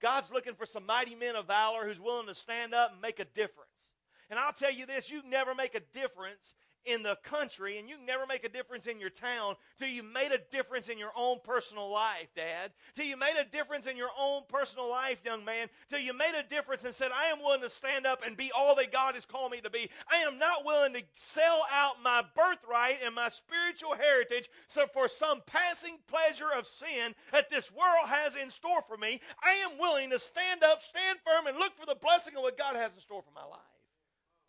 God's 0.00 0.30
looking 0.32 0.54
for 0.54 0.66
some 0.66 0.84
mighty 0.84 1.14
men 1.14 1.36
of 1.36 1.46
valor 1.46 1.86
who's 1.86 2.00
willing 2.00 2.26
to 2.26 2.34
stand 2.34 2.74
up 2.74 2.92
and 2.92 3.00
make 3.00 3.20
a 3.20 3.24
difference. 3.24 3.91
And 4.32 4.40
I'll 4.40 4.54
tell 4.54 4.72
you 4.72 4.86
this 4.86 5.10
you 5.10 5.20
never 5.28 5.54
make 5.54 5.74
a 5.74 5.82
difference 5.92 6.54
in 6.86 7.02
the 7.02 7.18
country 7.22 7.76
and 7.76 7.86
you 7.86 7.96
never 8.06 8.26
make 8.26 8.44
a 8.44 8.48
difference 8.48 8.86
in 8.86 8.98
your 8.98 9.10
town 9.10 9.56
till 9.78 9.88
you 9.88 10.02
made 10.02 10.32
a 10.32 10.40
difference 10.50 10.88
in 10.88 10.96
your 10.96 11.10
own 11.14 11.36
personal 11.44 11.92
life, 11.92 12.28
Dad. 12.34 12.72
Till 12.94 13.04
you 13.04 13.18
made 13.18 13.34
a 13.38 13.44
difference 13.44 13.86
in 13.86 13.94
your 13.94 14.08
own 14.18 14.44
personal 14.48 14.88
life, 14.88 15.18
young 15.22 15.44
man. 15.44 15.68
Till 15.90 15.98
you 15.98 16.14
made 16.14 16.32
a 16.34 16.48
difference 16.48 16.82
and 16.82 16.94
said, 16.94 17.10
I 17.14 17.26
am 17.26 17.40
willing 17.42 17.60
to 17.60 17.68
stand 17.68 18.06
up 18.06 18.24
and 18.24 18.34
be 18.34 18.50
all 18.56 18.74
that 18.76 18.90
God 18.90 19.16
has 19.16 19.26
called 19.26 19.52
me 19.52 19.60
to 19.60 19.68
be. 19.68 19.90
I 20.10 20.22
am 20.26 20.38
not 20.38 20.64
willing 20.64 20.94
to 20.94 21.02
sell 21.14 21.66
out 21.70 22.02
my 22.02 22.24
birthright 22.34 23.00
and 23.04 23.14
my 23.14 23.28
spiritual 23.28 23.96
heritage 23.96 24.48
so 24.66 24.86
for 24.94 25.10
some 25.10 25.42
passing 25.44 25.98
pleasure 26.08 26.48
of 26.56 26.66
sin 26.66 27.14
that 27.32 27.50
this 27.50 27.70
world 27.70 28.08
has 28.08 28.34
in 28.34 28.48
store 28.48 28.80
for 28.88 28.96
me. 28.96 29.20
I 29.44 29.52
am 29.56 29.78
willing 29.78 30.08
to 30.08 30.18
stand 30.18 30.64
up, 30.64 30.80
stand 30.80 31.18
firm, 31.22 31.48
and 31.48 31.58
look 31.58 31.76
for 31.78 31.84
the 31.84 32.00
blessing 32.00 32.34
of 32.34 32.42
what 32.42 32.56
God 32.56 32.76
has 32.76 32.94
in 32.94 33.00
store 33.00 33.20
for 33.20 33.34
my 33.34 33.44
life. 33.44 33.71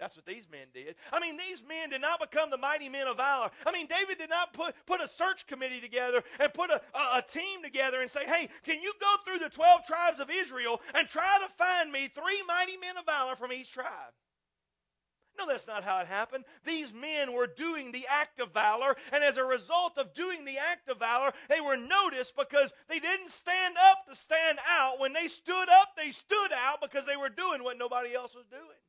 That's 0.04 0.18
what 0.18 0.26
these 0.26 0.49
men 0.51 0.68
did. 0.74 0.95
I 1.14 1.22
mean, 1.22 1.38
these 1.38 1.64
men 1.66 1.89
did 1.89 2.01
not 2.01 2.20
become 2.20 2.49
the 2.49 2.58
mighty 2.58 2.89
men 2.89 3.08
of 3.08 3.16
valor. 3.16 3.49
I 3.66 3.72
mean, 3.72 3.88
David 3.88 4.18
did 4.18 4.30
not 4.30 4.51
put, 4.51 4.76
put 4.86 4.99
a 4.99 5.08
search 5.08 5.47
committee 5.47 5.80
together 5.80 6.22
and 6.41 6.54
put 6.54 6.72
a, 6.72 6.82
a, 6.93 7.20
a 7.20 7.22
team 7.22 7.64
together 7.64 8.01
and 8.01 8.12
say, 8.12 8.26
hey, 8.26 8.49
can 8.66 8.82
you 8.82 8.91
go 8.99 9.16
through 9.24 9.39
the 9.39 9.49
12 9.49 9.86
tribes 9.88 10.20
of 10.20 10.30
Israel 10.30 10.82
and 10.93 11.08
try 11.08 11.39
to 11.39 11.47
find 11.54 11.89
me 11.89 12.10
three 12.14 12.43
mighty 12.45 12.76
men 12.76 12.97
of 12.97 13.06
valor 13.06 13.38
from 13.38 13.54
each 13.54 13.72
tribe? 13.72 14.12
No, 15.39 15.47
that's 15.47 15.68
not 15.68 15.86
how 15.86 15.99
it 15.99 16.08
happened. 16.08 16.43
These 16.66 16.93
men 16.93 17.32
were 17.32 17.47
doing 17.47 17.93
the 17.93 18.06
act 18.10 18.41
of 18.41 18.54
valor, 18.54 18.97
and 19.14 19.24
as 19.24 19.38
a 19.38 19.45
result 19.45 19.97
of 19.97 20.14
doing 20.14 20.43
the 20.43 20.58
act 20.58 20.89
of 20.89 20.99
valor, 20.99 21.32
they 21.47 21.62
were 21.62 21.78
noticed 21.78 22.36
because 22.36 22.74
they 22.89 22.99
didn't 22.99 23.30
stand 23.30 23.76
up 23.89 24.06
to 24.10 24.16
stand 24.18 24.60
out. 24.70 24.99
When 24.99 25.14
they 25.14 25.30
stood 25.30 25.70
up, 25.70 25.95
they 25.95 26.12
stood 26.12 26.51
out 26.51 26.82
because 26.82 27.06
they 27.06 27.16
were 27.16 27.30
doing 27.30 27.64
what 27.64 27.78
nobody 27.78 28.14
else 28.14 28.36
was 28.36 28.47
doing. 28.47 28.82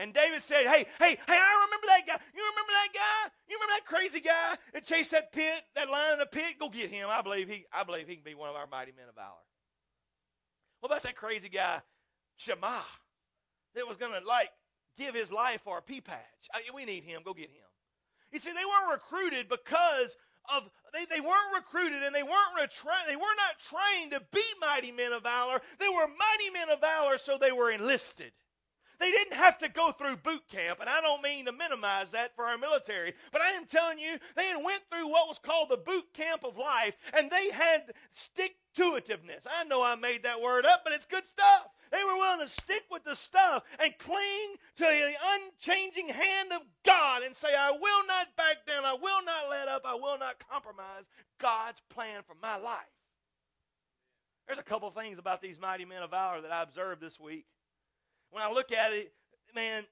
And 0.00 0.14
David 0.14 0.40
said, 0.40 0.66
Hey, 0.66 0.86
hey, 0.98 1.10
hey, 1.10 1.18
I 1.28 1.66
remember 1.66 1.86
that 1.88 2.06
guy. 2.06 2.24
You 2.34 2.40
remember 2.40 2.72
that 2.72 2.88
guy? 2.94 3.30
You 3.50 3.56
remember 3.60 3.74
that 3.76 3.84
crazy 3.84 4.20
guy 4.20 4.56
that 4.72 4.82
chased 4.82 5.10
that 5.10 5.30
pit, 5.30 5.62
that 5.76 5.90
lion 5.90 6.14
in 6.14 6.18
the 6.20 6.26
pit? 6.26 6.58
Go 6.58 6.70
get 6.70 6.90
him. 6.90 7.08
I 7.10 7.20
believe 7.20 7.48
he 7.48 7.66
I 7.70 7.84
believe 7.84 8.08
he 8.08 8.14
can 8.14 8.24
be 8.24 8.34
one 8.34 8.48
of 8.48 8.56
our 8.56 8.66
mighty 8.66 8.92
men 8.96 9.10
of 9.10 9.14
valor. 9.14 9.44
What 10.80 10.88
about 10.90 11.02
that 11.02 11.16
crazy 11.16 11.50
guy, 11.50 11.82
Shammah, 12.38 12.82
that 13.74 13.86
was 13.86 13.98
gonna 13.98 14.20
like 14.26 14.48
give 14.96 15.14
his 15.14 15.30
life 15.30 15.60
for 15.64 15.76
a 15.76 15.82
pea 15.82 16.00
patch? 16.00 16.48
I, 16.54 16.62
we 16.74 16.86
need 16.86 17.04
him. 17.04 17.20
Go 17.22 17.34
get 17.34 17.50
him. 17.50 17.68
You 18.32 18.38
see, 18.38 18.52
they 18.52 18.64
weren't 18.64 18.92
recruited 18.92 19.50
because 19.50 20.16
of 20.50 20.62
they, 20.94 21.04
they 21.14 21.20
weren't 21.20 21.54
recruited 21.54 22.02
and 22.04 22.14
they 22.14 22.22
weren't 22.22 22.56
retra- 22.58 23.06
they 23.06 23.16
were 23.16 23.36
not 23.36 23.58
trained 23.58 24.12
to 24.12 24.22
be 24.32 24.44
mighty 24.62 24.92
men 24.92 25.12
of 25.12 25.24
valor. 25.24 25.60
They 25.78 25.88
were 25.88 26.08
mighty 26.08 26.48
men 26.54 26.70
of 26.70 26.80
valor, 26.80 27.18
so 27.18 27.36
they 27.36 27.52
were 27.52 27.70
enlisted. 27.70 28.32
They 29.00 29.10
didn't 29.10 29.32
have 29.32 29.56
to 29.58 29.70
go 29.70 29.92
through 29.92 30.18
boot 30.18 30.46
camp, 30.48 30.78
and 30.78 30.88
I 30.88 31.00
don't 31.00 31.22
mean 31.22 31.46
to 31.46 31.52
minimize 31.52 32.10
that 32.10 32.36
for 32.36 32.44
our 32.44 32.58
military, 32.58 33.14
but 33.32 33.40
I 33.40 33.52
am 33.52 33.64
telling 33.64 33.98
you, 33.98 34.18
they 34.36 34.52
went 34.62 34.82
through 34.90 35.08
what 35.08 35.26
was 35.26 35.38
called 35.38 35.70
the 35.70 35.78
boot 35.78 36.12
camp 36.12 36.44
of 36.44 36.58
life, 36.58 36.94
and 37.16 37.30
they 37.30 37.50
had 37.50 37.94
stick 38.12 38.56
to 38.74 38.92
itiveness. 38.92 39.46
I 39.50 39.64
know 39.64 39.82
I 39.82 39.94
made 39.94 40.24
that 40.24 40.42
word 40.42 40.66
up, 40.66 40.82
but 40.84 40.92
it's 40.92 41.06
good 41.06 41.24
stuff. 41.24 41.70
They 41.90 42.04
were 42.04 42.16
willing 42.18 42.46
to 42.46 42.48
stick 42.48 42.84
with 42.90 43.04
the 43.04 43.16
stuff 43.16 43.64
and 43.82 43.96
cling 43.98 44.56
to 44.76 44.84
the 44.84 45.14
unchanging 45.34 46.10
hand 46.10 46.52
of 46.52 46.60
God 46.84 47.22
and 47.22 47.34
say, 47.34 47.54
I 47.58 47.70
will 47.70 48.06
not 48.06 48.36
back 48.36 48.66
down, 48.66 48.84
I 48.84 48.92
will 48.92 49.24
not 49.24 49.48
let 49.48 49.66
up, 49.66 49.82
I 49.86 49.94
will 49.94 50.18
not 50.18 50.46
compromise 50.46 51.04
God's 51.40 51.80
plan 51.88 52.20
for 52.26 52.36
my 52.40 52.58
life. 52.58 52.80
There's 54.46 54.58
a 54.58 54.62
couple 54.62 54.90
things 54.90 55.18
about 55.18 55.40
these 55.40 55.58
mighty 55.58 55.86
men 55.86 56.02
of 56.02 56.10
valor 56.10 56.42
that 56.42 56.52
I 56.52 56.62
observed 56.62 57.00
this 57.00 57.18
week. 57.18 57.46
When 58.30 58.42
I 58.42 58.50
look 58.50 58.72
at 58.72 58.92
it, 58.92 59.12
man, 59.54 59.84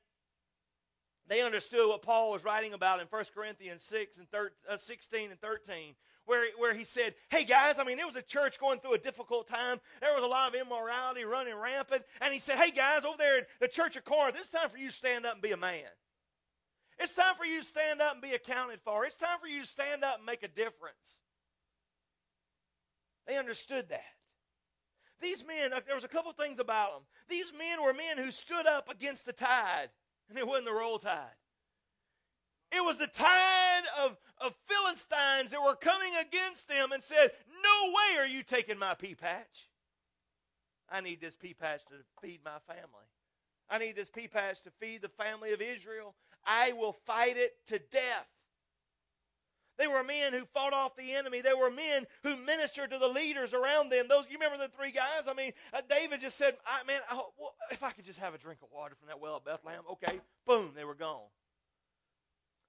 they 1.29 1.43
understood 1.43 1.89
what 1.89 2.03
Paul 2.03 2.31
was 2.31 2.45
writing 2.45 2.73
about 2.73 3.01
in 3.01 3.07
1 3.07 3.25
Corinthians 3.35 3.83
6 3.83 4.19
and 4.19 4.31
13, 4.31 4.51
uh, 4.69 4.77
16 4.77 5.31
and 5.31 5.41
13, 5.41 5.95
where, 6.25 6.45
where 6.57 6.75
he 6.75 6.85
said, 6.85 7.15
Hey 7.31 7.45
guys, 7.45 7.79
I 7.79 7.85
mean, 7.85 7.99
it 7.99 8.07
was 8.07 8.17
a 8.17 8.23
church 8.23 8.59
going 8.59 8.81
through 8.81 8.95
a 8.95 8.99
difficult 8.99 9.49
time. 9.49 9.81
There 10.01 10.15
was 10.15 10.25
a 10.25 10.27
lot 10.27 10.55
of 10.55 10.61
immorality 10.61 11.25
running 11.25 11.55
rampant. 11.55 12.03
And 12.21 12.33
he 12.33 12.41
said, 12.41 12.57
Hey 12.57 12.71
guys, 12.71 13.05
over 13.05 13.17
there 13.19 13.39
at 13.39 13.47
the 13.61 13.69
church 13.69 13.97
of 13.97 14.05
Corinth, 14.05 14.37
it's 14.39 14.49
time 14.49 14.71
for 14.71 14.79
you 14.79 14.89
to 14.89 14.95
stand 14.95 15.27
up 15.27 15.35
and 15.35 15.43
be 15.43 15.53
a 15.53 15.57
man. 15.57 15.85
It's 16.99 17.15
time 17.15 17.35
for 17.37 17.45
you 17.45 17.61
to 17.61 17.67
stand 17.67 18.01
up 18.01 18.15
and 18.15 18.23
be 18.23 18.33
accounted 18.33 18.81
for. 18.85 19.05
It's 19.05 19.17
time 19.17 19.39
for 19.41 19.47
you 19.47 19.63
to 19.63 19.69
stand 19.69 20.03
up 20.03 20.17
and 20.17 20.27
make 20.27 20.43
a 20.43 20.49
difference. 20.49 21.19
They 23.27 23.37
understood 23.37 23.91
that. 23.91 24.18
These 25.21 25.45
men, 25.45 25.73
uh, 25.73 25.81
there 25.85 25.95
was 25.95 26.05
a 26.05 26.09
couple 26.09 26.33
things 26.33 26.59
about 26.59 26.93
them. 26.93 27.03
These 27.29 27.53
men 27.53 27.83
were 27.83 27.93
men 27.93 28.19
who 28.19 28.31
stood 28.31 28.67
up 28.67 28.89
against 28.89 29.27
the 29.27 29.33
tide, 29.33 29.89
and 30.29 30.39
it 30.39 30.47
wasn't 30.47 30.67
the 30.67 30.73
roll 30.73 30.99
tide. 30.99 31.35
It 32.71 32.85
was 32.85 32.99
the 32.99 33.07
tide 33.07 33.85
of, 33.99 34.17
of 34.41 34.55
Philistines 34.67 35.51
that 35.53 35.63
were 35.63 35.75
coming 35.75 36.13
against 36.21 36.69
them 36.69 36.93
and 36.93 37.03
said, 37.03 37.31
No 37.63 37.93
way 37.93 38.19
are 38.19 38.27
you 38.27 38.43
taking 38.43 38.79
my 38.79 38.95
pea 38.95 39.15
patch. 39.15 39.71
I 40.91 41.01
need 41.01 41.21
this 41.21 41.35
pea 41.35 41.55
patch 41.55 41.85
to 41.87 41.95
feed 42.23 42.41
my 42.45 42.59
family. 42.67 43.07
I 43.71 43.79
need 43.79 43.97
this 43.97 44.11
pea 44.11 44.29
patch 44.29 44.63
to 44.63 44.71
feed 44.81 45.03
the 45.03 45.09
family 45.09 45.53
of 45.53 45.61
Israel. 45.61 46.15
I 46.47 46.73
will 46.73 46.97
fight 47.07 47.37
it 47.37 47.55
to 47.67 47.79
death. 47.79 48.27
They 49.79 49.87
were 49.87 50.03
men 50.03 50.33
who 50.33 50.45
fought 50.45 50.73
off 50.73 50.97
the 50.97 51.15
enemy. 51.15 51.41
They 51.41 51.55
were 51.55 51.71
men 51.71 52.07
who 52.25 52.37
ministered 52.37 52.91
to 52.91 52.99
the 52.99 53.09
leaders 53.09 53.55
around 53.55 53.91
them. 53.91 54.07
Those 54.09 54.25
you 54.29 54.37
remember 54.39 54.59
the 54.59 54.73
three 54.77 54.91
guys? 54.91 55.29
I 55.29 55.35
mean, 55.35 55.53
uh, 55.73 55.83
David 55.89 56.21
just 56.21 56.37
said, 56.37 56.57
I, 56.67 56.83
"Man, 56.85 57.01
I, 57.09 57.15
well, 57.39 57.55
if 57.71 57.83
I 57.85 57.93
could 57.93 58.05
just 58.05 58.19
have 58.19 58.35
a 58.35 58.39
drink 58.39 58.61
of 58.63 58.69
water 58.73 58.97
from 58.97 59.07
that 59.07 59.21
well 59.21 59.37
at 59.37 59.45
Bethlehem." 59.45 59.83
Okay, 59.93 60.21
boom, 60.47 60.73
they 60.75 60.85
were 60.85 60.97
gone. 60.97 61.29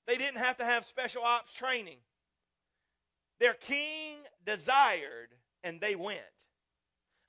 They 0.08 0.18
didn't 0.18 0.38
have 0.38 0.58
to 0.58 0.66
have 0.66 0.86
special 0.86 1.24
ops 1.24 1.54
training. 1.54 1.98
Their 3.40 3.54
king 3.54 4.18
desired, 4.46 5.30
and 5.64 5.82
they 5.82 5.96
went. 5.96 6.20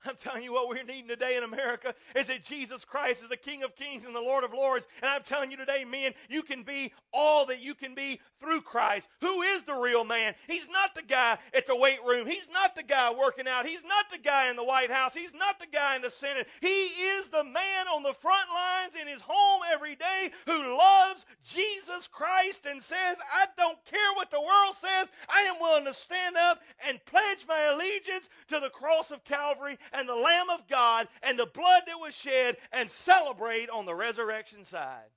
I'm 0.05 0.15
telling 0.15 0.43
you 0.43 0.53
what 0.53 0.67
we're 0.67 0.83
needing 0.83 1.07
today 1.07 1.37
in 1.37 1.43
America 1.43 1.93
is 2.15 2.27
that 2.27 2.43
Jesus 2.43 2.83
Christ 2.83 3.21
is 3.21 3.29
the 3.29 3.37
King 3.37 3.63
of 3.63 3.75
Kings 3.75 4.05
and 4.05 4.15
the 4.15 4.19
Lord 4.19 4.43
of 4.43 4.53
Lords. 4.53 4.87
And 5.01 5.09
I'm 5.09 5.23
telling 5.23 5.51
you 5.51 5.57
today, 5.57 5.85
men, 5.85 6.13
you 6.29 6.41
can 6.41 6.63
be 6.63 6.91
all 7.13 7.45
that 7.47 7.61
you 7.61 7.75
can 7.75 7.93
be 7.93 8.19
through 8.39 8.61
Christ. 8.61 9.07
Who 9.21 9.41
is 9.43 9.63
the 9.63 9.75
real 9.75 10.03
man? 10.03 10.33
He's 10.47 10.69
not 10.69 10.95
the 10.95 11.03
guy 11.03 11.37
at 11.53 11.67
the 11.67 11.75
weight 11.75 11.99
room. 12.05 12.25
He's 12.25 12.49
not 12.51 12.75
the 12.75 12.83
guy 12.83 13.13
working 13.13 13.47
out. 13.47 13.67
He's 13.67 13.83
not 13.83 14.09
the 14.09 14.17
guy 14.17 14.49
in 14.49 14.55
the 14.55 14.63
White 14.63 14.91
House. 14.91 15.13
He's 15.13 15.33
not 15.33 15.59
the 15.59 15.67
guy 15.71 15.95
in 15.95 16.01
the 16.01 16.09
Senate. 16.09 16.47
He 16.61 16.85
is 16.85 17.27
the 17.27 17.43
man 17.43 17.87
on 17.93 18.03
the 18.03 18.13
front 18.13 18.49
lines 18.53 18.95
in 18.99 19.07
his 19.07 19.21
home 19.21 19.61
every 19.71 19.95
day 19.95 20.31
who 20.45 20.77
loves 20.77 21.25
Jesus 21.43 22.07
Christ 22.07 22.65
and 22.65 22.81
says, 22.81 23.17
I 23.35 23.45
don't 23.57 23.77
care 23.85 23.99
what 24.15 24.31
the 24.31 24.41
world 24.41 24.75
says. 24.75 25.11
I 25.29 25.41
am 25.41 25.61
willing 25.61 25.85
to 25.85 25.93
stand 25.93 26.37
up 26.37 26.59
and 26.87 27.03
pledge 27.05 27.45
my 27.47 27.63
allegiance 27.63 28.29
to 28.47 28.59
the 28.59 28.69
cross 28.69 29.11
of 29.11 29.23
Calvary 29.23 29.77
and 29.91 30.07
the 30.07 30.15
Lamb 30.15 30.49
of 30.49 30.67
God 30.67 31.07
and 31.23 31.37
the 31.37 31.45
blood 31.45 31.83
that 31.87 31.99
was 31.99 32.15
shed 32.15 32.57
and 32.71 32.89
celebrate 32.89 33.69
on 33.69 33.85
the 33.85 33.95
resurrection 33.95 34.63
side. 34.63 35.09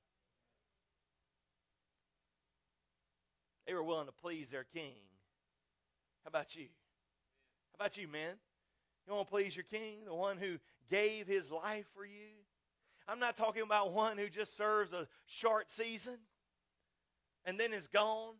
They 3.66 3.74
were 3.74 3.82
willing 3.82 4.06
to 4.06 4.12
please 4.12 4.50
their 4.50 4.66
king. 4.74 4.94
How 6.24 6.28
about 6.28 6.54
you? 6.54 6.66
How 7.72 7.84
about 7.84 7.96
you, 7.96 8.08
men? 8.08 8.34
You 9.06 9.14
want 9.14 9.26
to 9.26 9.30
please 9.30 9.54
your 9.54 9.64
king, 9.64 10.04
the 10.06 10.14
one 10.14 10.38
who 10.38 10.58
gave 10.90 11.26
his 11.26 11.50
life 11.50 11.86
for 11.94 12.04
you? 12.04 12.28
I'm 13.06 13.18
not 13.18 13.36
talking 13.36 13.62
about 13.62 13.92
one 13.92 14.16
who 14.16 14.28
just 14.28 14.56
serves 14.56 14.92
a 14.92 15.06
short 15.26 15.70
season 15.70 16.16
and 17.44 17.60
then 17.60 17.72
is 17.72 17.86
gone. 17.86 18.34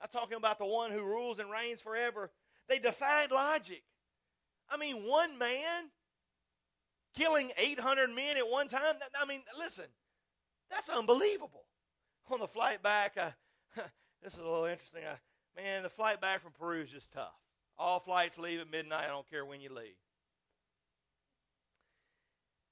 I'm 0.00 0.08
talking 0.12 0.36
about 0.36 0.58
the 0.58 0.66
one 0.66 0.90
who 0.90 1.02
rules 1.02 1.38
and 1.38 1.50
reigns 1.50 1.80
forever. 1.80 2.30
They 2.68 2.78
defied 2.78 3.30
logic. 3.30 3.82
I 4.70 4.76
mean, 4.76 5.04
one 5.04 5.38
man 5.38 5.90
killing 7.16 7.50
800 7.56 8.10
men 8.10 8.36
at 8.36 8.48
one 8.48 8.68
time. 8.68 8.96
I 9.20 9.24
mean, 9.26 9.42
listen, 9.58 9.86
that's 10.70 10.88
unbelievable. 10.90 11.64
On 12.30 12.40
the 12.40 12.48
flight 12.48 12.82
back, 12.82 13.14
this 14.22 14.34
is 14.34 14.40
a 14.40 14.44
little 14.44 14.64
interesting. 14.64 15.02
Man, 15.56 15.82
the 15.82 15.88
flight 15.88 16.20
back 16.20 16.42
from 16.42 16.52
Peru 16.52 16.82
is 16.82 16.90
just 16.90 17.12
tough. 17.12 17.34
All 17.78 18.00
flights 18.00 18.38
leave 18.38 18.60
at 18.60 18.70
midnight. 18.70 19.04
I 19.04 19.08
don't 19.08 19.28
care 19.28 19.44
when 19.44 19.60
you 19.60 19.72
leave. 19.72 19.96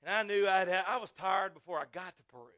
And 0.02 0.14
I 0.14 0.22
knew 0.22 0.46
I'd 0.46 0.68
have, 0.68 0.84
I 0.86 0.96
was 0.98 1.12
tired 1.12 1.54
before 1.54 1.78
I 1.78 1.84
got 1.92 2.16
to 2.16 2.22
Peru. 2.24 2.52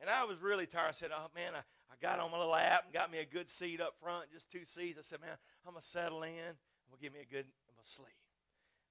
And 0.00 0.10
I 0.10 0.24
was 0.24 0.40
really 0.40 0.66
tired. 0.66 0.88
I 0.88 0.92
said, 0.92 1.10
oh, 1.16 1.28
man, 1.34 1.52
I, 1.54 1.58
I 1.58 1.94
got 2.00 2.18
on 2.18 2.30
my 2.30 2.38
little 2.38 2.56
app 2.56 2.84
and 2.84 2.92
got 2.92 3.10
me 3.10 3.18
a 3.18 3.24
good 3.24 3.48
seat 3.48 3.80
up 3.80 3.94
front, 4.00 4.32
just 4.32 4.50
two 4.50 4.64
seats. 4.66 4.98
I 4.98 5.02
said, 5.02 5.20
man, 5.20 5.36
I'm 5.66 5.72
going 5.72 5.82
to 5.82 5.86
settle 5.86 6.22
in. 6.22 6.30
I'm 6.30 6.90
going 6.90 6.98
to 6.98 7.02
give 7.02 7.12
me 7.12 7.20
a 7.20 7.32
good, 7.32 7.46
I'm 7.68 7.74
going 7.74 7.84
to 7.84 7.90
sleep. 7.90 8.25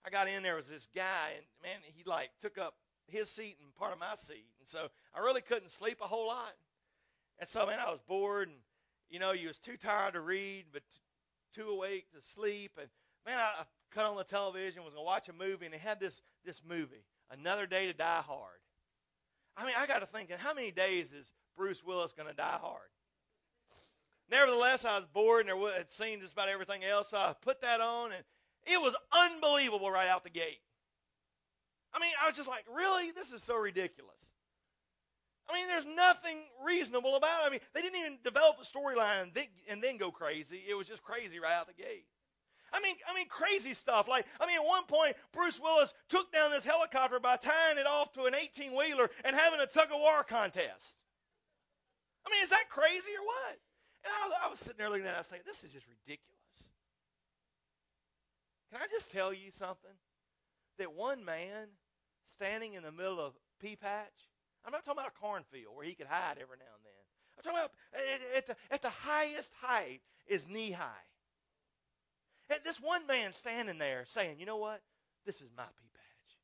I 0.06 0.10
got 0.10 0.28
in 0.28 0.44
there 0.44 0.56
was 0.56 0.68
this 0.68 0.88
guy, 0.96 1.32
and 1.36 1.46
man, 1.64 1.80
he 1.84 2.04
like 2.06 2.30
took 2.40 2.58
up 2.58 2.76
his 3.08 3.30
seat 3.30 3.58
and 3.62 3.74
part 3.76 3.92
of 3.92 4.00
my 4.00 4.14
seat, 4.16 4.46
and 4.60 4.68
so 4.68 4.88
I 5.16 5.20
really 5.20 5.42
couldn't 5.42 5.72
sleep 5.72 6.00
a 6.02 6.08
whole 6.08 6.28
lot. 6.28 6.54
And 7.40 7.50
so, 7.50 7.66
man, 7.66 7.80
I 7.80 7.90
was 7.90 8.00
bored, 8.08 8.48
and 8.48 8.58
you 9.10 9.20
know, 9.20 9.32
you 9.32 9.48
was 9.48 9.58
too 9.58 9.78
tired 9.78 10.14
to 10.14 10.22
read, 10.22 10.66
but 10.72 10.84
t- 10.94 11.62
too 11.62 11.70
awake 11.70 12.12
to 12.14 12.22
sleep. 12.22 12.74
And 12.80 12.88
man, 13.26 13.40
I, 13.40 13.62
I 13.62 13.64
cut 13.92 14.06
on 14.06 14.16
the 14.16 14.24
television, 14.24 14.84
was 14.84 14.94
gonna 14.94 15.04
watch 15.04 15.28
a 15.28 15.34
movie, 15.34 15.66
and 15.66 15.74
they 15.74 15.80
had 15.80 16.00
this 16.00 16.22
this 16.46 16.62
movie, 16.68 17.06
Another 17.32 17.66
Day 17.66 17.88
to 17.88 17.94
Die 17.94 18.22
Hard. 18.22 18.60
I 19.58 19.66
mean, 19.66 19.76
I 19.78 19.88
got 19.88 20.00
to 20.00 20.06
thinking, 20.06 20.38
how 20.38 20.54
many 20.54 20.70
days 20.70 21.14
is 21.14 21.32
Bruce 21.58 21.84
Willis 21.84 22.12
gonna 22.12 22.34
die 22.34 22.60
hard? 22.62 22.90
Nevertheless, 24.30 24.86
I 24.86 24.98
was 24.98 25.06
bored 25.06 25.48
and 25.48 25.60
had 25.76 25.92
seen 25.92 26.20
just 26.20 26.34
about 26.34 26.50
everything 26.50 26.84
else. 26.84 27.10
So 27.10 27.18
I 27.18 27.34
put 27.40 27.62
that 27.62 27.80
on, 27.80 28.12
and 28.12 28.24
it 28.66 28.82
was 28.82 28.96
unbelievable 29.12 29.90
right 29.92 30.08
out 30.08 30.24
the 30.24 30.30
gate. 30.30 30.62
I 31.94 32.00
mean, 32.00 32.12
I 32.22 32.28
was 32.28 32.36
just 32.36 32.50
like, 32.50 32.66
really? 32.76 33.12
This 33.12 33.32
is 33.32 33.44
so 33.44 33.56
ridiculous. 33.56 34.32
I 35.50 35.54
mean, 35.54 35.68
there's 35.68 35.86
nothing 35.86 36.40
reasonable 36.66 37.16
about 37.16 37.44
it. 37.44 37.48
I 37.48 37.50
mean, 37.52 37.60
they 37.74 37.82
didn't 37.82 38.00
even 38.00 38.18
develop 38.24 38.58
a 38.62 38.66
storyline 38.66 39.24
and, 39.24 39.32
and 39.70 39.82
then 39.82 39.98
go 39.98 40.12
crazy. 40.12 40.62
It 40.68 40.74
was 40.74 40.88
just 40.88 41.04
crazy 41.04 41.40
right 41.40 41.54
out 41.54 41.68
the 41.68 41.74
gate. 41.74 42.06
I 42.74 42.82
mean, 42.82 42.96
I 43.08 43.14
mean, 43.16 43.28
crazy 43.30 43.74
stuff. 43.74 44.08
Like, 44.08 44.26
I 44.42 44.48
mean, 44.48 44.58
at 44.58 44.66
one 44.66 44.86
point, 44.86 45.16
Bruce 45.32 45.62
Willis 45.62 45.94
took 46.10 46.32
down 46.34 46.52
this 46.52 46.66
helicopter 46.66 47.20
by 47.20 47.38
tying 47.38 47.78
it 47.78 47.86
off 47.86 48.12
to 48.14 48.24
an 48.24 48.36
18 48.36 48.76
wheeler 48.76 49.10
and 49.24 49.36
having 49.36 49.62
a 49.62 49.68
tug 49.68 49.88
of 49.94 50.00
war 50.00 50.24
contest. 50.24 50.98
I 52.26 52.32
mean, 52.32 52.44
is 52.44 52.50
that 52.50 52.66
crazy 52.70 53.12
or 53.12 53.24
what? 53.24 53.60
And 54.04 54.12
I 54.12 54.28
was, 54.28 54.34
I 54.44 54.50
was 54.50 54.60
sitting 54.60 54.78
there 54.78 54.90
looking 54.90 55.06
at 55.06 55.14
it, 55.14 55.16
I 55.16 55.20
was 55.20 55.28
saying, 55.28 55.44
this 55.46 55.64
is 55.64 55.72
just 55.72 55.86
ridiculous. 55.88 56.35
Can 58.72 58.82
I 58.82 58.88
just 58.90 59.12
tell 59.12 59.34
you 59.34 59.52
something? 59.52 59.92
That 60.78 60.94
one 60.94 61.24
man 61.24 61.68
standing 62.34 62.74
in 62.74 62.84
the 62.84 62.92
middle 62.92 63.20
of 63.20 63.34
pea 63.62 63.76
patch, 63.76 64.30
I'm 64.66 64.72
not 64.72 64.84
talking 64.84 65.00
about 65.00 65.14
a 65.16 65.20
cornfield 65.20 65.76
where 65.76 65.86
he 65.86 65.94
could 65.94 66.08
hide 66.08 66.38
every 66.42 66.58
now 66.58 66.74
and 66.76 66.84
then. 66.84 66.92
I'm 67.38 67.44
talking 67.44 67.60
about 67.60 67.72
at 68.36 68.48
the, 68.48 68.56
at 68.72 68.82
the 68.82 68.90
highest 68.90 69.54
height 69.62 70.02
is 70.28 70.48
knee 70.48 70.72
high. 70.72 71.06
And 72.50 72.60
this 72.64 72.80
one 72.80 73.08
man 73.08 73.34
standing 73.34 73.78
there 73.78 74.06
saying, 74.08 74.40
you 74.40 74.46
know 74.46 74.58
what? 74.58 74.82
This 75.26 75.42
is 75.42 75.50
my 75.56 75.64
pea 75.64 75.90
patch. 75.94 76.38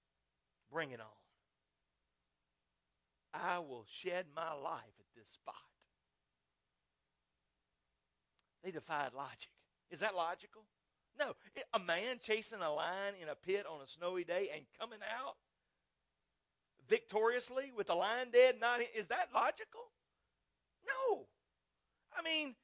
Bring 0.72 0.92
it 0.92 1.00
on. 1.00 1.08
I 3.34 3.60
will 3.60 3.86
shed 3.88 4.26
my 4.36 4.54
life 4.54 4.96
at 5.00 5.06
this 5.16 5.30
spot. 5.30 5.56
They 8.64 8.72
defied 8.72 9.14
logic. 9.16 9.50
Is 9.90 10.00
that 10.00 10.16
logical? 10.16 10.64
No. 11.20 11.34
A 11.74 11.80
man 11.80 12.18
chasing 12.20 12.62
a 12.62 12.74
lion 12.74 13.16
in 13.22 13.30
a 13.30 13.36
pit 13.36 13.66
on 13.66 13.82
a 13.82 13.88
snowy 13.88 14.24
day 14.24 14.50
and 14.54 14.66
coming 14.80 15.00
out 15.02 15.36
victoriously 16.90 17.72
with 17.76 17.88
the 17.88 17.96
lion 17.96 18.30
dead, 18.32 18.56
not 18.60 18.82
is 18.96 19.08
that 19.08 19.30
logical? 19.34 19.92
No. 20.86 21.28
I 22.18 22.22
mean, 22.22 22.56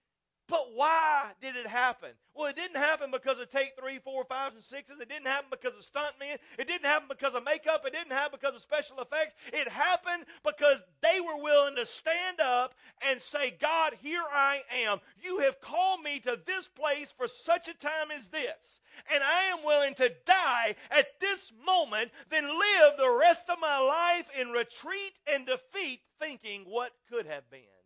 But 0.47 0.69
why 0.73 1.31
did 1.41 1.57
it 1.57 1.67
happen? 1.67 2.11
Well, 2.33 2.47
it 2.47 2.55
didn't 2.55 2.77
happen 2.77 3.11
because 3.11 3.37
of 3.39 3.49
take 3.49 3.73
three, 3.77 3.99
four, 3.99 4.23
fives, 4.23 4.55
and 4.55 4.63
sixes. 4.63 4.99
It 5.01 5.09
didn't 5.09 5.27
happen 5.27 5.49
because 5.51 5.73
of 5.73 5.81
stuntmen. 5.81 6.37
It 6.57 6.67
didn't 6.67 6.85
happen 6.85 7.07
because 7.09 7.33
of 7.33 7.43
makeup. 7.43 7.83
It 7.85 7.91
didn't 7.91 8.13
happen 8.13 8.37
because 8.39 8.55
of 8.55 8.61
special 8.61 8.99
effects. 8.99 9.33
It 9.51 9.67
happened 9.67 10.23
because 10.45 10.83
they 11.01 11.19
were 11.19 11.41
willing 11.41 11.75
to 11.75 11.85
stand 11.85 12.39
up 12.39 12.75
and 13.09 13.21
say, 13.21 13.57
God, 13.59 13.97
here 14.01 14.23
I 14.31 14.61
am. 14.83 14.99
You 15.21 15.39
have 15.39 15.59
called 15.59 16.01
me 16.01 16.19
to 16.21 16.39
this 16.45 16.69
place 16.69 17.11
for 17.11 17.27
such 17.27 17.67
a 17.67 17.73
time 17.73 18.11
as 18.15 18.29
this. 18.29 18.79
And 19.13 19.23
I 19.23 19.45
am 19.45 19.65
willing 19.65 19.95
to 19.95 20.13
die 20.25 20.75
at 20.91 21.19
this 21.19 21.51
moment 21.65 22.11
than 22.29 22.45
live 22.45 22.93
the 22.97 23.17
rest 23.19 23.49
of 23.49 23.57
my 23.59 23.79
life 23.79 24.29
in 24.39 24.49
retreat 24.51 25.19
and 25.29 25.45
defeat 25.45 25.99
thinking 26.19 26.63
what 26.67 26.91
could 27.09 27.25
have 27.25 27.49
been. 27.49 27.76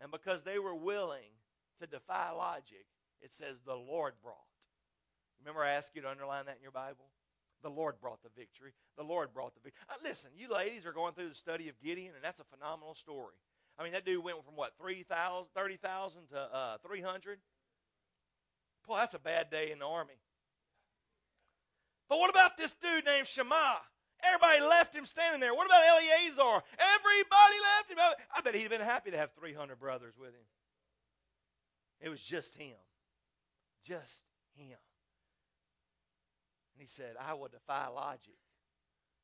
And 0.00 0.10
because 0.10 0.42
they 0.42 0.58
were 0.58 0.74
willing 0.74 1.32
to 1.80 1.86
defy 1.86 2.30
logic, 2.30 2.86
it 3.20 3.32
says 3.32 3.56
the 3.64 3.74
Lord 3.74 4.14
brought. 4.22 4.36
Remember, 5.40 5.62
I 5.62 5.72
asked 5.72 5.94
you 5.94 6.02
to 6.02 6.10
underline 6.10 6.46
that 6.46 6.56
in 6.56 6.62
your 6.62 6.72
Bible? 6.72 7.06
The 7.62 7.70
Lord 7.70 8.00
brought 8.00 8.22
the 8.22 8.30
victory. 8.36 8.72
The 8.96 9.04
Lord 9.04 9.32
brought 9.34 9.54
the 9.54 9.60
victory. 9.60 9.82
Uh, 9.88 9.94
listen, 10.02 10.30
you 10.36 10.48
ladies 10.48 10.86
are 10.86 10.92
going 10.92 11.12
through 11.12 11.28
the 11.28 11.34
study 11.34 11.68
of 11.68 11.80
Gideon, 11.82 12.12
and 12.14 12.24
that's 12.24 12.40
a 12.40 12.44
phenomenal 12.44 12.94
story. 12.94 13.34
I 13.78 13.84
mean, 13.84 13.92
that 13.92 14.04
dude 14.04 14.24
went 14.24 14.42
from 14.44 14.56
what, 14.56 14.72
30,000 14.78 15.46
30, 15.54 15.78
to 16.32 16.38
uh, 16.38 16.76
300? 16.86 17.38
Boy, 18.86 18.96
that's 18.96 19.14
a 19.14 19.18
bad 19.18 19.50
day 19.50 19.70
in 19.70 19.78
the 19.78 19.86
army. 19.86 20.14
But 22.08 22.18
what 22.18 22.30
about 22.30 22.56
this 22.56 22.74
dude 22.74 23.04
named 23.04 23.26
Shammah? 23.26 23.80
Everybody 24.24 24.60
left 24.60 24.94
him 24.94 25.06
standing 25.06 25.40
there. 25.40 25.54
What 25.54 25.66
about 25.66 25.82
Eleazar? 25.82 26.62
Everybody 26.78 27.56
left 27.76 27.90
him. 27.90 27.98
I 28.34 28.40
bet 28.42 28.54
he'd 28.54 28.62
have 28.62 28.70
been 28.70 28.80
happy 28.80 29.10
to 29.10 29.16
have 29.16 29.32
300 29.38 29.78
brothers 29.78 30.14
with 30.18 30.30
him. 30.30 30.46
It 32.00 32.08
was 32.08 32.20
just 32.20 32.54
him. 32.54 32.76
Just 33.84 34.24
him. 34.56 34.78
And 36.74 36.80
he 36.80 36.86
said, 36.86 37.16
I 37.20 37.34
will 37.34 37.48
defy 37.48 37.88
logic 37.88 38.38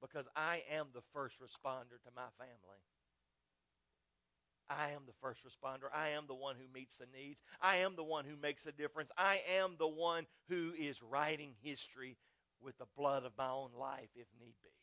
because 0.00 0.28
I 0.36 0.62
am 0.72 0.86
the 0.94 1.02
first 1.12 1.36
responder 1.40 2.00
to 2.04 2.10
my 2.14 2.28
family. 2.38 2.82
I 4.68 4.90
am 4.90 5.02
the 5.06 5.14
first 5.20 5.42
responder. 5.46 5.88
I 5.94 6.10
am 6.10 6.24
the 6.26 6.34
one 6.34 6.56
who 6.56 6.72
meets 6.74 6.98
the 6.98 7.06
needs. 7.16 7.42
I 7.60 7.76
am 7.78 7.94
the 7.96 8.04
one 8.04 8.24
who 8.24 8.36
makes 8.36 8.66
a 8.66 8.72
difference. 8.72 9.10
I 9.16 9.40
am 9.56 9.76
the 9.78 9.88
one 9.88 10.26
who 10.48 10.72
is 10.78 11.02
writing 11.02 11.54
history 11.62 12.16
with 12.60 12.76
the 12.78 12.86
blood 12.96 13.24
of 13.24 13.32
my 13.38 13.48
own 13.48 13.70
life 13.78 14.08
if 14.16 14.26
need 14.40 14.54
be. 14.62 14.75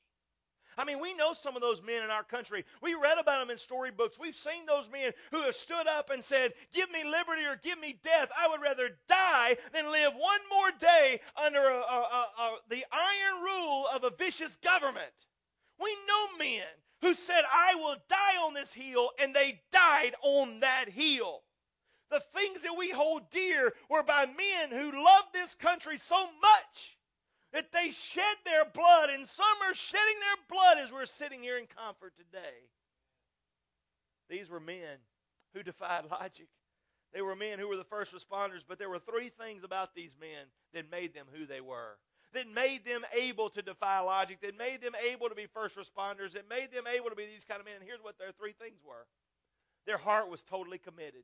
I 0.77 0.85
mean, 0.85 0.99
we 0.99 1.13
know 1.15 1.33
some 1.33 1.55
of 1.55 1.61
those 1.61 1.81
men 1.81 2.03
in 2.03 2.09
our 2.09 2.23
country. 2.23 2.65
We 2.81 2.95
read 2.95 3.17
about 3.17 3.39
them 3.39 3.49
in 3.49 3.57
storybooks. 3.57 4.19
We've 4.19 4.35
seen 4.35 4.65
those 4.65 4.89
men 4.91 5.11
who 5.31 5.41
have 5.41 5.55
stood 5.55 5.87
up 5.87 6.09
and 6.09 6.23
said, 6.23 6.53
Give 6.73 6.89
me 6.91 7.03
liberty 7.03 7.43
or 7.43 7.59
give 7.61 7.79
me 7.79 7.97
death. 8.03 8.29
I 8.37 8.47
would 8.47 8.61
rather 8.61 8.89
die 9.07 9.57
than 9.73 9.91
live 9.91 10.13
one 10.13 10.39
more 10.51 10.71
day 10.79 11.19
under 11.41 11.59
a, 11.59 11.79
a, 11.79 12.27
a, 12.39 12.55
the 12.69 12.85
iron 12.91 13.43
rule 13.43 13.87
of 13.93 14.03
a 14.03 14.11
vicious 14.17 14.55
government. 14.55 15.11
We 15.79 15.95
know 16.07 16.37
men 16.37 16.63
who 17.01 17.13
said, 17.13 17.43
I 17.51 17.75
will 17.75 17.97
die 18.09 18.37
on 18.45 18.53
this 18.53 18.73
hill, 18.73 19.09
and 19.19 19.35
they 19.35 19.61
died 19.71 20.15
on 20.21 20.61
that 20.61 20.89
hill. 20.89 21.41
The 22.09 22.23
things 22.33 22.61
that 22.61 22.77
we 22.77 22.91
hold 22.91 23.29
dear 23.31 23.73
were 23.89 24.03
by 24.03 24.25
men 24.25 24.69
who 24.69 25.03
loved 25.03 25.33
this 25.33 25.55
country 25.55 25.97
so 25.97 26.15
much 26.41 26.97
that 27.53 27.71
they 27.71 27.91
shed 27.91 28.35
their 28.45 28.65
blood, 28.65 29.09
and 29.11 29.27
some 29.27 29.45
are 29.63 29.75
shedding 29.75 30.19
their 30.19 30.57
blood 30.57 30.77
as 30.83 30.91
we're 30.91 31.05
sitting 31.05 31.41
here 31.41 31.57
in 31.57 31.67
comfort 31.67 32.13
today. 32.17 32.67
These 34.29 34.49
were 34.49 34.59
men 34.59 34.97
who 35.53 35.61
defied 35.61 36.05
logic. 36.09 36.47
They 37.13 37.21
were 37.21 37.35
men 37.35 37.59
who 37.59 37.67
were 37.67 37.77
the 37.77 37.83
first 37.83 38.13
responders, 38.13 38.63
but 38.67 38.79
there 38.79 38.89
were 38.89 38.97
three 38.97 39.29
things 39.29 39.63
about 39.63 39.93
these 39.93 40.15
men 40.19 40.47
that 40.73 40.89
made 40.89 41.13
them 41.13 41.27
who 41.31 41.45
they 41.45 41.61
were. 41.61 41.97
That 42.33 42.51
made 42.51 42.83
them 42.83 43.05
able 43.15 43.51
to 43.51 43.61
defy 43.61 43.99
logic, 43.99 44.41
that 44.41 44.57
made 44.57 44.81
them 44.81 44.93
able 45.07 45.29
to 45.29 45.35
be 45.35 45.45
first 45.45 45.77
responders, 45.77 46.31
that 46.31 46.49
made 46.49 46.71
them 46.71 46.85
able 46.87 47.11
to 47.11 47.15
be 47.15 47.27
these 47.27 47.45
kind 47.45 47.59
of 47.59 47.67
men. 47.67 47.75
And 47.75 47.83
here's 47.85 48.01
what 48.01 48.17
their 48.17 48.31
three 48.31 48.53
things 48.53 48.79
were 48.83 49.05
their 49.85 49.97
heart 49.97 50.29
was 50.29 50.41
totally 50.41 50.79
committed. 50.79 51.23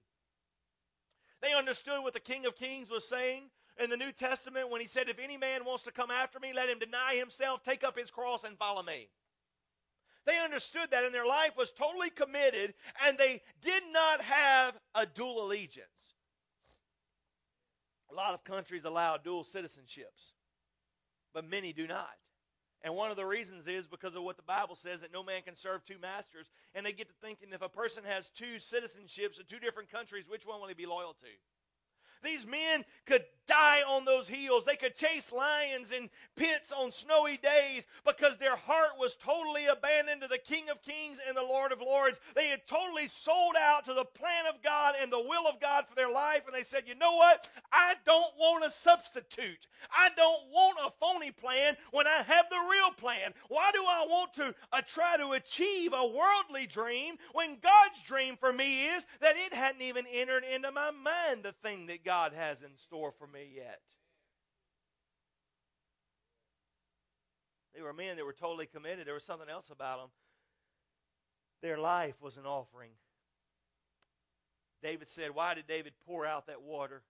They 1.41 1.53
understood 1.53 2.03
what 2.03 2.13
the 2.13 2.19
King 2.19 2.45
of 2.45 2.55
Kings 2.55 2.91
was 2.91 3.07
saying 3.07 3.49
in 3.79 3.89
the 3.89 3.97
New 3.97 4.11
Testament 4.11 4.69
when 4.69 4.81
he 4.81 4.87
said, 4.87 5.09
If 5.09 5.19
any 5.19 5.37
man 5.37 5.65
wants 5.65 5.83
to 5.83 5.91
come 5.91 6.11
after 6.11 6.39
me, 6.39 6.51
let 6.53 6.69
him 6.69 6.79
deny 6.79 7.15
himself, 7.15 7.63
take 7.63 7.83
up 7.83 7.97
his 7.97 8.11
cross, 8.11 8.43
and 8.43 8.57
follow 8.57 8.83
me. 8.83 9.09
They 10.25 10.37
understood 10.39 10.91
that, 10.91 11.05
and 11.05 11.13
their 11.13 11.25
life 11.25 11.51
was 11.57 11.71
totally 11.71 12.09
committed, 12.09 12.73
and 13.05 13.17
they 13.17 13.41
did 13.63 13.83
not 13.91 14.21
have 14.21 14.77
a 14.93 15.05
dual 15.05 15.45
allegiance. 15.45 15.87
A 18.11 18.13
lot 18.13 18.33
of 18.33 18.43
countries 18.43 18.85
allow 18.85 19.17
dual 19.17 19.43
citizenships, 19.43 20.33
but 21.33 21.49
many 21.49 21.73
do 21.73 21.87
not. 21.87 22.09
And 22.81 22.95
one 22.95 23.11
of 23.11 23.17
the 23.17 23.25
reasons 23.25 23.67
is 23.67 23.87
because 23.87 24.15
of 24.15 24.23
what 24.23 24.37
the 24.37 24.43
Bible 24.43 24.75
says 24.75 25.01
that 25.01 25.11
no 25.11 25.21
man 25.21 25.41
can 25.41 25.55
serve 25.55 25.83
two 25.83 25.99
masters. 26.01 26.47
And 26.73 26.85
they 26.85 26.93
get 26.93 27.09
to 27.09 27.13
thinking 27.21 27.49
if 27.51 27.61
a 27.61 27.67
person 27.67 28.03
has 28.05 28.29
two 28.29 28.55
citizenships 28.57 29.39
in 29.39 29.45
two 29.47 29.59
different 29.59 29.91
countries, 29.91 30.29
which 30.29 30.45
one 30.45 30.61
will 30.61 30.69
he 30.69 30.73
be 30.73 30.85
loyal 30.85 31.13
to? 31.13 31.27
These 32.23 32.45
men 32.45 32.85
could 33.05 33.23
die 33.49 33.81
on 33.81 34.05
those 34.05 34.29
hills. 34.29 34.63
They 34.63 34.75
could 34.75 34.95
chase 34.95 35.31
lions 35.31 35.91
in 35.91 36.09
pits 36.35 36.71
on 36.71 36.91
snowy 36.91 37.37
days 37.37 37.87
because 38.05 38.37
their 38.37 38.55
heart 38.55 38.91
was 38.99 39.15
totally 39.15 39.65
abandoned 39.65 40.21
to 40.21 40.27
the 40.27 40.37
King 40.37 40.69
of 40.69 40.81
Kings 40.83 41.19
and 41.27 41.35
the 41.35 41.41
Lord 41.41 41.71
of 41.71 41.81
Lords. 41.81 42.19
They 42.35 42.47
had 42.47 42.67
totally 42.67 43.07
sold 43.07 43.55
out 43.59 43.85
to 43.85 43.93
the 43.93 44.05
plan 44.05 44.45
of 44.47 44.61
God 44.61 44.93
and 45.01 45.11
the 45.11 45.19
will 45.19 45.47
of 45.47 45.59
God 45.59 45.85
for 45.89 45.95
their 45.95 46.11
life. 46.11 46.43
And 46.45 46.55
they 46.55 46.63
said, 46.63 46.83
you 46.85 46.93
know 46.95 47.15
what? 47.15 47.47
I 47.71 47.95
don't 48.05 48.33
want 48.37 48.65
a 48.65 48.69
substitute. 48.69 49.67
I 49.97 50.09
don't 50.15 50.51
want 50.51 50.77
a 50.85 50.91
phony 50.99 51.31
plan 51.31 51.75
when 51.91 52.05
I 52.05 52.21
have 52.21 52.45
the 52.49 52.67
real 52.69 52.91
plan. 52.97 53.33
Why 53.47 53.71
do 53.73 53.81
I 53.81 54.05
want 54.07 54.33
to 54.35 54.53
uh, 54.71 54.81
try 54.85 55.17
to 55.17 55.31
achieve 55.31 55.93
a 55.93 56.07
worldly 56.07 56.67
dream 56.67 57.15
when 57.33 57.57
God's 57.61 58.01
dream 58.05 58.37
for 58.39 58.53
me 58.53 58.85
is 58.85 59.07
that 59.21 59.37
it 59.37 59.53
hadn't 59.53 59.81
even 59.81 60.05
entered 60.11 60.43
into 60.43 60.71
my 60.71 60.91
mind 60.91 61.43
the 61.43 61.53
thing 61.63 61.87
that 61.87 62.05
God 62.05 62.08
has 62.09 62.61
in 62.61 62.69
store 62.77 63.11
for 63.11 63.27
me 63.27 63.51
yet. 63.55 63.81
They 67.75 67.81
were 67.81 67.93
men 67.93 68.17
that 68.17 68.25
were 68.25 68.33
totally 68.33 68.65
committed. 68.65 69.07
There 69.07 69.13
was 69.13 69.23
something 69.23 69.49
else 69.49 69.69
about 69.69 69.99
them. 69.99 70.09
Their 71.61 71.77
life 71.77 72.15
was 72.21 72.37
an 72.37 72.45
offering. 72.45 72.91
David 74.81 75.07
said, 75.07 75.31
Why 75.35 75.53
did 75.53 75.67
David 75.67 75.93
pour 76.05 76.25
out 76.25 76.47
that 76.47 76.61
water? 76.61 77.03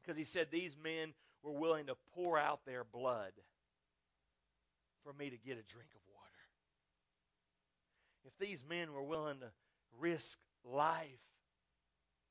Because 0.00 0.16
he 0.16 0.24
said 0.24 0.48
these 0.50 0.76
men 0.82 1.12
were 1.42 1.52
willing 1.52 1.86
to 1.86 1.96
pour 2.14 2.38
out 2.38 2.64
their 2.64 2.84
blood 2.84 3.32
for 5.04 5.12
me 5.12 5.30
to 5.30 5.36
get 5.36 5.52
a 5.58 5.62
drink 5.62 5.90
of 5.94 6.00
water. 6.12 6.20
If 8.24 8.38
these 8.38 8.64
men 8.68 8.92
were 8.92 9.02
willing 9.02 9.40
to 9.40 9.50
risk 9.98 10.38
life 10.64 11.20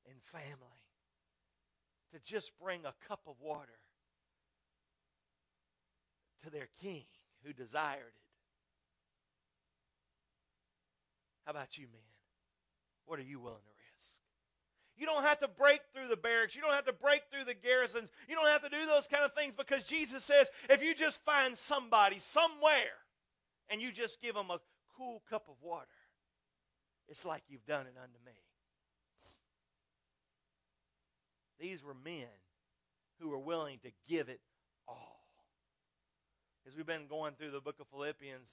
and 0.09 0.17
family 0.32 0.78
to 2.14 2.20
just 2.20 2.51
bring 2.60 2.86
a 2.86 2.93
cup 3.07 3.22
of 3.28 3.36
water 3.41 3.80
to 6.43 6.49
their 6.49 6.70
king 6.82 7.03
who 7.43 7.53
desired 7.53 7.99
it. 7.99 8.30
How 11.45 11.51
about 11.51 11.78
you, 11.78 11.88
man? 11.88 12.01
What 13.05 13.20
are 13.20 13.24
you 13.24 13.39
willing 13.39 13.57
to 13.57 13.74
risk? 13.95 14.20
You 14.97 15.05
don't 15.05 15.24
have 15.24 15.39
to 15.39 15.47
break 15.47 15.82
through 15.93 16.10
the 16.10 16.18
barracks. 16.18 16.55
You 16.55 16.62
don't 16.62 16.74
have 16.74 16.86
to 16.86 16.93
break 16.93 17.24
through 17.32 17.45
the 17.45 17.53
garrisons. 17.53 18.10
You 18.28 18.36
don't 18.36 18.47
have 18.47 18.62
to 18.64 18.70
do 18.70 18.86
those 18.86 19.07
kind 19.07 19.24
of 19.24 19.34
things 19.34 19.53
because 19.57 19.86
Jesus 19.86 20.24
says 20.24 20.49
if 20.70 20.84
you 20.84 20.93
just 20.93 21.24
find 21.24 21.57
somebody 21.57 22.20
somewhere 22.20 22.99
and 23.70 23.82
you 23.82 23.91
just 23.91 24.22
give 24.22 24.36
them 24.36 24.51
a 24.51 24.60
cool 24.97 25.22
cup 25.30 25.45
of 25.47 25.55
water, 25.62 25.88
it's 27.07 27.26
like 27.26 27.43
you've 27.47 27.66
done 27.66 27.88
it 27.88 27.95
unto 27.99 28.18
me. 28.26 28.34
These 31.60 31.84
were 31.84 31.93
men 31.93 32.28
who 33.20 33.30
were 33.30 33.39
willing 33.39 33.80
to 33.80 33.91
give 34.07 34.30
it 34.30 34.39
all. 34.88 35.20
As 36.68 36.76
we've 36.76 36.86
been 36.86 37.07
going 37.07 37.34
through 37.34 37.51
the 37.51 37.60
book 37.60 37.76
of 37.80 37.88
Philippians, 37.88 38.47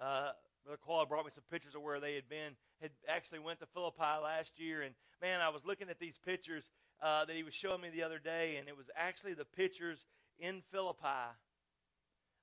uh, 0.00 0.30
Brother 0.64 0.78
Claude 0.84 1.08
brought 1.08 1.24
me 1.24 1.30
some 1.34 1.44
pictures 1.50 1.74
of 1.74 1.82
where 1.82 2.00
they 2.00 2.14
had 2.14 2.28
been. 2.28 2.56
Had 2.82 2.90
actually 3.08 3.38
went 3.38 3.60
to 3.60 3.66
Philippi 3.66 4.02
last 4.22 4.58
year, 4.58 4.82
and 4.82 4.94
man, 5.22 5.40
I 5.40 5.48
was 5.48 5.64
looking 5.64 5.88
at 5.88 5.98
these 5.98 6.18
pictures 6.18 6.68
uh, 7.00 7.24
that 7.24 7.36
he 7.36 7.42
was 7.42 7.54
showing 7.54 7.80
me 7.80 7.88
the 7.88 8.02
other 8.02 8.18
day, 8.18 8.56
and 8.56 8.68
it 8.68 8.76
was 8.76 8.90
actually 8.96 9.34
the 9.34 9.44
pictures 9.44 10.04
in 10.38 10.62
Philippi 10.70 11.06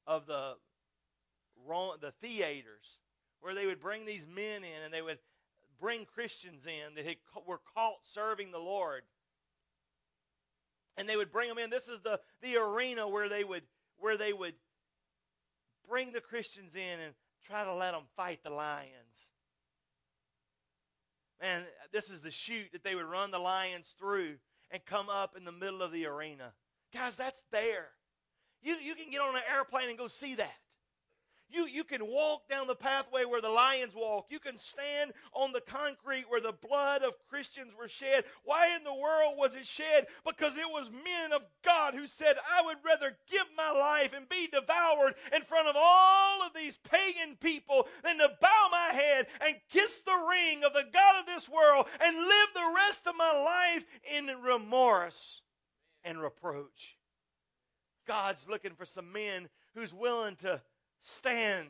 of 0.07 0.25
the 0.25 0.55
the 2.01 2.11
theaters 2.21 2.99
where 3.39 3.55
they 3.55 3.65
would 3.65 3.79
bring 3.79 4.05
these 4.05 4.25
men 4.25 4.63
in, 4.63 4.83
and 4.83 4.93
they 4.93 5.01
would 5.01 5.19
bring 5.79 6.05
Christians 6.05 6.65
in 6.65 6.95
that 6.95 7.05
had, 7.05 7.17
were 7.45 7.61
caught 7.73 7.99
serving 8.03 8.51
the 8.51 8.59
Lord 8.59 9.03
and 10.97 11.07
they 11.07 11.15
would 11.15 11.31
bring 11.31 11.49
them 11.49 11.57
in. 11.57 11.69
This 11.69 11.89
is 11.89 12.01
the, 12.03 12.19
the 12.41 12.57
arena 12.57 13.07
where 13.07 13.29
they 13.29 13.43
would 13.43 13.63
where 13.99 14.17
they 14.17 14.33
would 14.33 14.55
bring 15.87 16.11
the 16.11 16.21
Christians 16.21 16.75
in 16.75 16.99
and 16.99 17.13
try 17.47 17.63
to 17.63 17.73
let 17.73 17.91
them 17.91 18.03
fight 18.15 18.43
the 18.43 18.49
lions. 18.49 19.29
Man, 21.41 21.63
this 21.91 22.09
is 22.09 22.21
the 22.21 22.31
chute 22.31 22.71
that 22.73 22.83
they 22.83 22.95
would 22.95 23.05
run 23.05 23.31
the 23.31 23.39
lions 23.39 23.95
through 23.97 24.35
and 24.71 24.83
come 24.85 25.09
up 25.09 25.35
in 25.37 25.43
the 25.45 25.51
middle 25.51 25.81
of 25.81 25.91
the 25.91 26.05
arena. 26.05 26.53
Guys, 26.93 27.15
that's 27.15 27.43
there. 27.51 27.89
You, 28.61 28.75
you 28.75 28.95
can 28.95 29.09
get 29.11 29.21
on 29.21 29.35
an 29.35 29.41
airplane 29.53 29.89
and 29.89 29.97
go 29.97 30.07
see 30.07 30.35
that. 30.35 30.55
You, 31.53 31.67
you 31.67 31.83
can 31.83 32.07
walk 32.07 32.49
down 32.49 32.65
the 32.65 32.75
pathway 32.75 33.25
where 33.25 33.41
the 33.41 33.49
lions 33.49 33.93
walk. 33.95 34.25
You 34.29 34.39
can 34.39 34.57
stand 34.57 35.13
on 35.33 35.51
the 35.51 35.61
concrete 35.61 36.25
where 36.27 36.41
the 36.41 36.51
blood 36.67 37.03
of 37.03 37.13
Christians 37.29 37.73
were 37.77 37.87
shed. 37.87 38.23
Why 38.43 38.75
in 38.75 38.83
the 38.83 38.93
world 38.93 39.35
was 39.37 39.55
it 39.55 39.67
shed? 39.67 40.07
Because 40.25 40.57
it 40.57 40.67
was 40.67 40.89
men 40.89 41.31
of 41.31 41.43
God 41.63 41.93
who 41.93 42.07
said, 42.07 42.37
I 42.51 42.63
would 42.65 42.77
rather 42.83 43.15
give 43.29 43.45
my 43.55 43.69
life 43.71 44.13
and 44.15 44.27
be 44.27 44.47
devoured 44.47 45.13
in 45.33 45.43
front 45.43 45.67
of 45.67 45.75
all 45.77 46.41
of 46.41 46.53
these 46.55 46.77
pagan 46.77 47.37
people 47.39 47.87
than 48.03 48.17
to 48.17 48.31
bow 48.41 48.69
my 48.71 48.89
head 48.91 49.27
and 49.45 49.55
kiss 49.69 50.01
the 50.03 50.25
ring 50.27 50.63
of 50.63 50.73
the 50.73 50.85
God 50.91 51.19
of 51.19 51.27
this 51.27 51.47
world 51.47 51.85
and 52.03 52.17
live 52.17 52.47
the 52.55 52.73
rest 52.75 53.05
of 53.05 53.15
my 53.15 53.31
life 53.31 53.85
in 54.11 54.25
remorse 54.41 55.41
and 56.03 56.19
reproach. 56.19 56.97
God's 58.07 58.49
looking 58.49 58.73
for 58.73 58.85
some 58.85 59.11
men 59.11 59.49
who's 59.75 59.93
willing 59.93 60.35
to 60.37 60.61
stand 61.03 61.69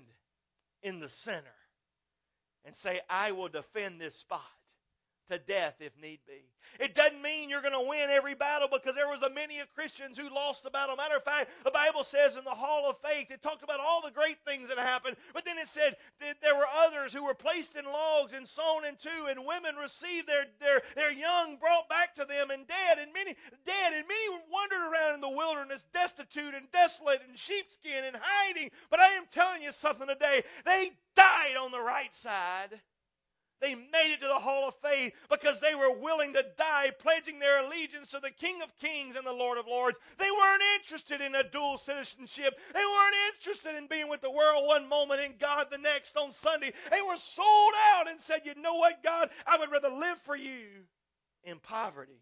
in 0.82 1.00
the 1.00 1.10
center 1.10 1.56
and 2.64 2.74
say, 2.74 3.02
I 3.10 3.34
will 3.34 3.50
defend 3.50 4.00
this 4.00 4.16
spot 4.16 4.42
to 5.30 5.38
death 5.38 5.76
if 5.80 5.94
need 6.02 6.20
be. 6.28 6.46
It 6.80 6.96
doesn't 6.96 7.22
mean 7.22 7.50
you're 7.50 7.62
going 7.62 7.74
to 7.74 7.90
win 7.90 8.10
every 8.10 8.36
battle 8.36 8.68
because 8.72 8.96
there 8.96 9.08
was 9.08 9.22
a 9.22 9.30
many 9.30 9.60
of 9.60 9.74
Christians 9.74 10.18
who 10.18 10.34
lost 10.34 10.64
the 10.64 10.70
battle. 10.70 10.96
Matter 10.96 11.18
of 11.18 11.24
fact, 11.24 11.52
the 11.64 11.72
Bible 11.72 12.04
says 12.04 12.36
in 12.36 12.44
the 12.44 12.52
hall 12.52 12.90
of 12.90 12.98
faith, 13.04 13.32
it 13.32 13.42
talked 13.42 13.64
about 13.64 13.80
all 13.80 14.02
the 14.02 14.12
great 14.12 14.38
things 14.46 14.70
that 14.70 14.78
happened, 14.78 15.18
but 15.34 15.46
then 15.46 15.58
it 15.58 15.68
said 15.68 15.96
that 16.20 16.38
there 16.42 16.56
were 16.56 16.68
others 16.68 17.14
who 17.14 17.24
were 17.24 17.34
placed 17.34 17.76
in 17.76 17.86
logs 17.86 18.34
and 18.34 18.48
sawn 18.48 18.86
in 18.86 18.96
two, 18.96 19.28
and 19.30 19.46
women 19.46 19.76
received 19.76 20.28
their, 20.28 20.46
their, 20.60 20.82
their 20.96 21.12
young 21.12 21.58
brought 21.58 21.90
back 21.90 22.16
to 22.16 22.26
them 22.26 22.50
and 22.50 22.68
dead, 22.68 22.98
and 23.00 23.14
many 23.14 23.36
dead, 23.66 23.94
and 23.94 24.08
many 24.08 24.44
wandered 24.52 24.92
around 24.92 25.16
in 25.16 25.22
the 25.22 25.30
wilderness, 25.30 25.86
destitute 25.94 26.54
and 26.54 26.72
desolate 26.72 27.22
and 27.28 27.38
sheepskin 27.38 28.04
and 28.06 28.18
hiding. 28.20 28.70
But 28.90 29.00
I 29.00 29.10
am 29.10 29.26
telling 29.30 29.64
you 29.64 29.72
something 29.72 30.08
today. 30.08 30.44
They 30.66 30.92
died 31.16 31.56
on 31.60 31.72
the 31.72 31.82
right 31.82 32.14
side 32.14 32.82
they 33.64 33.76
made 33.76 34.11
it 34.11 34.20
to 34.20 34.28
the 34.28 34.34
hall 34.34 34.68
of 34.68 34.76
faith 34.76 35.14
because 35.30 35.61
they 35.61 35.74
were 35.74 35.97
willing 35.97 36.34
to 36.34 36.45
die, 36.57 36.91
pledging 36.99 37.39
their 37.39 37.66
allegiance 37.66 38.11
to 38.11 38.20
the 38.20 38.30
King 38.30 38.61
of 38.61 38.78
Kings 38.78 39.16
and 39.16 39.26
the 39.26 39.32
Lord 39.32 39.57
of 39.57 39.68
Lords. 39.68 39.97
They 40.20 40.30
weren't 40.30 40.61
interested 40.76 41.22
in 41.22 41.34
a 41.34 41.49
dual 41.49 41.78
citizenship. 41.78 42.59
They 42.74 42.80
weren't 42.80 43.16
interested 43.34 43.76
in 43.78 43.88
being 43.88 44.09
with 44.09 44.20
the 44.20 44.30
world 44.30 44.68
one 44.68 44.89
moment 44.89 45.22
and 45.22 45.39
God 45.39 45.68
the 45.72 45.78
next 45.78 46.18
on 46.18 46.34
Sunday. 46.34 46.74
They 46.91 47.01
were 47.01 47.16
sold 47.16 47.74
out 47.93 48.09
and 48.09 48.20
said, 48.20 48.41
You 48.43 48.53
know 48.55 48.76
what, 48.76 49.01
God? 49.01 49.30
I 49.47 49.57
would 49.57 49.72
rather 49.72 49.89
live 49.89 50.20
for 50.24 50.36
you 50.36 50.68
in 51.45 51.59
poverty, 51.59 52.22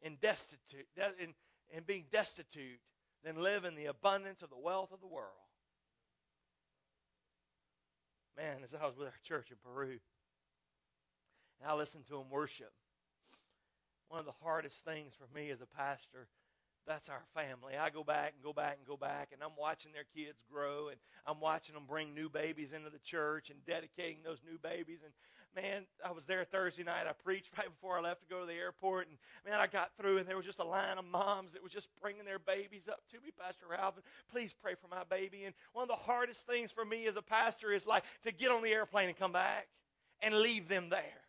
in 0.00 0.16
destitute, 0.22 0.86
in, 1.20 1.34
in 1.76 1.82
being 1.84 2.04
destitute, 2.10 2.80
than 3.22 3.36
live 3.36 3.66
in 3.66 3.74
the 3.74 3.86
abundance 3.86 4.40
of 4.40 4.48
the 4.48 4.58
wealth 4.58 4.92
of 4.92 5.00
the 5.00 5.06
world. 5.06 5.28
Man, 8.36 8.58
as 8.64 8.74
I 8.74 8.86
was 8.86 8.96
with 8.96 9.08
our 9.08 9.14
church 9.22 9.50
in 9.50 9.56
Peru, 9.62 9.98
I 11.66 11.74
listen 11.74 12.02
to 12.04 12.14
them 12.14 12.30
worship. 12.30 12.72
One 14.08 14.20
of 14.20 14.26
the 14.26 14.32
hardest 14.42 14.84
things 14.84 15.12
for 15.14 15.26
me 15.36 15.50
as 15.50 15.60
a 15.60 15.66
pastor 15.66 16.28
that's 16.86 17.08
our 17.08 17.22
family. 17.34 17.74
I 17.80 17.90
go 17.90 18.04
back 18.04 18.34
and 18.34 18.42
go 18.42 18.52
back 18.52 18.76
and 18.78 18.86
go 18.86 18.96
back, 18.96 19.30
and 19.32 19.42
I'm 19.42 19.56
watching 19.58 19.92
their 19.92 20.04
kids 20.14 20.38
grow, 20.50 20.88
and 20.88 20.98
I'm 21.26 21.40
watching 21.40 21.74
them 21.74 21.84
bring 21.88 22.14
new 22.14 22.28
babies 22.28 22.72
into 22.72 22.90
the 22.90 22.98
church 22.98 23.50
and 23.50 23.64
dedicating 23.64 24.18
those 24.22 24.42
new 24.44 24.58
babies. 24.58 25.00
And 25.02 25.12
man, 25.56 25.86
I 26.04 26.12
was 26.12 26.26
there 26.26 26.44
Thursday 26.44 26.82
night. 26.82 27.06
I 27.08 27.12
preached 27.12 27.50
right 27.58 27.68
before 27.68 27.98
I 27.98 28.02
left 28.02 28.20
to 28.22 28.26
go 28.28 28.40
to 28.40 28.46
the 28.46 28.52
airport, 28.52 29.08
and 29.08 29.16
man, 29.46 29.60
I 29.60 29.66
got 29.66 29.92
through, 29.98 30.18
and 30.18 30.28
there 30.28 30.36
was 30.36 30.46
just 30.46 30.58
a 30.58 30.64
line 30.64 30.98
of 30.98 31.04
moms 31.06 31.52
that 31.52 31.62
was 31.62 31.72
just 31.72 31.88
bringing 32.02 32.24
their 32.24 32.38
babies 32.38 32.88
up 32.88 33.00
to 33.10 33.16
me, 33.20 33.32
Pastor 33.38 33.66
Ralph. 33.70 33.94
Please 34.30 34.54
pray 34.62 34.74
for 34.74 34.88
my 34.88 35.04
baby. 35.08 35.44
And 35.44 35.54
one 35.72 35.84
of 35.84 35.88
the 35.88 35.94
hardest 35.94 36.46
things 36.46 36.70
for 36.70 36.84
me 36.84 37.06
as 37.06 37.16
a 37.16 37.22
pastor 37.22 37.72
is 37.72 37.86
like 37.86 38.04
to 38.24 38.32
get 38.32 38.50
on 38.50 38.62
the 38.62 38.72
airplane 38.72 39.08
and 39.08 39.18
come 39.18 39.32
back 39.32 39.68
and 40.22 40.34
leave 40.34 40.68
them 40.68 40.90
there 40.90 41.23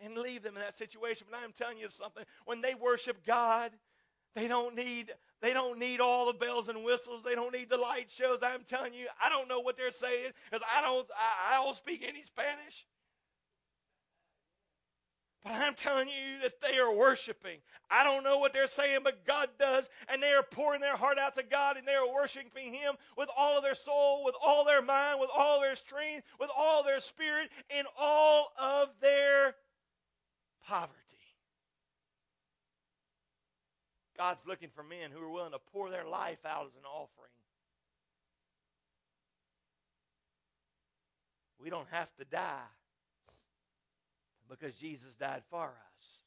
and 0.00 0.16
leave 0.16 0.42
them 0.42 0.54
in 0.56 0.60
that 0.62 0.76
situation. 0.76 1.26
But 1.30 1.40
I 1.40 1.44
am 1.44 1.52
telling 1.52 1.78
you 1.78 1.88
something. 1.90 2.24
When 2.44 2.60
they 2.60 2.74
worship 2.74 3.24
God, 3.26 3.72
they 4.34 4.48
don't 4.48 4.74
need 4.74 5.12
they 5.40 5.52
don't 5.52 5.78
need 5.78 6.00
all 6.00 6.26
the 6.26 6.32
bells 6.32 6.68
and 6.68 6.84
whistles. 6.84 7.22
They 7.22 7.34
don't 7.34 7.52
need 7.52 7.68
the 7.68 7.76
light 7.76 8.10
shows. 8.10 8.40
I'm 8.42 8.64
telling 8.64 8.94
you, 8.94 9.06
I 9.22 9.28
don't 9.28 9.48
know 9.48 9.60
what 9.60 9.76
they're 9.76 9.90
saying 9.90 10.32
because 10.50 10.64
I 10.74 10.80
don't 10.80 11.06
I, 11.16 11.54
I 11.54 11.62
don't 11.62 11.76
speak 11.76 12.04
any 12.06 12.22
Spanish. 12.22 12.86
But 15.44 15.52
I'm 15.52 15.74
telling 15.74 16.08
you 16.08 16.40
that 16.42 16.62
they 16.62 16.78
are 16.78 16.92
worshiping. 16.92 17.58
I 17.90 18.02
don't 18.02 18.24
know 18.24 18.38
what 18.38 18.54
they're 18.54 18.66
saying, 18.66 19.00
but 19.04 19.26
God 19.26 19.50
does. 19.58 19.90
And 20.08 20.22
they 20.22 20.32
are 20.32 20.42
pouring 20.42 20.80
their 20.80 20.96
heart 20.96 21.18
out 21.18 21.34
to 21.34 21.42
God 21.42 21.76
and 21.76 21.86
they 21.86 21.94
are 21.94 22.12
worshiping 22.12 22.72
Him 22.72 22.94
with 23.18 23.28
all 23.36 23.56
of 23.56 23.62
their 23.62 23.74
soul, 23.74 24.24
with 24.24 24.34
all 24.42 24.64
their 24.64 24.80
mind, 24.80 25.20
with 25.20 25.28
all 25.36 25.60
their 25.60 25.76
strength, 25.76 26.26
with 26.40 26.48
all 26.58 26.82
their 26.82 26.98
spirit, 26.98 27.50
in 27.68 27.84
all 28.00 28.52
of 28.58 28.88
their 29.02 29.54
poverty. 30.66 30.94
God's 34.16 34.46
looking 34.46 34.68
for 34.74 34.82
men 34.82 35.10
who 35.12 35.22
are 35.22 35.30
willing 35.30 35.52
to 35.52 35.58
pour 35.72 35.90
their 35.90 36.06
life 36.06 36.38
out 36.46 36.66
as 36.66 36.74
an 36.76 36.84
offering. 36.84 37.30
We 41.58 41.70
don't 41.70 41.88
have 41.90 42.14
to 42.16 42.24
die 42.24 42.70
because 44.48 44.76
Jesus 44.76 45.14
died 45.14 45.42
for 45.50 45.64
us. 45.64 46.20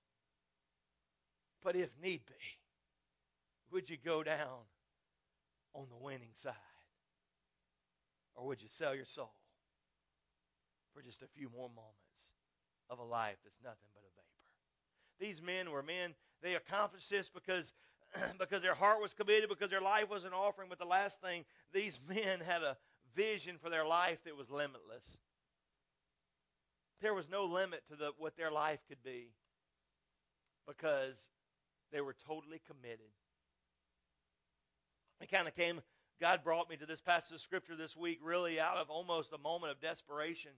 But 1.64 1.76
if 1.76 1.90
need 2.02 2.22
be, 2.26 2.34
would 3.72 3.90
you 3.90 3.98
go 4.04 4.24
down 4.24 4.66
on 5.74 5.86
the 5.90 6.04
winning 6.04 6.32
side? 6.34 6.54
Or 8.36 8.48
would 8.48 8.62
you 8.62 8.70
sell 8.70 8.96
your 8.96 9.06
soul 9.06 9.34
for 10.94 11.02
just 11.02 11.22
a 11.22 11.28
few 11.28 11.50
more 11.56 11.70
moments 11.70 12.07
of 12.90 13.00
a 13.00 13.04
life 13.04 13.38
that's 13.44 13.60
nothing 13.64 13.90
but 13.94 14.04
a 14.04 14.12
vapor. 14.16 14.52
these 15.20 15.42
men 15.42 15.72
were 15.72 15.84
men, 15.84 16.14
they 16.42 16.56
accomplished 16.56 17.10
this 17.10 17.30
because, 17.30 17.74
because 18.40 18.62
their 18.62 18.76
heart 18.76 19.02
was 19.02 19.14
committed, 19.14 19.50
because 19.50 19.70
their 19.70 19.82
life 19.82 20.10
was 20.10 20.24
an 20.24 20.34
offering. 20.34 20.70
But 20.70 20.80
the 20.80 20.86
last 20.86 21.22
thing, 21.22 21.46
these 21.74 22.00
men 22.08 22.40
had 22.40 22.64
a 22.64 22.78
vision 23.16 23.58
for 23.62 23.70
their 23.70 23.86
life 23.86 24.20
that 24.26 24.38
was 24.38 24.50
limitless. 24.50 25.18
There 27.02 27.14
was 27.14 27.30
no 27.30 27.46
limit 27.46 27.84
to 27.90 27.96
the, 27.96 28.12
what 28.18 28.36
their 28.38 28.52
life 28.52 28.80
could 28.88 29.04
be 29.04 29.30
because 30.68 31.30
they 31.92 32.02
were 32.02 32.16
totally 32.28 32.62
committed. 32.68 33.12
It 35.22 35.32
kind 35.32 35.48
of 35.48 35.56
came, 35.56 35.82
God 36.20 36.44
brought 36.44 36.70
me 36.70 36.78
to 36.78 36.86
this 36.86 37.02
passage 37.02 37.34
of 37.34 37.42
Scripture 37.42 37.76
this 37.76 37.96
week 37.96 38.20
really 38.22 38.60
out 38.60 38.78
of 38.78 38.90
almost 38.90 39.34
a 39.34 39.38
moment 39.38 39.72
of 39.72 39.80
desperation. 39.80 40.52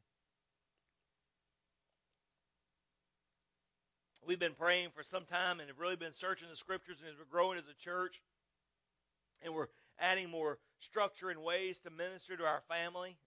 We've 4.25 4.39
been 4.39 4.53
praying 4.53 4.89
for 4.95 5.03
some 5.03 5.25
time 5.25 5.59
and 5.59 5.69
have 5.69 5.79
really 5.79 5.95
been 5.95 6.13
searching 6.13 6.49
the 6.49 6.55
scriptures 6.55 6.97
and 6.99 7.09
as 7.09 7.17
we're 7.17 7.25
growing 7.25 7.57
as 7.57 7.63
a 7.69 7.83
church 7.83 8.21
and 9.41 9.53
we're 9.53 9.69
adding 9.99 10.29
more 10.29 10.59
structure 10.79 11.29
and 11.29 11.41
ways 11.41 11.79
to 11.79 11.89
minister 11.89 12.37
to 12.37 12.43
our 12.43 12.61
family. 12.67 13.17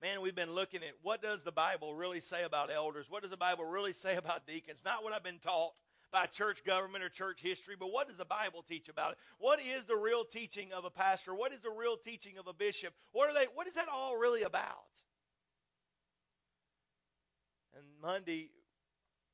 Man, 0.00 0.20
we've 0.20 0.34
been 0.34 0.52
looking 0.52 0.80
at 0.82 0.94
what 1.02 1.22
does 1.22 1.44
the 1.44 1.52
Bible 1.52 1.94
really 1.94 2.20
say 2.20 2.42
about 2.42 2.72
elders? 2.72 3.06
What 3.08 3.22
does 3.22 3.30
the 3.30 3.36
Bible 3.36 3.64
really 3.64 3.92
say 3.92 4.16
about 4.16 4.46
deacons? 4.46 4.80
Not 4.84 5.04
what 5.04 5.12
I've 5.12 5.22
been 5.22 5.38
taught 5.38 5.72
by 6.10 6.26
church 6.26 6.64
government 6.64 7.04
or 7.04 7.08
church 7.08 7.40
history, 7.40 7.74
but 7.78 7.86
what 7.92 8.08
does 8.08 8.18
the 8.18 8.24
Bible 8.24 8.64
teach 8.68 8.88
about 8.88 9.12
it? 9.12 9.18
What 9.38 9.60
is 9.60 9.84
the 9.84 9.96
real 9.96 10.24
teaching 10.24 10.72
of 10.72 10.84
a 10.84 10.90
pastor? 10.90 11.34
What 11.34 11.52
is 11.52 11.60
the 11.60 11.70
real 11.70 11.96
teaching 11.96 12.36
of 12.38 12.46
a 12.48 12.52
bishop? 12.52 12.92
What 13.12 13.30
are 13.30 13.34
they 13.34 13.46
what 13.54 13.66
is 13.66 13.74
that 13.74 13.88
all 13.92 14.16
really 14.16 14.42
about? 14.42 14.90
And 17.74 17.84
Monday 18.02 18.50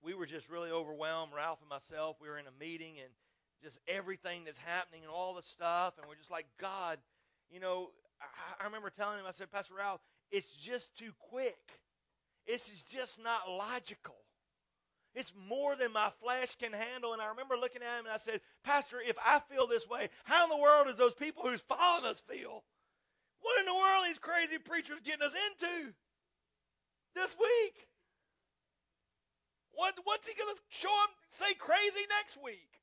we 0.02 0.14
were 0.14 0.26
just 0.26 0.48
really 0.48 0.70
overwhelmed, 0.70 1.32
Ralph 1.34 1.60
and 1.60 1.68
myself. 1.68 2.16
We 2.20 2.28
were 2.28 2.38
in 2.38 2.46
a 2.46 2.60
meeting 2.60 2.94
and 3.02 3.08
just 3.62 3.78
everything 3.88 4.42
that's 4.44 4.58
happening 4.58 5.02
and 5.02 5.10
all 5.10 5.34
the 5.34 5.42
stuff. 5.42 5.94
And 5.98 6.06
we're 6.08 6.16
just 6.16 6.30
like, 6.30 6.46
God, 6.60 6.98
you 7.50 7.60
know, 7.60 7.90
I, 8.20 8.62
I 8.62 8.66
remember 8.66 8.90
telling 8.90 9.18
him, 9.18 9.24
I 9.26 9.32
said, 9.32 9.50
Pastor 9.50 9.74
Ralph, 9.78 10.00
it's 10.30 10.50
just 10.50 10.96
too 10.96 11.10
quick. 11.30 11.58
This 12.46 12.68
is 12.68 12.82
just 12.82 13.22
not 13.22 13.48
logical. 13.48 14.16
It's 15.14 15.32
more 15.48 15.74
than 15.74 15.92
my 15.92 16.10
flesh 16.22 16.54
can 16.56 16.72
handle. 16.72 17.12
And 17.12 17.20
I 17.20 17.28
remember 17.28 17.56
looking 17.56 17.82
at 17.82 17.98
him 17.98 18.06
and 18.06 18.14
I 18.14 18.18
said, 18.18 18.40
Pastor, 18.62 18.98
if 19.04 19.16
I 19.24 19.40
feel 19.50 19.66
this 19.66 19.88
way, 19.88 20.08
how 20.24 20.44
in 20.44 20.50
the 20.50 20.56
world 20.56 20.86
does 20.86 20.96
those 20.96 21.14
people 21.14 21.42
who's 21.42 21.62
following 21.62 22.04
us 22.04 22.20
feel? 22.20 22.62
What 23.40 23.58
in 23.58 23.66
the 23.66 23.74
world 23.74 24.04
are 24.04 24.08
these 24.08 24.18
crazy 24.18 24.58
preachers 24.58 25.00
getting 25.04 25.26
us 25.26 25.34
into 25.34 25.92
this 27.14 27.36
week? 27.38 27.87
What, 29.72 29.94
what's 30.04 30.26
he 30.26 30.34
going 30.34 30.54
to 30.54 30.60
show 30.68 30.88
up, 30.88 31.10
say 31.30 31.54
crazy 31.54 32.04
next 32.10 32.36
week? 32.42 32.78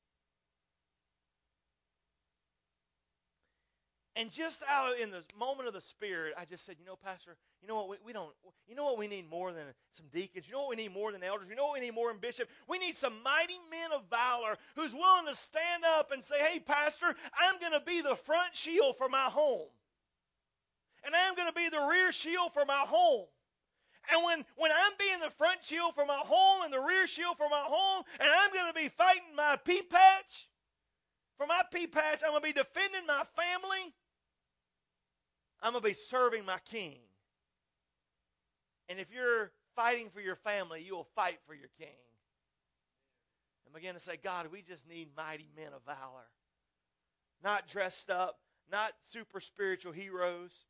And 4.18 4.32
just 4.32 4.64
out 4.70 4.94
of, 4.94 5.00
in 5.00 5.12
the 5.12 5.24
moment 5.38 5.68
of 5.68 5.74
the 5.74 5.82
Spirit, 5.82 6.36
I 6.38 6.46
just 6.46 6.66
said, 6.66 6.78
you 6.80 6.86
know, 6.86 6.96
Pastor, 6.96 7.36
you 7.62 7.68
know 7.68 7.76
what? 7.76 7.90
We, 7.90 7.98
we 8.06 8.14
don't, 8.14 8.32
you 8.66 8.74
know 8.74 8.86
what 8.86 8.98
we 8.98 9.08
need 9.08 9.30
more 9.30 9.52
than 9.52 9.66
some 9.92 10.06
deacons? 10.14 10.48
You 10.48 10.54
know 10.54 10.62
what 10.62 10.70
we 10.70 10.78
need 10.78 10.94
more 10.94 11.12
than 11.12 11.22
elders? 11.22 11.48
You 11.50 11.56
know 11.58 11.66
what 11.66 11.74
we 11.74 11.82
need 11.82 11.94
more 11.94 12.10
than 12.10 12.22
bishops? 12.22 12.50
We 12.70 12.80
need 12.80 12.96
some 12.96 13.22
mighty 13.24 13.60
men 13.70 13.92
of 13.94 14.04
valor 14.10 14.56
who's 14.76 14.94
willing 14.94 15.26
to 15.28 15.36
stand 15.36 15.84
up 15.84 16.14
and 16.14 16.24
say, 16.24 16.40
hey, 16.40 16.60
Pastor, 16.60 17.08
I'm 17.38 17.60
going 17.60 17.74
to 17.74 17.86
be 17.86 18.00
the 18.00 18.16
front 18.16 18.56
shield 18.56 18.96
for 18.98 19.10
my 19.10 19.26
home. 19.26 19.68
And 21.06 21.14
I'm 21.14 21.36
going 21.36 21.50
to 21.50 21.54
be 21.54 21.68
the 21.68 21.86
rear 21.86 22.14
shield 22.14 22.54
for 22.54 22.64
my 22.66 22.84
home. 22.88 23.26
And 24.12 24.24
when, 24.24 24.46
when 24.56 24.72
I'm 24.72 24.94
being 25.00 25.20
the 25.20 25.32
front 25.32 25.64
shield 25.64 25.96
for 25.96 26.06
my 26.06 26.20
home 26.24 26.64
and 26.64 26.74
the 26.74 26.80
rear 26.80 27.08
shield 27.08 27.38
for 27.38 27.50
my 27.50 27.64
home, 27.66 28.04
and 28.20 28.30
I'm 28.30 28.54
going 28.54 28.68
to 28.68 28.74
be 28.74 28.90
fighting 28.90 29.36
my 29.36 29.58
pea 29.64 29.82
patch, 29.82 30.48
for 31.38 31.48
my 31.48 31.62
pea 31.72 31.88
patch, 31.88 32.22
I'm 32.24 32.32
going 32.32 32.42
to 32.42 32.48
be 32.48 32.54
defending 32.54 33.06
my 33.08 33.24
family. 33.36 33.94
I'm 35.62 35.74
going 35.74 35.84
to 35.84 35.90
be 35.90 35.96
serving 35.96 36.46
my 36.46 36.60
king. 36.66 36.98
And 38.88 39.00
if 39.00 39.08
you're 39.12 39.52
fighting 39.76 40.10
for 40.14 40.22
your 40.22 40.36
family, 40.36 40.84
you 40.84 40.96
will 40.96 41.08
fight 41.16 41.40
for 41.48 41.54
your 41.54 41.70
king. 41.78 41.88
And 43.66 43.74
begin 43.74 43.96
to 43.96 44.00
say, 44.00 44.18
God, 44.22 44.48
we 44.52 44.62
just 44.62 44.88
need 44.88 45.10
mighty 45.18 45.50
men 45.56 45.74
of 45.76 45.84
valor. 45.86 46.28
Not 47.44 47.68
dressed 47.68 48.10
up, 48.10 48.40
not 48.72 48.94
super 49.02 49.42
spiritual 49.42 49.92
heroes, 49.92 50.66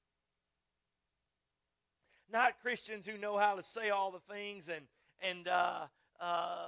not 2.32 2.60
Christians 2.62 3.06
who 3.06 3.18
know 3.18 3.38
how 3.38 3.56
to 3.56 3.64
say 3.64 3.90
all 3.90 4.12
the 4.12 4.34
things 4.34 4.70
and, 4.70 4.86
and 5.22 5.48
uh, 5.48 5.82
uh, 6.20 6.68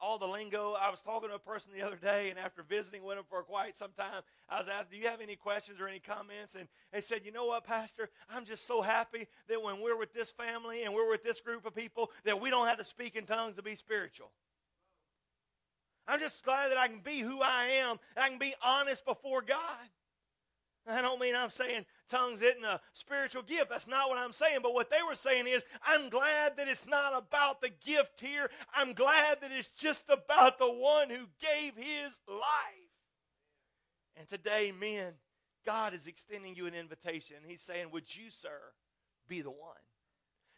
all 0.00 0.18
the 0.18 0.26
lingo. 0.26 0.74
I 0.80 0.90
was 0.90 1.02
talking 1.02 1.28
to 1.28 1.34
a 1.34 1.38
person 1.38 1.72
the 1.76 1.82
other 1.82 1.96
day, 1.96 2.30
and 2.30 2.38
after 2.38 2.62
visiting 2.62 3.04
with 3.04 3.16
them 3.16 3.24
for 3.28 3.42
quite 3.42 3.76
some 3.76 3.90
time, 3.96 4.22
I 4.48 4.58
was 4.58 4.68
asked, 4.68 4.90
Do 4.90 4.96
you 4.96 5.08
have 5.08 5.20
any 5.20 5.36
questions 5.36 5.80
or 5.80 5.88
any 5.88 6.00
comments? 6.00 6.54
And 6.54 6.68
they 6.92 7.00
said, 7.00 7.22
You 7.24 7.32
know 7.32 7.46
what, 7.46 7.64
Pastor? 7.64 8.08
I'm 8.28 8.44
just 8.44 8.66
so 8.66 8.82
happy 8.82 9.26
that 9.48 9.62
when 9.62 9.80
we're 9.80 9.98
with 9.98 10.12
this 10.12 10.30
family 10.30 10.84
and 10.84 10.94
we're 10.94 11.10
with 11.10 11.22
this 11.22 11.40
group 11.40 11.66
of 11.66 11.74
people, 11.74 12.10
that 12.24 12.40
we 12.40 12.50
don't 12.50 12.66
have 12.66 12.78
to 12.78 12.84
speak 12.84 13.16
in 13.16 13.26
tongues 13.26 13.56
to 13.56 13.62
be 13.62 13.76
spiritual. 13.76 14.30
I'm 16.08 16.18
just 16.18 16.44
glad 16.44 16.70
that 16.70 16.78
I 16.78 16.88
can 16.88 17.00
be 17.00 17.20
who 17.20 17.40
I 17.40 17.66
am, 17.84 17.98
and 18.16 18.24
I 18.24 18.28
can 18.28 18.38
be 18.38 18.54
honest 18.64 19.04
before 19.04 19.42
God. 19.42 19.58
I 20.90 21.02
don't 21.02 21.20
mean 21.20 21.34
I'm 21.34 21.50
saying 21.50 21.84
tongues 22.08 22.42
isn't 22.42 22.64
a 22.64 22.80
spiritual 22.92 23.42
gift. 23.42 23.70
That's 23.70 23.86
not 23.86 24.08
what 24.08 24.18
I'm 24.18 24.32
saying. 24.32 24.60
But 24.62 24.74
what 24.74 24.90
they 24.90 25.02
were 25.06 25.14
saying 25.14 25.46
is, 25.46 25.62
I'm 25.84 26.08
glad 26.08 26.56
that 26.56 26.68
it's 26.68 26.86
not 26.86 27.16
about 27.16 27.60
the 27.60 27.70
gift 27.84 28.20
here. 28.20 28.50
I'm 28.74 28.92
glad 28.92 29.40
that 29.40 29.52
it's 29.52 29.68
just 29.68 30.04
about 30.08 30.58
the 30.58 30.70
one 30.70 31.10
who 31.10 31.26
gave 31.40 31.76
his 31.76 32.18
life. 32.28 32.90
And 34.16 34.28
today, 34.28 34.72
men, 34.78 35.14
God 35.64 35.94
is 35.94 36.06
extending 36.06 36.54
you 36.54 36.66
an 36.66 36.74
invitation. 36.74 37.36
He's 37.46 37.62
saying, 37.62 37.90
Would 37.92 38.14
you, 38.14 38.30
sir, 38.30 38.60
be 39.28 39.40
the 39.40 39.50
one? 39.50 39.76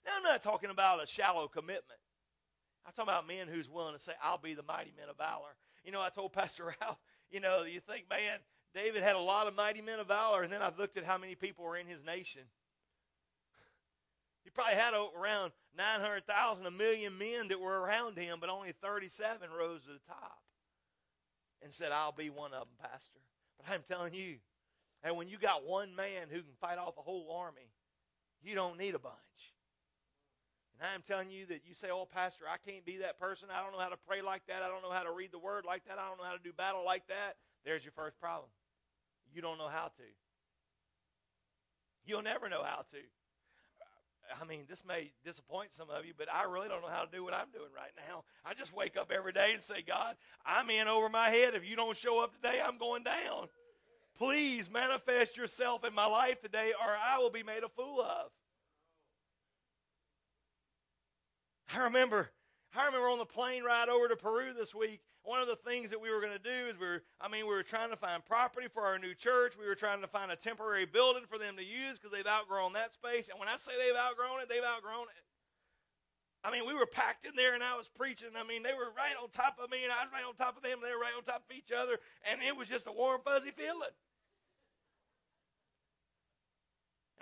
Now, 0.04 0.12
I'm 0.16 0.22
not 0.22 0.42
talking 0.42 0.70
about 0.70 1.02
a 1.02 1.06
shallow 1.06 1.48
commitment. 1.48 2.00
I'm 2.84 2.92
talking 2.92 3.10
about 3.10 3.28
men 3.28 3.46
who's 3.48 3.70
willing 3.70 3.94
to 3.94 4.00
say, 4.00 4.12
I'll 4.22 4.38
be 4.38 4.54
the 4.54 4.64
mighty 4.64 4.92
men 4.96 5.08
of 5.08 5.16
valor. 5.16 5.54
You 5.84 5.92
know, 5.92 6.00
I 6.00 6.08
told 6.08 6.32
Pastor 6.32 6.74
Ralph, 6.80 6.98
you 7.30 7.40
know, 7.40 7.62
you 7.62 7.80
think, 7.80 8.06
man, 8.10 8.38
David 8.74 9.02
had 9.02 9.16
a 9.16 9.20
lot 9.20 9.46
of 9.46 9.54
mighty 9.54 9.82
men 9.82 10.00
of 10.00 10.08
valor, 10.08 10.42
and 10.42 10.52
then 10.52 10.62
I've 10.62 10.78
looked 10.78 10.96
at 10.96 11.04
how 11.04 11.18
many 11.18 11.34
people 11.34 11.64
were 11.64 11.76
in 11.76 11.86
his 11.86 12.02
nation. 12.02 12.42
He 14.44 14.50
probably 14.50 14.74
had 14.74 14.94
around 14.94 15.52
900,000, 15.76 16.66
a 16.66 16.70
million 16.70 17.16
men 17.16 17.48
that 17.48 17.60
were 17.60 17.80
around 17.80 18.18
him, 18.18 18.38
but 18.40 18.50
only 18.50 18.72
37 18.72 19.48
rose 19.56 19.82
to 19.82 19.92
the 19.92 20.00
top 20.08 20.40
and 21.62 21.72
said, 21.72 21.92
I'll 21.92 22.12
be 22.12 22.30
one 22.30 22.52
of 22.52 22.66
them, 22.66 22.90
Pastor. 22.90 23.20
But 23.58 23.72
I'm 23.72 23.82
telling 23.86 24.14
you, 24.14 24.36
and 25.04 25.16
when 25.16 25.28
you 25.28 25.38
got 25.38 25.64
one 25.64 25.94
man 25.94 26.28
who 26.30 26.40
can 26.40 26.54
fight 26.60 26.78
off 26.78 26.98
a 26.98 27.02
whole 27.02 27.36
army, 27.38 27.70
you 28.42 28.54
don't 28.54 28.78
need 28.78 28.94
a 28.94 28.98
bunch. 28.98 29.16
And 30.78 30.88
I'm 30.92 31.02
telling 31.02 31.30
you 31.30 31.46
that 31.46 31.62
you 31.64 31.74
say, 31.74 31.88
Oh, 31.90 32.06
Pastor, 32.06 32.44
I 32.50 32.56
can't 32.68 32.84
be 32.84 32.98
that 32.98 33.18
person. 33.20 33.48
I 33.52 33.62
don't 33.62 33.72
know 33.72 33.78
how 33.78 33.90
to 33.90 33.98
pray 34.08 34.22
like 34.22 34.42
that. 34.48 34.62
I 34.62 34.68
don't 34.68 34.82
know 34.82 34.90
how 34.90 35.02
to 35.02 35.12
read 35.12 35.30
the 35.30 35.38
word 35.38 35.64
like 35.64 35.84
that. 35.86 35.98
I 35.98 36.08
don't 36.08 36.18
know 36.18 36.24
how 36.24 36.36
to 36.36 36.42
do 36.42 36.52
battle 36.52 36.84
like 36.84 37.06
that. 37.08 37.36
There's 37.64 37.84
your 37.84 37.92
first 37.92 38.18
problem. 38.18 38.48
You 39.32 39.42
don't 39.42 39.58
know 39.58 39.68
how 39.68 39.86
to. 39.86 40.02
You'll 42.04 42.22
never 42.22 42.48
know 42.48 42.62
how 42.62 42.84
to. 42.90 42.98
I 44.40 44.44
mean, 44.44 44.64
this 44.68 44.82
may 44.86 45.12
disappoint 45.24 45.72
some 45.72 45.90
of 45.90 46.04
you, 46.06 46.12
but 46.16 46.28
I 46.32 46.44
really 46.44 46.68
don't 46.68 46.80
know 46.80 46.88
how 46.88 47.04
to 47.04 47.10
do 47.10 47.22
what 47.22 47.34
I'm 47.34 47.50
doing 47.52 47.70
right 47.74 47.90
now. 48.08 48.24
I 48.44 48.54
just 48.54 48.74
wake 48.74 48.96
up 48.96 49.12
every 49.14 49.32
day 49.32 49.50
and 49.52 49.62
say, 49.62 49.82
God, 49.86 50.16
I'm 50.46 50.70
in 50.70 50.88
over 50.88 51.08
my 51.08 51.28
head. 51.28 51.54
If 51.54 51.68
you 51.68 51.76
don't 51.76 51.96
show 51.96 52.20
up 52.22 52.34
today, 52.34 52.60
I'm 52.64 52.78
going 52.78 53.02
down. 53.02 53.48
Please 54.16 54.70
manifest 54.70 55.36
yourself 55.36 55.84
in 55.84 55.94
my 55.94 56.06
life 56.06 56.40
today, 56.40 56.72
or 56.80 56.88
I 56.88 57.18
will 57.18 57.30
be 57.30 57.42
made 57.42 57.62
a 57.64 57.68
fool 57.68 58.00
of. 58.00 58.30
I 61.74 61.84
remember 61.84 62.30
I 62.74 62.86
remember 62.86 63.08
on 63.08 63.18
the 63.18 63.26
plane 63.26 63.64
ride 63.64 63.88
over 63.88 64.08
to 64.08 64.16
Peru 64.16 64.54
this 64.54 64.74
week, 64.74 65.00
one 65.24 65.40
of 65.40 65.46
the 65.46 65.56
things 65.56 65.90
that 65.90 66.00
we 66.00 66.10
were 66.10 66.20
going 66.20 66.32
to 66.32 66.42
do 66.42 66.66
is 66.68 66.78
we 66.78 66.86
were, 66.86 67.02
I 67.20 67.28
mean, 67.28 67.46
we 67.46 67.54
were 67.54 67.62
trying 67.62 67.90
to 67.90 67.96
find 67.96 68.24
property 68.24 68.66
for 68.66 68.82
our 68.82 68.98
new 68.98 69.14
church. 69.14 69.54
We 69.58 69.66
were 69.66 69.76
trying 69.76 70.00
to 70.00 70.08
find 70.08 70.32
a 70.32 70.36
temporary 70.36 70.84
building 70.84 71.22
for 71.28 71.38
them 71.38 71.56
to 71.56 71.62
use 71.62 71.98
because 71.98 72.10
they've 72.10 72.26
outgrown 72.26 72.72
that 72.74 72.92
space. 72.92 73.28
And 73.28 73.38
when 73.38 73.48
I 73.48 73.56
say 73.56 73.72
they've 73.78 73.96
outgrown 73.96 74.42
it, 74.42 74.48
they've 74.48 74.66
outgrown 74.66 75.06
it. 75.14 75.24
I 76.44 76.50
mean, 76.50 76.66
we 76.66 76.74
were 76.74 76.86
packed 76.86 77.24
in 77.24 77.32
there 77.36 77.54
and 77.54 77.62
I 77.62 77.76
was 77.76 77.88
preaching. 77.88 78.34
I 78.34 78.42
mean, 78.42 78.64
they 78.64 78.74
were 78.74 78.90
right 78.96 79.14
on 79.14 79.30
top 79.30 79.58
of 79.62 79.70
me 79.70 79.84
and 79.84 79.92
I 79.92 80.02
was 80.02 80.10
right 80.12 80.26
on 80.26 80.34
top 80.34 80.56
of 80.56 80.62
them. 80.64 80.82
They 80.82 80.90
were 80.90 80.98
right 80.98 81.14
on 81.16 81.22
top 81.22 81.46
of 81.48 81.54
each 81.54 81.70
other. 81.70 82.02
And 82.26 82.42
it 82.42 82.56
was 82.56 82.66
just 82.66 82.88
a 82.88 82.92
warm, 82.92 83.20
fuzzy 83.22 83.52
feeling. 83.54 83.94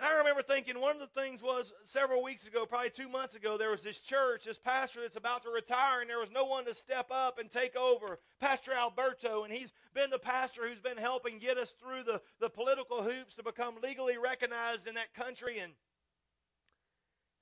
And 0.01 0.09
I 0.09 0.17
remember 0.17 0.41
thinking 0.41 0.81
one 0.81 0.95
of 0.95 0.99
the 0.99 1.21
things 1.21 1.43
was 1.43 1.73
several 1.83 2.23
weeks 2.23 2.47
ago, 2.47 2.65
probably 2.65 2.89
two 2.89 3.07
months 3.07 3.35
ago, 3.35 3.55
there 3.55 3.69
was 3.69 3.83
this 3.83 3.99
church, 3.99 4.45
this 4.45 4.57
pastor 4.57 5.01
that's 5.01 5.15
about 5.15 5.43
to 5.43 5.51
retire, 5.51 6.01
and 6.01 6.09
there 6.09 6.17
was 6.17 6.31
no 6.31 6.43
one 6.43 6.65
to 6.65 6.73
step 6.73 7.11
up 7.11 7.37
and 7.37 7.51
take 7.51 7.75
over. 7.75 8.17
Pastor 8.39 8.73
Alberto, 8.73 9.43
and 9.43 9.53
he's 9.53 9.71
been 9.93 10.09
the 10.09 10.17
pastor 10.17 10.67
who's 10.67 10.79
been 10.79 10.97
helping 10.97 11.37
get 11.37 11.59
us 11.59 11.75
through 11.79 12.01
the, 12.03 12.19
the 12.39 12.49
political 12.49 13.03
hoops 13.03 13.35
to 13.35 13.43
become 13.43 13.75
legally 13.83 14.17
recognized 14.17 14.87
in 14.87 14.95
that 14.95 15.13
country. 15.13 15.59
And 15.59 15.73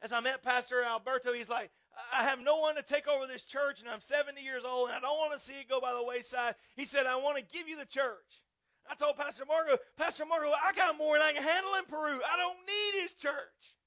as 0.02 0.12
I 0.12 0.20
met 0.20 0.44
Pastor 0.44 0.84
Alberto, 0.84 1.32
he's 1.32 1.48
like, 1.48 1.72
I 2.14 2.24
have 2.26 2.42
no 2.42 2.58
one 2.58 2.76
to 2.76 2.84
take 2.84 3.08
over 3.08 3.26
this 3.26 3.46
church, 3.46 3.80
and 3.80 3.88
I'm 3.88 4.02
70 4.02 4.42
years 4.42 4.64
old, 4.66 4.90
and 4.90 4.98
I 4.98 5.00
don't 5.00 5.18
want 5.18 5.32
to 5.32 5.40
see 5.40 5.54
it 5.54 5.70
go 5.70 5.80
by 5.80 5.94
the 5.94 6.04
wayside. 6.04 6.56
He 6.76 6.84
said, 6.84 7.06
I 7.06 7.16
want 7.16 7.38
to 7.38 7.58
give 7.58 7.70
you 7.70 7.78
the 7.78 7.86
church. 7.86 8.44
I 8.90 8.96
told 8.96 9.18
Pastor 9.18 9.46
Marco, 9.48 9.78
Pastor 9.98 10.26
Marco, 10.26 10.52
I 10.52 10.74
got 10.74 10.98
more 10.98 11.18
than 11.18 11.28
I 11.28 11.34
can 11.34 11.44
handle 11.44 11.76
in 11.76 11.86
Peru. 11.86 12.20
I 12.26 12.38
don't 12.38 12.58
need 12.66 13.02
his 13.02 13.14
church. 13.14 13.78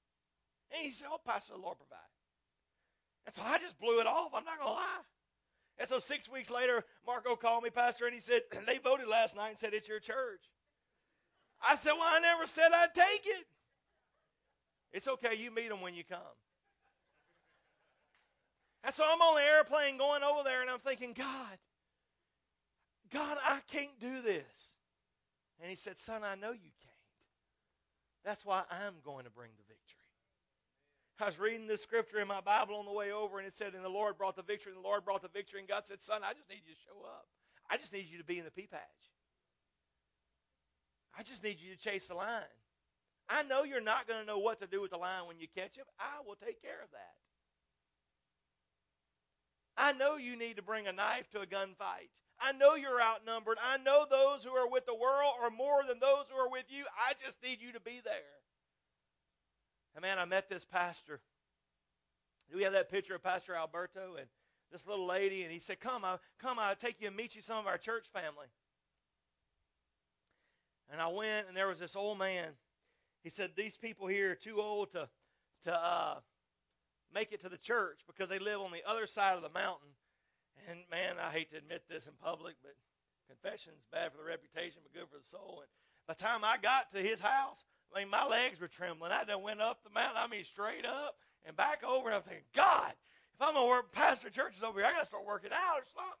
And 0.71 0.85
he 0.85 0.91
said, 0.91 1.07
Oh, 1.11 1.19
Pastor, 1.25 1.53
the 1.53 1.59
Lord 1.59 1.77
provide. 1.77 1.99
And 3.25 3.35
so 3.35 3.41
I 3.45 3.57
just 3.57 3.79
blew 3.79 3.99
it 3.99 4.07
off. 4.07 4.31
I'm 4.33 4.45
not 4.45 4.57
going 4.57 4.69
to 4.69 4.73
lie. 4.73 5.03
And 5.77 5.87
so 5.87 5.99
six 5.99 6.29
weeks 6.29 6.49
later, 6.49 6.85
Marco 7.05 7.35
called 7.35 7.63
me, 7.63 7.69
Pastor, 7.69 8.05
and 8.05 8.13
he 8.13 8.21
said, 8.21 8.43
They 8.65 8.77
voted 8.77 9.07
last 9.07 9.35
night 9.35 9.49
and 9.49 9.57
said 9.57 9.73
it's 9.73 9.87
your 9.87 9.99
church. 9.99 10.49
I 11.67 11.75
said, 11.75 11.93
Well, 11.93 12.09
I 12.09 12.19
never 12.19 12.45
said 12.45 12.71
I'd 12.73 12.95
take 12.95 13.25
it. 13.25 13.45
It's 14.93 15.07
okay. 15.07 15.35
You 15.35 15.51
meet 15.51 15.69
them 15.69 15.81
when 15.81 15.95
you 15.95 16.03
come. 16.03 16.19
And 18.83 18.93
so 18.93 19.03
I'm 19.05 19.21
on 19.21 19.35
the 19.35 19.41
airplane 19.41 19.97
going 19.97 20.23
over 20.23 20.43
there, 20.43 20.61
and 20.61 20.69
I'm 20.69 20.79
thinking, 20.79 21.13
God, 21.13 21.57
God, 23.11 23.37
I 23.43 23.59
can't 23.71 23.97
do 23.99 24.21
this. 24.21 24.72
And 25.63 25.69
he 25.69 25.77
said, 25.77 25.97
Son, 25.97 26.23
I 26.25 26.35
know 26.35 26.51
you 26.51 26.75
can't. 26.83 26.93
That's 28.25 28.45
why 28.45 28.63
I'm 28.69 28.95
going 29.01 29.23
to 29.23 29.31
bring 29.31 29.51
the 29.55 29.63
victory. 29.63 30.03
I 31.21 31.27
was 31.27 31.39
reading 31.39 31.67
this 31.67 31.81
scripture 31.81 32.19
in 32.19 32.27
my 32.27 32.41
Bible 32.41 32.75
on 32.75 32.85
the 32.85 32.91
way 32.91 33.13
over, 33.13 33.37
and 33.39 33.47
it 33.47 33.53
said, 33.53 33.73
And 33.73 33.83
the 33.83 33.87
Lord 33.87 34.17
brought 34.17 34.35
the 34.35 34.43
victory, 34.43 34.73
and 34.73 34.83
the 34.83 34.85
Lord 34.85 35.05
brought 35.05 35.21
the 35.21 35.29
victory. 35.29 35.61
And 35.61 35.69
God 35.69 35.83
said, 35.85 36.01
Son, 36.01 36.19
I 36.21 36.33
just 36.33 36.49
need 36.49 36.59
you 36.67 36.73
to 36.73 36.79
show 36.81 37.05
up. 37.05 37.27
I 37.71 37.77
just 37.77 37.93
need 37.93 38.07
you 38.11 38.17
to 38.17 38.25
be 38.25 38.39
in 38.39 38.43
the 38.43 38.51
pea 38.51 38.67
patch. 38.67 38.81
I 41.17 41.23
just 41.23 41.45
need 41.45 41.61
you 41.61 41.73
to 41.73 41.79
chase 41.79 42.07
the 42.07 42.15
line. 42.15 42.43
I 43.29 43.43
know 43.43 43.63
you're 43.63 43.79
not 43.79 44.05
going 44.05 44.19
to 44.19 44.25
know 44.25 44.39
what 44.39 44.59
to 44.59 44.67
do 44.67 44.81
with 44.81 44.91
the 44.91 44.97
line 44.97 45.27
when 45.27 45.39
you 45.39 45.47
catch 45.55 45.77
it. 45.77 45.85
I 45.97 46.27
will 46.27 46.35
take 46.35 46.61
care 46.61 46.83
of 46.83 46.91
that. 46.91 47.15
I 49.77 49.93
know 49.93 50.17
you 50.17 50.35
need 50.35 50.57
to 50.57 50.61
bring 50.61 50.87
a 50.87 50.91
knife 50.91 51.29
to 51.31 51.39
a 51.39 51.45
gunfight. 51.45 52.11
I 52.43 52.51
know 52.51 52.75
you're 52.75 53.01
outnumbered. 53.01 53.57
I 53.63 53.77
know 53.77 54.05
those 54.09 54.43
who 54.43 54.51
are 54.51 54.69
with 54.69 54.85
the 54.85 54.93
world 54.93 55.33
are 55.41 55.49
more 55.49 55.83
than 55.87 55.99
those 55.99 56.25
who 56.29 56.37
are 56.37 56.49
with 56.49 56.65
you. 56.67 56.83
I 56.97 57.13
just 57.23 57.41
need 57.41 57.61
you 57.61 57.71
to 57.71 57.79
be 57.79 58.01
there. 58.03 58.13
And 59.95 60.01
man, 60.01 60.19
I 60.19 60.25
met 60.25 60.49
this 60.49 60.65
pastor. 60.65 61.21
Do 62.51 62.57
we 62.57 62.63
have 62.63 62.73
that 62.73 62.91
picture 62.91 63.15
of 63.15 63.23
Pastor 63.23 63.55
Alberto 63.55 64.15
and 64.17 64.27
this 64.71 64.85
little 64.87 65.05
lady, 65.05 65.43
and 65.43 65.51
he 65.51 65.59
said, 65.59 65.79
Come, 65.79 66.03
I 66.03 66.17
come, 66.39 66.59
I'll 66.59 66.75
take 66.75 66.99
you 66.99 67.07
and 67.07 67.15
meet 67.15 67.35
you 67.35 67.41
some 67.41 67.59
of 67.59 67.67
our 67.67 67.77
church 67.77 68.07
family. 68.11 68.47
And 70.91 70.99
I 70.99 71.07
went, 71.07 71.47
and 71.47 71.55
there 71.55 71.67
was 71.67 71.79
this 71.79 71.95
old 71.95 72.17
man. 72.17 72.49
He 73.23 73.29
said, 73.29 73.51
These 73.55 73.77
people 73.77 74.07
here 74.07 74.31
are 74.31 74.35
too 74.35 74.59
old 74.59 74.91
to, 74.91 75.07
to 75.63 75.73
uh, 75.73 76.15
make 77.13 77.31
it 77.31 77.39
to 77.41 77.49
the 77.49 77.57
church 77.57 78.01
because 78.07 78.29
they 78.29 78.39
live 78.39 78.59
on 78.59 78.71
the 78.71 78.81
other 78.85 79.07
side 79.07 79.35
of 79.35 79.43
the 79.43 79.49
mountain. 79.49 79.89
And 80.69 80.79
man, 80.89 81.15
I 81.19 81.31
hate 81.31 81.51
to 81.51 81.57
admit 81.57 81.83
this 81.89 82.07
in 82.07 82.13
public, 82.23 82.55
but 82.61 82.75
confession's 83.27 83.83
bad 83.91 84.11
for 84.11 84.17
the 84.17 84.23
reputation, 84.23 84.81
but 84.83 84.93
good 84.93 85.09
for 85.09 85.19
the 85.19 85.27
soul. 85.27 85.63
And 85.63 85.69
By 86.07 86.13
the 86.13 86.23
time 86.23 86.43
I 86.43 86.57
got 86.61 86.91
to 86.91 86.99
his 86.99 87.19
house, 87.19 87.65
I 87.95 87.99
mean, 87.99 88.09
my 88.09 88.25
legs 88.25 88.59
were 88.59 88.67
trembling. 88.67 89.11
I 89.11 89.23
done 89.23 89.41
went 89.41 89.61
up 89.61 89.83
the 89.83 89.89
mountain, 89.89 90.17
I 90.17 90.27
mean, 90.27 90.43
straight 90.43 90.85
up 90.85 91.15
and 91.45 91.55
back 91.55 91.83
over, 91.83 92.07
and 92.07 92.15
I'm 92.15 92.23
thinking, 92.23 92.45
God, 92.55 92.93
if 93.35 93.41
I'm 93.41 93.53
going 93.53 93.65
to 93.65 93.69
work 93.69 93.91
pastor 93.91 94.29
churches 94.29 94.63
over 94.63 94.79
here, 94.79 94.87
I 94.87 94.91
got 94.91 95.01
to 95.01 95.05
start 95.07 95.25
working 95.25 95.51
out 95.51 95.79
or 95.79 95.87
something. 95.93 96.11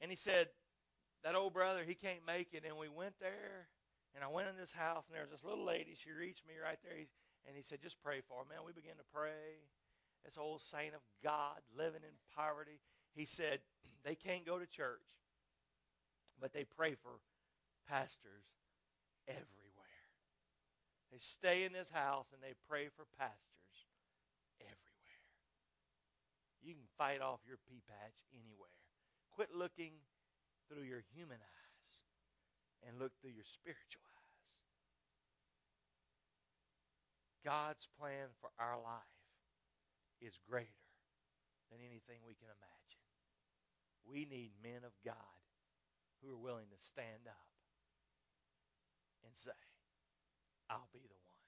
And 0.00 0.10
he 0.10 0.16
said, 0.16 0.48
that 1.22 1.36
old 1.36 1.54
brother, 1.54 1.84
he 1.86 1.94
can't 1.94 2.26
make 2.26 2.48
it. 2.52 2.64
And 2.66 2.76
we 2.76 2.88
went 2.88 3.14
there, 3.20 3.68
and 4.14 4.24
I 4.24 4.28
went 4.28 4.48
in 4.48 4.56
this 4.58 4.72
house, 4.72 5.04
and 5.06 5.14
there 5.14 5.22
was 5.22 5.30
this 5.30 5.44
little 5.44 5.64
lady. 5.64 5.94
She 5.94 6.10
reached 6.10 6.46
me 6.46 6.54
right 6.62 6.78
there, 6.82 7.06
and 7.46 7.56
he 7.56 7.62
said, 7.62 7.82
just 7.82 8.02
pray 8.02 8.20
for 8.26 8.38
her. 8.38 8.48
Man, 8.48 8.64
we 8.66 8.72
began 8.72 8.96
to 8.96 9.08
pray. 9.12 9.62
This 10.24 10.38
old 10.38 10.60
saint 10.60 10.94
of 10.94 11.02
God 11.22 11.58
living 11.76 12.02
in 12.06 12.14
poverty. 12.36 12.78
He 13.14 13.26
said, 13.26 13.60
they 14.04 14.14
can't 14.14 14.46
go 14.46 14.58
to 14.58 14.66
church, 14.66 15.02
but 16.40 16.52
they 16.52 16.64
pray 16.64 16.94
for 16.94 17.18
pastors 17.88 18.46
everywhere. 19.26 20.06
They 21.10 21.18
stay 21.18 21.64
in 21.64 21.72
this 21.72 21.90
house, 21.90 22.32
and 22.32 22.40
they 22.40 22.54
pray 22.68 22.88
for 22.88 23.04
pastors 23.18 23.76
everywhere. 24.62 25.20
You 26.62 26.72
can 26.72 26.88
fight 26.96 27.20
off 27.20 27.44
your 27.46 27.58
pea 27.68 27.82
patch 27.84 28.24
anywhere. 28.32 28.80
Quit 29.34 29.50
looking 29.52 29.92
through 30.70 30.88
your 30.88 31.02
human 31.12 31.36
eyes 31.36 31.94
and 32.86 32.98
look 32.98 33.12
through 33.20 33.34
your 33.34 33.44
spiritual 33.44 34.06
eyes. 34.08 34.22
God's 37.44 37.88
plan 37.98 38.30
for 38.40 38.50
our 38.58 38.76
life 38.76 39.18
is 40.20 40.38
greater 40.48 40.86
than 41.70 41.80
anything 41.80 42.22
we 42.26 42.34
can 42.34 42.48
imagine. 42.48 43.02
We 44.06 44.24
need 44.24 44.52
men 44.62 44.84
of 44.86 44.92
God 45.04 45.42
who 46.22 46.32
are 46.32 46.38
willing 46.38 46.70
to 46.70 46.84
stand 46.84 47.26
up 47.26 47.50
and 49.24 49.34
say, 49.34 49.50
I'll 50.70 50.88
be 50.92 51.00
the 51.00 51.18
one. 51.18 51.40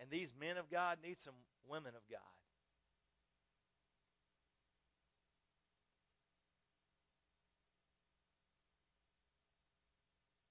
And 0.00 0.10
these 0.10 0.34
men 0.38 0.56
of 0.56 0.70
God 0.70 0.98
need 1.02 1.20
some 1.20 1.34
women 1.68 1.94
of 1.94 2.02
God 2.10 2.20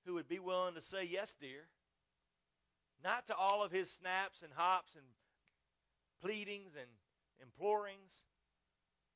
who 0.06 0.14
would 0.16 0.28
be 0.28 0.40
willing 0.40 0.76
to 0.76 0.82
say, 0.82 1.04
Yes, 1.04 1.36
dear. 1.40 1.68
Not 3.04 3.26
to 3.28 3.36
all 3.36 3.64
of 3.64 3.72
his 3.72 3.90
snaps 3.90 4.42
and 4.44 4.54
hops 4.54 4.96
and 4.96 5.06
pleadings 6.22 6.74
and 6.76 6.90
implorings, 7.42 8.24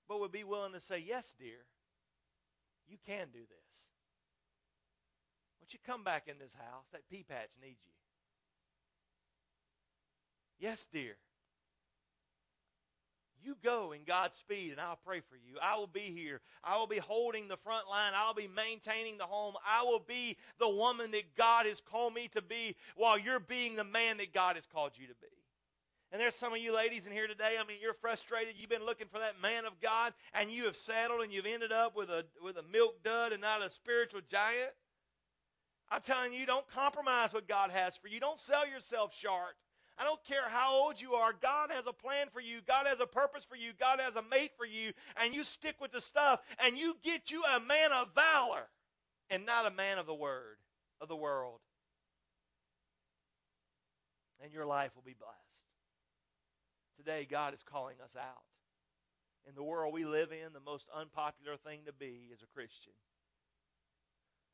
but 0.08 0.20
would 0.20 0.32
be 0.32 0.44
willing 0.44 0.74
to 0.74 0.80
say, 0.80 1.04
Yes, 1.06 1.34
dear, 1.38 1.66
you 2.88 2.98
can 3.06 3.28
do 3.32 3.40
this. 3.40 3.90
Won't 5.60 5.74
you 5.74 5.80
come 5.86 6.04
back 6.04 6.28
in 6.28 6.38
this 6.40 6.54
house? 6.54 6.86
That 6.92 7.08
pea 7.10 7.24
patch 7.24 7.50
needs 7.62 7.80
you. 7.86 7.92
Yes, 10.60 10.88
dear. 10.92 11.18
You 13.44 13.56
go 13.64 13.92
in 13.92 14.04
God's 14.06 14.38
speed, 14.38 14.72
and 14.72 14.82
I'll 14.82 15.00
pray 15.06 15.20
for 15.20 15.36
you. 15.36 15.58
I 15.62 15.78
will 15.78 15.88
be 15.88 16.12
here. 16.16 16.42
I 16.64 16.78
will 16.78 16.88
be 16.88 16.98
holding 16.98 17.48
the 17.48 17.58
front 17.58 17.88
line. 17.88 18.14
I'll 18.16 18.34
be 18.34 18.48
maintaining 18.48 19.18
the 19.18 19.26
home. 19.26 19.56
I 19.66 19.84
will 19.84 20.00
be 20.00 20.38
the 20.60 20.70
woman 20.70 21.12
that 21.12 21.36
God 21.36 21.66
has 21.66 21.82
called 21.82 22.14
me 22.14 22.28
to 22.30 22.42
be 22.42 22.76
while 22.96 23.20
you're 23.20 23.40
being 23.40 23.76
the 23.76 23.84
man 23.84 24.18
that 24.18 24.34
God 24.34 24.56
has 24.56 24.66
called 24.66 24.94
you 24.96 25.08
to 25.08 25.16
be. 25.16 25.28
And 26.12 26.22
there's 26.22 26.36
some 26.36 26.54
of 26.54 26.60
you 26.60 26.74
ladies 26.74 27.08
in 27.08 27.14
here 27.14 27.28
today. 27.28 27.56
I 27.60 27.66
mean, 27.68 27.78
you're 27.82 27.94
frustrated. 27.94 28.56
You've 28.58 28.70
been 28.70 28.86
looking 28.86 29.08
for 29.12 29.20
that 29.20 29.42
man 29.42 29.66
of 29.66 29.82
God, 29.82 30.14
and 30.34 30.50
you 30.50 30.66
have 30.66 30.78
settled, 30.78 31.22
and 31.22 31.34
you've 31.34 31.46
ended 31.46 31.72
up 31.72 31.96
with 31.96 32.10
a 32.10 32.26
with 32.42 32.58
a 32.58 32.64
milk 32.64 33.04
dud 33.04 33.34
and 33.34 33.42
not 33.42 33.62
a 33.62 33.70
spiritual 33.70 34.22
giant. 34.30 34.72
I'm 35.90 36.02
telling 36.02 36.34
you, 36.34 36.46
don't 36.46 36.68
compromise 36.68 37.34
what 37.34 37.48
God 37.48 37.70
has 37.72 37.98
for 37.98 38.08
you. 38.08 38.20
Don't 38.20 38.40
sell 38.40 38.68
yourself 38.68 39.14
short. 39.14 39.56
I 39.98 40.04
don't 40.04 40.24
care 40.26 40.50
how 40.50 40.74
old 40.74 41.00
you 41.00 41.14
are. 41.14 41.34
God 41.42 41.72
has 41.72 41.86
a 41.88 41.94
plan 41.94 42.28
for 42.34 42.42
you. 42.42 42.60
God 42.68 42.86
has 42.86 43.00
a 43.00 43.06
purpose 43.06 43.46
for 43.46 43.56
you. 43.56 43.72
God 43.80 44.00
has 44.00 44.16
a 44.16 44.22
mate 44.22 44.52
for 44.58 44.66
you. 44.66 44.92
And 45.22 45.34
you 45.34 45.44
stick 45.44 45.76
with 45.80 45.92
the 45.92 46.02
stuff 46.02 46.42
and 46.60 46.78
you 46.78 46.98
get 47.04 47.32
you 47.32 47.44
a 47.44 47.60
man 47.62 47.92
of 47.94 48.14
valor 48.14 48.68
and 49.30 49.46
not 49.46 49.66
a 49.66 49.76
man 49.76 49.98
of 49.98 50.06
the 50.06 50.14
word, 50.14 50.58
of 51.00 51.08
the 51.08 51.16
world. 51.16 51.60
And 54.44 54.52
your 54.52 54.66
life 54.66 54.92
will 54.96 55.04
be 55.04 55.16
blessed. 55.18 55.36
Today, 56.98 57.26
God 57.30 57.54
is 57.54 57.64
calling 57.64 57.96
us 58.04 58.16
out. 58.18 58.44
In 59.48 59.56
the 59.56 59.64
world 59.64 59.94
we 59.94 60.06
live 60.06 60.32
in, 60.32 60.54
the 60.54 60.60
most 60.60 60.88
unpopular 60.94 61.56
thing 61.56 61.82
to 61.86 61.94
be 61.94 62.30
is 62.34 62.42
a 62.42 62.54
Christian. 62.54 62.94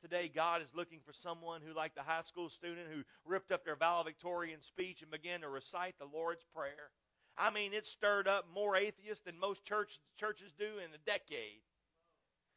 Today, 0.01 0.31
God 0.33 0.61
is 0.61 0.73
looking 0.73 0.99
for 1.05 1.13
someone 1.13 1.61
who, 1.65 1.75
like 1.75 1.93
the 1.93 2.01
high 2.01 2.23
school 2.23 2.49
student 2.49 2.87
who 2.91 3.03
ripped 3.23 3.51
up 3.51 3.63
their 3.63 3.75
valedictorian 3.75 4.61
speech 4.61 5.01
and 5.01 5.11
began 5.11 5.41
to 5.41 5.49
recite 5.49 5.95
the 5.99 6.07
Lord's 6.11 6.43
Prayer. 6.55 6.89
I 7.37 7.51
mean, 7.51 7.73
it 7.73 7.85
stirred 7.85 8.27
up 8.27 8.45
more 8.53 8.75
atheists 8.75 9.23
than 9.23 9.39
most 9.39 9.63
church, 9.63 9.99
churches 10.17 10.53
do 10.57 10.65
in 10.65 10.91
a 10.93 11.05
decade. 11.05 11.61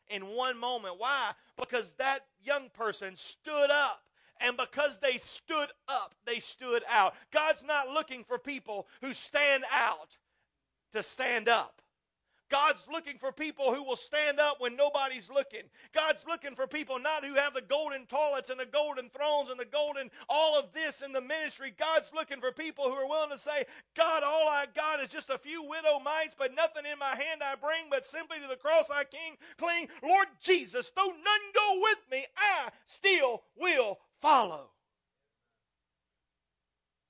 In 0.09 0.37
one 0.37 0.59
moment. 0.59 0.95
Why? 0.99 1.33
Because 1.59 1.93
that 1.95 2.21
young 2.43 2.71
person 2.71 3.17
stood 3.17 3.71
up. 3.71 4.01
And 4.41 4.57
because 4.57 4.99
they 4.99 5.19
stood 5.19 5.69
up, 5.87 6.15
they 6.27 6.41
stood 6.41 6.83
out. 6.89 7.15
God's 7.31 7.63
not 7.63 7.89
looking 7.89 8.25
for 8.25 8.39
people 8.39 8.89
who 9.01 9.15
stand 9.15 9.65
out 9.71 10.17
to 10.93 11.03
stand 11.03 11.49
up. 11.49 11.81
God's 12.51 12.87
looking 12.91 13.19
for 13.19 13.33
people 13.33 13.75
who 13.75 13.83
will 13.83 13.97
stand 13.97 14.39
up 14.39 14.61
when 14.61 14.77
nobody's 14.77 15.31
looking. 15.31 15.63
God's 15.95 16.25
looking 16.27 16.55
for 16.55 16.67
people 16.67 16.99
not 16.99 17.25
who 17.25 17.35
have 17.35 17.55
the 17.55 17.63
golden 17.63 18.07
toilets 18.07 18.51
and 18.51 18.61
the 18.61 18.67
golden 18.67 19.09
thrones 19.11 19.49
and 19.51 19.59
the 19.59 19.65
golden 19.65 20.11
all 20.29 20.59
of 20.59 20.73
this 20.73 21.03
in 21.03 21.13
the 21.13 21.21
ministry. 21.21 21.75
God's 21.79 22.11
looking 22.15 22.41
for 22.41 22.53
people 22.53 22.85
who 22.85 22.95
are 22.95 23.09
willing 23.09 23.31
to 23.31 23.39
say, 23.39 23.65
God, 23.97 24.23
all 24.23 24.49
I 24.49 24.67
got 24.75 25.01
is 25.01 25.09
just 25.09 25.31
a 25.31 25.39
few 25.39 25.63
widow 25.63 25.99
mites, 25.99 26.35
but 26.39 26.55
nothing 26.55 26.85
in 26.91 26.99
my 26.99 27.17
hand 27.17 27.43
I 27.43 27.55
bring, 27.55 27.87
but 27.91 28.07
simply 28.07 28.39
to 28.41 28.49
the 28.49 28.57
cross 28.57 28.87
I 28.93 29.05
cling. 29.05 29.37
cling. 29.57 29.89
Lord 30.03 30.29
Jesus, 30.43 30.93
though 30.95 31.03
none 31.03 31.53
go 31.55 31.81
with 31.83 31.99
me, 32.11 32.27
I 32.37 32.69
still 32.87 33.43
will 33.57 33.99
follow. 34.21 34.71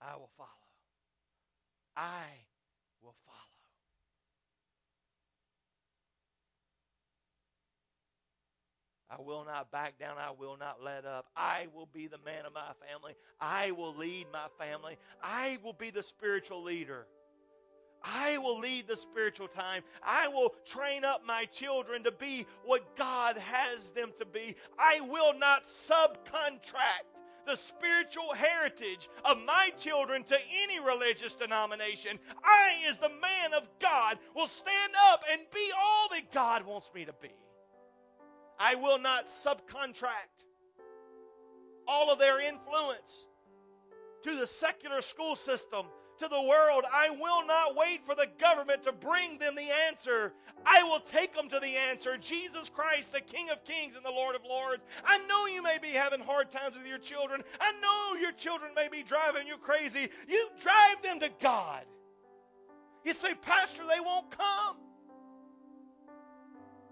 I 0.01 0.17
will 0.17 0.31
follow. 0.37 0.49
I 1.97 2.44
I 9.17 9.23
will 9.23 9.45
not 9.45 9.71
back 9.71 9.99
down. 9.99 10.17
I 10.19 10.33
will 10.37 10.57
not 10.57 10.83
let 10.83 11.05
up. 11.05 11.27
I 11.37 11.69
will 11.75 11.89
be 11.93 12.09
the 12.09 12.19
man 12.25 12.47
of 12.47 12.53
my 12.53 12.73
family. 12.89 13.15
I 13.41 13.71
will 13.71 13.95
lead 13.95 14.27
my 14.33 14.47
family. 14.59 14.97
I 15.23 15.59
will 15.63 15.73
be 15.73 15.91
the 15.91 16.03
spiritual 16.03 16.63
leader. 16.63 17.07
I 18.03 18.39
will 18.39 18.59
lead 18.59 18.87
the 18.87 18.97
spiritual 18.97 19.49
time. 19.49 19.83
I 20.03 20.29
will 20.29 20.55
train 20.65 21.05
up 21.05 21.25
my 21.25 21.45
children 21.47 22.03
to 22.05 22.13
be 22.13 22.47
what 22.65 22.97
God 22.97 23.37
has 23.37 23.91
them 23.91 24.13
to 24.19 24.27
be. 24.27 24.57
I 24.79 25.01
will 25.01 25.39
not 25.39 25.65
subcontract 25.65 27.07
the 27.47 27.57
spiritual 27.57 28.35
heritage 28.35 29.09
of 29.25 29.43
my 29.45 29.71
children 29.79 30.25
to 30.25 30.39
any 30.63 30.81
religious 30.81 31.35
denomination. 31.35 32.19
I, 32.43 32.73
as 32.89 32.97
the 32.97 33.11
man 33.11 33.55
of 33.57 33.69
God, 33.81 34.19
will 34.35 34.47
stand 34.47 34.93
up 35.13 35.23
and 35.31 35.43
be 35.55 35.71
all 35.79 36.09
that 36.11 36.33
God 36.33 36.67
wants 36.67 36.91
me 36.95 37.05
to 37.05 37.13
be. 37.13 37.31
I 38.59 38.75
will 38.75 38.99
not 38.99 39.27
subcontract 39.27 40.45
all 41.87 42.11
of 42.11 42.19
their 42.19 42.41
influence 42.41 43.27
to 44.23 44.35
the 44.37 44.47
secular 44.47 45.01
school 45.01 45.35
system, 45.35 45.87
to 46.19 46.29
the 46.29 46.43
world. 46.43 46.85
I 46.91 47.11
will 47.11 47.47
not 47.47 47.77
wait 47.77 48.07
for 48.07 48.15
the 48.15 48.29
government 48.39 48.85
to 48.85 48.93
bring 48.93 49.39
them 49.39 49.55
the 49.55 49.69
answer. 49.89 50.33
I 50.65 50.83
will 50.83 51.01
take 51.01 51.35
them 51.35 51.49
to 51.51 51.61
the 51.61 51.77
answer 51.77 52.17
Jesus 52.17 52.71
Christ, 52.71 53.13
the 53.13 53.21
King 53.21 53.51
of 53.51 53.65
Kings 53.65 53.97
and 53.97 54.05
the 54.05 54.11
Lord 54.11 54.35
of 54.35 54.43
Lords. 54.49 54.85
I 55.05 55.19
know 55.27 55.47
you 55.47 55.63
may 55.63 55.79
be 55.79 55.91
having 55.91 56.21
hard 56.21 56.51
times 56.51 56.75
with 56.77 56.87
your 56.87 56.99
children. 56.99 57.43
I 57.61 57.73
know 57.81 58.19
your 58.19 58.33
children 58.33 58.71
may 58.75 58.89
be 58.89 59.03
driving 59.03 59.47
you 59.47 59.59
crazy. 59.59 60.09
You 60.29 60.49
drive 60.61 61.03
them 61.03 61.21
to 61.21 61.29
God. 61.43 61.85
You 63.05 63.13
say, 63.13 63.35
Pastor, 63.35 63.83
they 63.87 64.01
won't 64.01 64.31
come. 64.31 64.77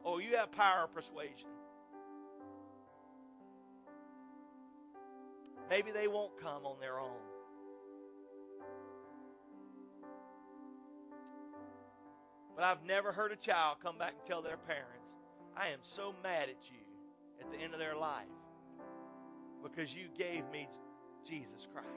Oh, 0.05 0.19
you 0.19 0.37
have 0.37 0.51
power 0.53 0.85
of 0.85 0.95
persuasion. 0.95 1.49
Maybe 5.70 5.91
they 5.91 6.09
won't 6.09 6.37
come 6.41 6.66
on 6.66 6.81
their 6.81 7.01
own. 7.01 7.20
But 12.55 12.65
I've 12.65 12.85
never 12.85 13.12
heard 13.12 13.33
a 13.33 13.37
child 13.37 13.79
come 13.83 13.97
back 13.97 14.12
and 14.19 14.24
tell 14.24 14.43
their 14.43 14.59
parents, 14.59 15.12
I 15.57 15.69
am 15.69 15.79
so 15.83 16.15
mad 16.23 16.49
at 16.49 16.70
you 16.70 16.85
at 17.41 17.51
the 17.51 17.59
end 17.59 17.73
of 17.73 17.79
their 17.79 17.97
life 17.97 18.27
because 19.62 19.95
you 19.95 20.09
gave 20.16 20.49
me 20.51 20.69
Jesus 21.27 21.66
Christ. 21.73 21.89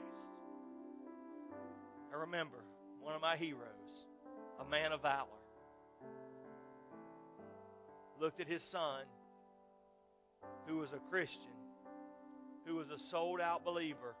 I 2.12 2.16
remember 2.16 2.64
one 3.00 3.14
of 3.14 3.20
my 3.20 3.36
heroes, 3.36 4.06
a 4.60 4.64
man 4.64 4.92
of 4.92 5.02
valor, 5.02 5.26
looked 8.20 8.40
at 8.40 8.48
his 8.48 8.62
son 8.62 9.02
who 10.66 10.78
was 10.78 10.92
a 10.92 10.98
Christian, 11.10 11.52
who 12.64 12.76
was 12.76 12.90
a 12.90 12.98
sold 12.98 13.40
out 13.40 13.64
believer. 13.64 14.14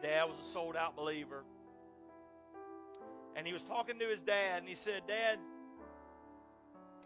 The 0.00 0.06
dad 0.08 0.24
was 0.24 0.38
a 0.40 0.52
sold 0.52 0.76
out 0.76 0.96
believer. 0.96 1.44
And 3.36 3.46
he 3.46 3.52
was 3.52 3.62
talking 3.62 3.98
to 3.98 4.06
his 4.06 4.20
dad, 4.20 4.58
and 4.58 4.68
he 4.68 4.74
said, 4.74 5.02
Dad, 5.06 5.38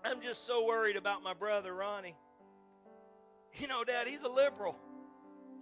I'm 0.04 0.20
just 0.20 0.46
so 0.46 0.66
worried 0.66 0.96
about 0.96 1.22
my 1.22 1.34
brother, 1.34 1.74
Ronnie. 1.74 2.16
You 3.56 3.68
know, 3.68 3.84
Dad, 3.84 4.06
he's 4.06 4.22
a 4.22 4.28
liberal. 4.28 4.76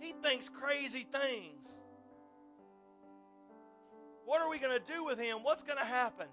He 0.01 0.13
thinks 0.23 0.49
crazy 0.49 1.07
things. 1.13 1.79
What 4.25 4.41
are 4.41 4.49
we 4.49 4.59
going 4.59 4.79
to 4.79 4.93
do 4.93 5.05
with 5.05 5.19
him? 5.19 5.39
What's 5.43 5.63
going 5.63 5.79
to 5.79 5.85
happen? 5.85 6.27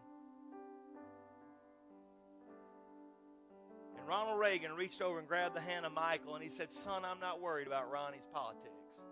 Ronald 4.09 4.39
Reagan 4.39 4.71
reached 4.73 5.03
over 5.03 5.19
and 5.19 5.27
grabbed 5.27 5.55
the 5.55 5.61
hand 5.61 5.85
of 5.85 5.91
Michael 5.91 6.33
and 6.33 6.43
he 6.43 6.49
said, 6.49 6.73
Son, 6.73 7.05
I'm 7.05 7.19
not 7.19 7.39
worried 7.39 7.67
about 7.67 7.91
Ronnie's 7.91 8.25
politics. 8.33 9.03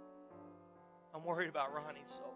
I'm 1.13 1.23
worried 1.23 1.49
about 1.49 1.71
Ronnie's 1.71 2.09
soul. 2.09 2.33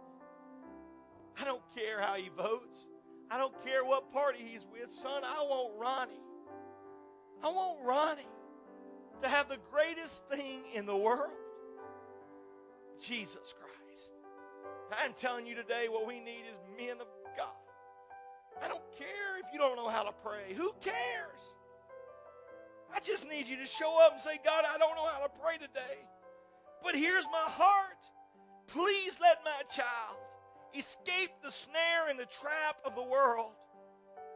I 1.39 1.43
don't 1.43 1.63
care 1.75 1.99
how 1.99 2.13
he 2.13 2.29
votes. 2.29 2.85
I 3.31 3.39
don't 3.39 3.59
care 3.65 3.83
what 3.83 4.13
party 4.13 4.45
he's 4.47 4.63
with. 4.71 4.93
Son, 4.93 5.23
I 5.23 5.41
want 5.41 5.73
Ronnie. 5.79 6.21
I 7.43 7.49
want 7.49 7.79
Ronnie 7.83 8.27
to 9.23 9.27
have 9.27 9.49
the 9.49 9.57
greatest 9.71 10.23
thing 10.29 10.61
in 10.71 10.85
the 10.85 10.95
world 10.95 11.31
Jesus 13.03 13.55
Christ. 13.59 14.11
I'm 15.03 15.13
telling 15.13 15.47
you 15.47 15.55
today, 15.55 15.87
what 15.89 16.05
we 16.05 16.19
need 16.19 16.43
is 16.47 16.59
men 16.77 17.01
of 17.01 17.07
God. 17.35 17.47
I 18.61 18.67
don't 18.67 18.83
care 18.99 19.39
if 19.39 19.51
you 19.51 19.57
don't 19.57 19.75
know 19.77 19.89
how 19.89 20.03
to 20.03 20.11
pray. 20.23 20.53
Who 20.55 20.73
cares? 20.79 21.55
I 22.93 22.99
just 22.99 23.27
need 23.29 23.47
you 23.47 23.57
to 23.57 23.65
show 23.65 23.99
up 24.03 24.13
and 24.13 24.21
say, 24.21 24.39
God, 24.43 24.65
I 24.67 24.77
don't 24.77 24.95
know 24.95 25.05
how 25.05 25.25
to 25.25 25.31
pray 25.41 25.55
today, 25.55 25.99
but 26.83 26.95
here's 26.95 27.25
my 27.25 27.49
heart. 27.49 28.05
Please 28.67 29.19
let 29.21 29.43
my 29.43 29.63
child 29.73 30.17
escape 30.77 31.31
the 31.43 31.51
snare 31.51 32.09
and 32.09 32.19
the 32.19 32.25
trap 32.25 32.77
of 32.85 32.95
the 32.95 33.03
world 33.03 33.51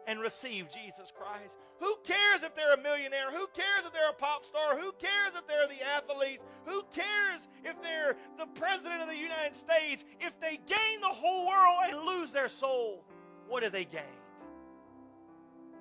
and 0.07 0.19
receive 0.19 0.68
Jesus 0.69 1.11
Christ. 1.15 1.57
Who 1.80 1.95
cares 2.03 2.44
if 2.44 2.56
they're 2.56 2.73
a 2.73 2.82
millionaire? 2.82 3.32
Who 3.32 3.48
cares 3.48 3.86
if 3.86 3.94
they're 3.94 4.10
a 4.10 4.14
pop 4.14 4.45
star? 4.45 4.80
Who 4.80 4.91
cares 4.94 5.34
if 5.36 5.48
they're 5.48 5.68
the 5.68 5.84
athletes? 5.95 6.44
Who 6.65 6.84
cares 6.94 7.48
if 7.64 7.82
they're 7.82 8.15
the 8.38 8.45
president 8.60 9.02
of 9.02 9.07
the 9.07 9.18
United 9.18 9.53
States? 9.53 10.06
If 10.19 10.40
they 10.40 10.60
gain 10.68 11.02
the 11.02 11.07
whole 11.07 11.48
world 11.48 11.80
and 11.90 12.06
lose 12.06 12.32
their 12.32 12.49
soul, 12.49 13.03
what 13.48 13.64
have 13.64 13.72
they 13.72 13.86
gained? 13.86 14.06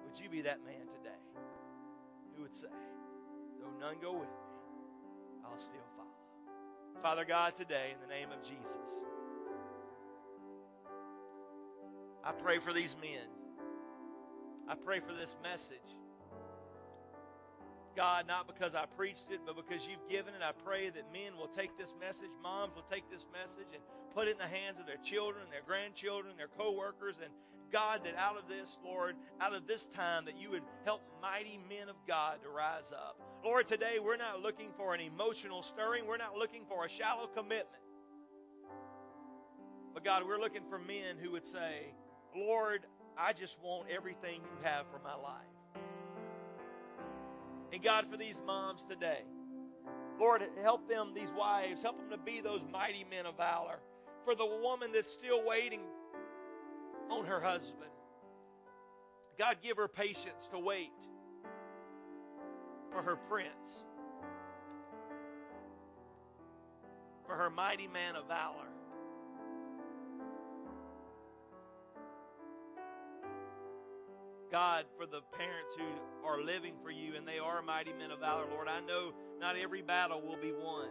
Would 0.07 0.19
you 0.23 0.29
be 0.29 0.43
that 0.43 0.65
man 0.65 0.74
who 2.37 2.43
would 2.43 2.55
say, 2.55 2.67
Though 3.61 3.87
none 3.87 3.97
go 4.01 4.13
with 4.13 4.29
me, 4.29 5.45
I'll 5.45 5.59
still 5.59 5.73
follow? 5.97 7.03
Father 7.03 7.25
God, 7.25 7.57
today, 7.57 7.95
in 7.95 8.01
the 8.01 8.13
name 8.13 8.29
of 8.31 8.43
Jesus, 8.43 9.01
I 12.25 12.33
pray 12.33 12.59
for 12.59 12.73
these 12.73 12.97
men. 13.01 13.29
I 14.69 14.75
pray 14.75 15.01
for 15.01 15.13
this 15.13 15.37
message. 15.43 15.97
God, 17.95 18.27
not 18.27 18.47
because 18.47 18.75
I 18.75 18.87
preached 18.87 19.31
it, 19.31 19.41
but 19.47 19.55
because 19.55 19.87
you've 19.87 20.09
given 20.09 20.35
it, 20.35 20.43
I 20.43 20.51
pray 20.53 20.91
that 20.91 21.13
men 21.13 21.37
will 21.39 21.49
take 21.49 21.79
this 21.79 21.95
message, 22.01 22.31
moms 22.43 22.75
will 22.75 22.89
take 22.91 23.09
this 23.11 23.25
message 23.33 23.71
and 23.73 23.83
put 24.15 24.27
it 24.27 24.33
in 24.33 24.39
the 24.39 24.51
hands 24.51 24.79
of 24.79 24.87
their 24.87 24.99
children, 25.05 25.47
their 25.51 25.63
grandchildren, 25.65 26.35
their 26.37 26.51
co-workers, 26.59 27.17
and 27.23 27.31
God, 27.75 28.05
that 28.05 28.15
out 28.17 28.39
of 28.39 28.47
this, 28.47 28.79
Lord, 28.85 29.17
out 29.41 29.53
of 29.53 29.67
this 29.67 29.89
time, 29.89 30.27
that 30.27 30.41
you 30.41 30.49
would 30.51 30.63
help 30.85 31.03
mighty 31.21 31.59
men 31.69 31.89
of 31.89 31.97
God 32.07 32.41
to 32.45 32.49
rise 32.49 32.93
up. 32.93 33.21
Lord, 33.45 33.67
today 33.67 33.99
we're 34.01 34.17
not 34.17 34.41
looking 34.41 34.69
for 34.77 34.95
an 34.95 35.01
emotional 35.01 35.61
stirring. 35.61 36.07
We're 36.07 36.17
not 36.17 36.37
looking 36.37 36.63
for 36.69 36.85
a 36.85 36.89
shallow 36.89 37.27
commitment. 37.27 37.83
But 39.93 40.05
God, 40.05 40.23
we're 40.25 40.39
looking 40.39 40.63
for 40.71 40.79
men 40.79 41.17
who 41.21 41.33
would 41.33 41.45
say, 41.45 41.93
Lord, 42.37 42.87
I 43.19 43.33
just 43.33 43.59
want 43.61 43.89
everything 43.91 44.43
you 44.43 44.59
have 44.63 44.87
for 44.87 45.01
my 45.03 45.17
life. 45.17 45.83
And 47.73 47.83
God, 47.83 48.07
for 48.09 48.17
these 48.17 48.41
moms 48.47 48.85
today, 48.85 49.25
Lord, 50.21 50.43
help 50.63 50.89
them, 50.89 51.11
these 51.13 51.33
wives, 51.37 51.83
help 51.83 51.99
them 51.99 52.09
to 52.11 52.25
be 52.25 52.41
those 52.41 52.61
mighty 52.73 53.05
men 53.11 53.27
of 53.27 53.37
valor. 53.37 53.81
For 54.25 54.37
the 54.37 54.47
woman 54.47 54.93
that's 54.93 55.11
still 55.11 55.45
waiting 55.45 55.81
on 57.11 57.25
her 57.27 57.41
husband, 57.41 57.91
God, 59.39 59.57
give 59.63 59.77
her 59.77 59.89
patience 59.89 60.49
to 60.53 60.59
wait 60.59 60.93
for 62.93 63.03
her 63.03 63.17
prince, 63.17 63.85
for 67.27 67.35
her 67.35 67.51
mighty 67.51 67.89
man 67.89 68.17
of 68.17 68.29
valor. 68.29 68.69
God, 74.51 74.85
for 74.97 75.05
the 75.05 75.21
parents 75.37 75.75
who 75.77 76.25
are 76.25 76.41
living 76.41 76.75
for 76.81 76.93
you 76.93 77.17
and 77.17 77.27
they 77.27 77.41
are 77.41 77.61
mighty 77.61 77.93
men 77.93 78.13
of 78.13 78.21
valor, 78.21 78.45
Lord, 78.49 78.69
I 78.69 78.79
know 78.79 79.13
not 79.41 79.57
every 79.57 79.83
battle 79.83 80.23
will 80.23 80.37
be 80.37 80.53
won. 80.53 80.91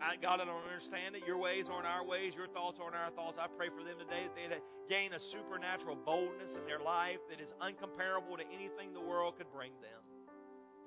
I, 0.00 0.16
God, 0.16 0.40
I 0.40 0.44
don't 0.44 0.64
understand 0.64 1.16
it. 1.16 1.26
Your 1.26 1.38
ways 1.38 1.68
aren't 1.68 1.86
our 1.86 2.04
ways. 2.04 2.34
Your 2.34 2.48
thoughts 2.48 2.78
aren't 2.82 2.96
our 2.96 3.10
thoughts. 3.10 3.38
I 3.38 3.46
pray 3.46 3.68
for 3.68 3.84
them 3.84 3.98
today 3.98 4.24
that 4.24 4.50
they 4.50 4.58
gain 4.88 5.12
a 5.12 5.20
supernatural 5.20 5.96
boldness 5.96 6.56
in 6.56 6.64
their 6.66 6.78
life 6.78 7.18
that 7.30 7.40
is 7.40 7.54
uncomparable 7.60 8.36
to 8.36 8.44
anything 8.52 8.92
the 8.92 9.00
world 9.00 9.36
could 9.36 9.50
bring 9.52 9.72
them. 9.80 10.00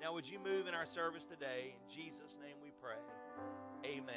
Now, 0.00 0.14
would 0.14 0.28
you 0.28 0.38
move 0.38 0.68
in 0.68 0.74
our 0.74 0.86
service 0.86 1.24
today? 1.24 1.74
In 1.74 1.94
Jesus' 1.94 2.36
name 2.40 2.54
we 2.62 2.70
pray. 2.80 3.00
Amen. 3.84 4.14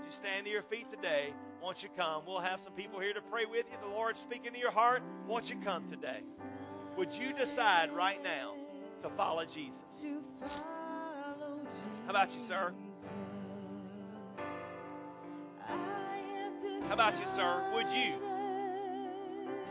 As 0.00 0.06
you 0.06 0.12
stand 0.12 0.46
to 0.46 0.52
your 0.52 0.62
feet 0.62 0.90
today, 0.90 1.32
won't 1.62 1.82
you 1.82 1.88
come? 1.96 2.24
We'll 2.26 2.40
have 2.40 2.60
some 2.60 2.74
people 2.74 3.00
here 3.00 3.14
to 3.14 3.22
pray 3.22 3.44
with 3.46 3.66
you. 3.70 3.78
The 3.82 3.94
Lord 3.94 4.18
speaking 4.18 4.52
to 4.52 4.58
your 4.58 4.70
heart. 4.70 5.02
Won't 5.26 5.48
you 5.48 5.56
come 5.64 5.88
today? 5.88 6.20
Would 6.96 7.12
you 7.14 7.32
decide 7.32 7.90
right 7.92 8.22
now 8.22 8.54
to 9.02 9.08
follow 9.10 9.44
Jesus? 9.44 10.04
How 10.40 12.10
about 12.10 12.34
you, 12.34 12.42
sir? 12.42 12.72
How 16.92 16.94
about 16.94 17.18
you, 17.18 17.26
sir? 17.26 17.64
Would 17.72 17.90
you? 17.90 18.12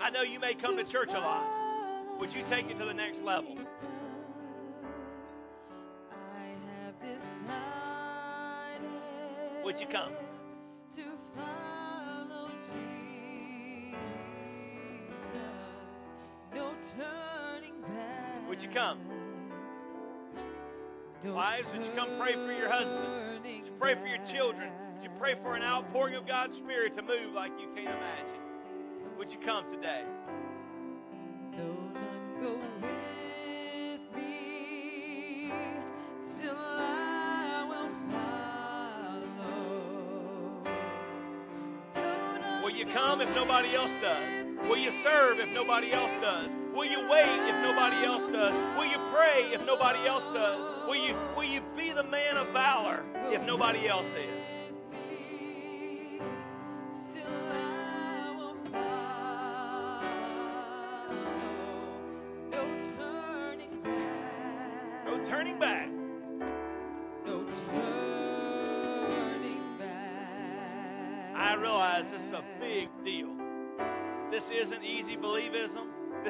I 0.01 0.09
know 0.09 0.23
you 0.23 0.39
may 0.39 0.55
come 0.55 0.75
to 0.77 0.83
church 0.83 1.09
a 1.09 1.19
lot. 1.19 1.45
Would 2.19 2.33
you 2.33 2.41
take 2.49 2.71
it 2.71 2.79
to 2.79 2.85
the 2.85 2.95
next 2.95 3.21
level? 3.21 3.59
Would 9.63 9.79
you 9.79 9.85
come? 9.85 10.13
Would 18.49 18.63
you 18.63 18.69
come? 18.69 18.99
Wives, 21.23 21.67
would 21.71 21.85
you 21.85 21.91
come 21.95 22.09
pray 22.19 22.33
for 22.33 22.51
your 22.51 22.67
husband? 22.67 23.43
Would 23.43 23.67
you 23.67 23.71
pray 23.79 23.93
for 23.93 24.07
your 24.07 24.25
children? 24.25 24.71
Back. 25.21 25.21
Would 25.21 25.29
you 25.29 25.31
pray 25.35 25.35
for 25.43 25.55
an 25.55 25.63
outpouring 25.63 26.15
of 26.15 26.27
God's 26.27 26.57
Spirit 26.57 26.95
to 26.97 27.01
move 27.01 27.33
like 27.33 27.51
you 27.59 27.67
can't 27.75 27.87
imagine? 27.87 28.41
Would 29.17 29.31
you 29.31 29.39
come 29.39 29.63
today? 29.71 30.03
Though 31.55 31.77
none 31.93 32.41
go 32.41 32.59
with 32.81 34.01
me, 34.15 35.51
still 36.17 36.55
I 36.57 37.63
will 37.67 37.89
follow. 42.33 42.63
Will 42.63 42.71
you 42.71 42.85
come 42.85 43.21
if 43.21 43.29
nobody 43.35 43.75
else 43.75 43.91
does? 44.01 44.45
Will 44.67 44.77
you 44.77 44.91
serve 44.91 45.39
if 45.39 45.53
nobody 45.53 45.91
else 45.91 46.11
does? 46.21 46.49
Will 46.73 46.85
you 46.85 46.99
wait 47.09 47.49
if 47.49 47.55
nobody 47.63 48.05
else 48.05 48.23
does? 48.31 48.53
Will 48.77 48.85
you 48.85 48.97
pray 49.13 49.49
if 49.51 49.65
nobody 49.65 50.07
else 50.07 50.25
does? 50.33 50.67
Will 50.87 50.95
you 50.95 51.15
will 51.35 51.43
you 51.43 51.61
be 51.75 51.91
the 51.91 52.03
man 52.03 52.37
of 52.37 52.47
valor 52.49 53.03
if 53.31 53.41
nobody 53.43 53.87
else 53.87 54.13
is? 54.13 54.60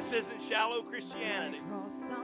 This 0.02 0.26
isn't 0.26 0.42
shallow 0.42 0.82
Christianity. 0.82 1.60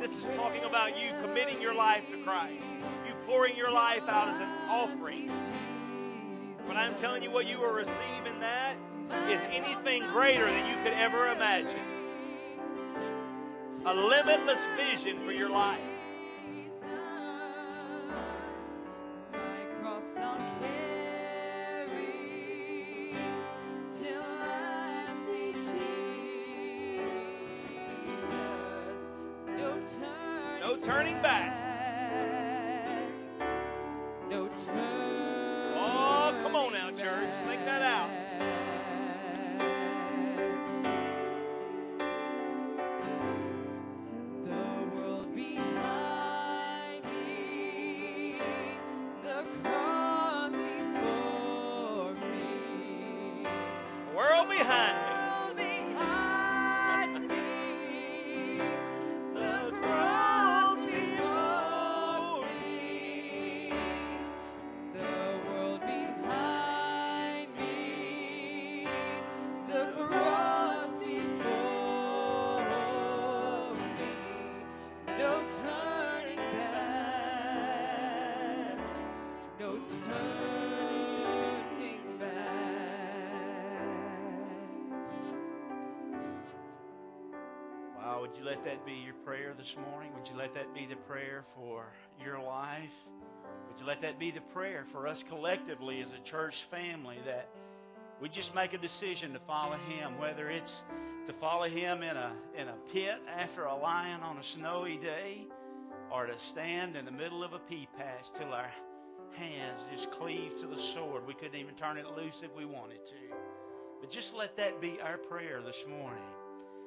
This 0.01 0.19
is 0.19 0.27
talking 0.35 0.65
about 0.65 1.01
you 1.01 1.13
committing 1.23 1.63
your 1.63 1.77
life 1.77 2.11
to 2.11 2.21
Christ, 2.25 2.65
you 3.07 3.15
pouring 3.25 3.57
your 3.57 3.71
life 3.71 4.03
out 4.09 4.27
as 4.27 4.41
an 4.41 4.49
offering. 4.69 5.31
But 6.67 6.77
I'm 6.77 6.97
telling 6.97 7.23
you, 7.23 7.31
what 7.31 7.47
you 7.47 7.61
will 7.61 7.71
receive 7.71 8.27
in 8.27 8.41
that 8.41 8.75
is 9.31 9.43
anything 9.53 10.03
greater 10.09 10.47
than 10.47 10.69
you 10.69 10.75
could 10.83 10.93
ever 10.95 11.31
imagine. 11.31 11.79
A 13.87 13.95
limitless 13.95 14.61
vision 14.77 15.25
for 15.25 15.31
your 15.31 15.49
life. 15.49 15.79
This 89.59 89.75
morning? 89.91 90.13
Would 90.15 90.29
you 90.29 90.37
let 90.37 90.55
that 90.55 90.73
be 90.73 90.87
the 90.87 90.95
prayer 90.95 91.45
for 91.57 91.85
your 92.25 92.41
life? 92.41 92.95
Would 93.69 93.81
you 93.81 93.87
let 93.87 94.01
that 94.03 94.17
be 94.17 94.31
the 94.31 94.41
prayer 94.41 94.87
for 94.93 95.09
us 95.09 95.25
collectively 95.29 96.01
as 96.01 96.13
a 96.13 96.23
church 96.23 96.63
family 96.71 97.17
that 97.27 97.49
we 98.23 98.29
just 98.29 98.55
make 98.55 98.73
a 98.73 98.79
decision 98.79 99.33
to 99.33 99.41
follow 99.41 99.77
Him, 99.89 100.17
whether 100.17 100.49
it's 100.49 100.83
to 101.27 101.33
follow 101.33 101.65
Him 101.65 102.05
in 102.05 102.17
a, 102.17 102.33
in 102.57 102.69
a 102.69 102.75
pit 102.93 103.21
after 103.37 103.65
a 103.65 103.75
lion 103.75 104.21
on 104.23 104.39
a 104.39 104.43
snowy 104.45 104.97
day 104.97 105.49
or 106.13 106.27
to 106.27 106.39
stand 106.39 106.97
in 106.97 107.05
the 107.05 107.11
middle 107.11 107.43
of 107.43 107.53
a 107.53 107.59
pea 107.59 107.89
patch 107.99 108.29
till 108.39 108.53
our 108.53 108.71
hands 109.35 109.81
just 109.93 110.13
cleave 110.13 110.59
to 110.61 110.69
the 110.69 110.79
sword. 110.79 111.27
We 111.27 111.35
couldn't 111.35 111.59
even 111.59 111.75
turn 111.75 111.99
it 111.99 112.07
loose 112.17 112.43
if 112.45 112.55
we 112.57 112.65
wanted 112.65 113.05
to. 113.07 113.37
But 114.01 114.09
just 114.09 114.35
let 114.35 114.57
that 114.57 114.81
be 114.81 115.01
our 115.01 115.19
prayer 115.19 115.61
this 115.65 115.85
morning 115.89 116.23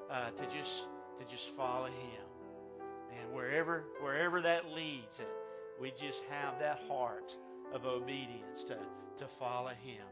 uh, 0.10 0.30
to 0.30 0.58
just 0.58 0.86
to 1.20 1.32
just 1.32 1.50
follow 1.56 1.86
Him, 1.86 2.31
and 3.20 3.34
wherever 3.34 3.86
wherever 4.02 4.42
that 4.42 4.72
leads, 4.72 5.18
that 5.18 5.28
we 5.80 5.92
just 5.92 6.24
have 6.30 6.60
that 6.60 6.80
heart 6.88 7.36
of 7.74 7.86
obedience 7.86 8.64
to 8.66 8.78
to 9.18 9.28
follow 9.40 9.70
Him. 9.70 10.06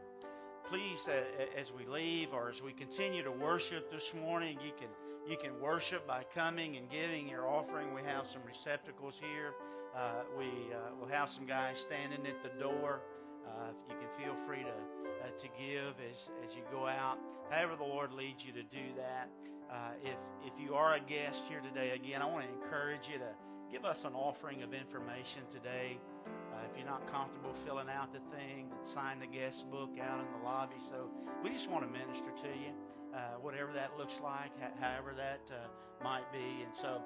Please, 0.68 1.08
uh, 1.08 1.22
as 1.58 1.72
we 1.72 1.84
leave 1.86 2.32
or 2.32 2.48
as 2.48 2.62
we 2.62 2.72
continue 2.72 3.22
to 3.24 3.32
worship 3.32 3.90
this 3.90 4.12
morning, 4.14 4.58
you 4.64 4.72
can 4.78 4.88
you 5.28 5.36
can 5.36 5.60
worship 5.60 6.06
by 6.06 6.24
coming 6.34 6.76
and 6.76 6.88
giving 6.90 7.28
your 7.28 7.48
offering. 7.48 7.94
We 7.94 8.02
have 8.02 8.26
some 8.26 8.42
receptacles 8.46 9.16
here. 9.20 9.52
Uh, 9.96 10.22
we 10.38 10.46
uh, 10.72 10.94
will 10.98 11.08
have 11.08 11.28
some 11.30 11.46
guys 11.46 11.78
standing 11.78 12.20
at 12.26 12.42
the 12.42 12.60
door. 12.62 13.00
Uh, 13.46 13.72
you 13.88 13.96
can 13.96 14.24
feel 14.24 14.36
free 14.46 14.62
to 14.62 14.68
uh, 14.68 15.30
to 15.38 15.48
give 15.58 15.94
as, 16.08 16.28
as 16.46 16.54
you 16.54 16.62
go 16.70 16.86
out. 16.86 17.18
However, 17.50 17.74
the 17.76 17.84
Lord 17.84 18.12
leads 18.12 18.44
you 18.44 18.52
to 18.52 18.62
do 18.62 18.94
that. 18.96 19.28
Uh, 19.70 19.92
if 20.02 20.16
if 20.44 20.52
you 20.58 20.74
are 20.74 20.94
a 20.94 21.00
guest 21.00 21.44
here 21.48 21.60
today, 21.60 21.90
again, 21.90 22.22
I 22.22 22.26
want 22.26 22.44
to 22.44 22.52
encourage 22.52 23.06
you 23.06 23.18
to 23.18 23.30
give 23.70 23.84
us 23.84 24.04
an 24.04 24.14
offering 24.14 24.62
of 24.62 24.74
information 24.74 25.42
today. 25.50 25.98
Uh, 26.26 26.58
if 26.68 26.76
you're 26.76 26.86
not 26.86 27.06
comfortable 27.10 27.54
filling 27.64 27.88
out 27.88 28.12
the 28.12 28.18
thing, 28.34 28.68
sign 28.84 29.20
the 29.20 29.26
guest 29.26 29.70
book 29.70 29.90
out 30.02 30.18
in 30.18 30.26
the 30.38 30.44
lobby. 30.44 30.76
So 30.88 31.06
we 31.44 31.50
just 31.50 31.70
want 31.70 31.84
to 31.84 31.90
minister 31.90 32.30
to 32.42 32.48
you, 32.48 32.72
uh, 33.14 33.38
whatever 33.40 33.72
that 33.74 33.96
looks 33.96 34.18
like, 34.22 34.50
ho- 34.60 34.74
however 34.80 35.14
that 35.16 35.40
uh, 35.54 35.68
might 36.02 36.30
be. 36.32 36.64
And 36.64 36.74
so 36.74 37.00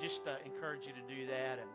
just 0.00 0.26
uh, 0.26 0.36
encourage 0.46 0.86
you 0.86 0.92
to 0.94 1.14
do 1.14 1.26
that. 1.26 1.58
And 1.58 1.68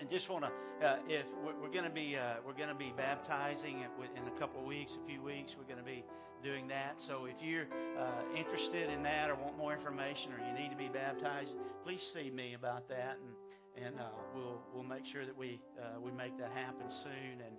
and 0.00 0.08
just 0.08 0.30
want 0.30 0.44
to, 0.44 0.86
uh, 0.86 0.96
if 1.08 1.26
we're, 1.44 1.68
going 1.68 1.84
to 1.84 1.90
be, 1.90 2.16
uh, 2.16 2.36
we're 2.44 2.54
going 2.54 2.70
to 2.70 2.74
be 2.74 2.92
baptizing 2.96 3.84
in 4.16 4.26
a 4.26 4.38
couple 4.38 4.60
of 4.60 4.66
weeks, 4.66 4.96
a 5.02 5.06
few 5.06 5.22
weeks. 5.22 5.54
We're 5.58 5.64
going 5.64 5.78
to 5.78 5.84
be 5.84 6.04
doing 6.42 6.68
that. 6.68 6.94
So 6.96 7.26
if 7.26 7.36
you're 7.42 7.66
uh, 7.98 8.36
interested 8.36 8.88
in 8.88 9.02
that 9.02 9.28
or 9.28 9.34
want 9.34 9.58
more 9.58 9.74
information 9.74 10.32
or 10.32 10.38
you 10.44 10.54
need 10.54 10.70
to 10.70 10.76
be 10.76 10.88
baptized, 10.88 11.54
please 11.84 12.00
see 12.00 12.30
me 12.30 12.54
about 12.54 12.88
that, 12.88 13.18
and 13.22 13.86
and 13.86 14.00
uh, 14.00 14.04
we'll 14.34 14.60
we'll 14.74 14.84
make 14.84 15.04
sure 15.04 15.24
that 15.24 15.36
we 15.36 15.60
uh, 15.78 16.00
we 16.00 16.10
make 16.12 16.36
that 16.38 16.50
happen 16.52 16.90
soon. 16.90 17.44
And 17.44 17.56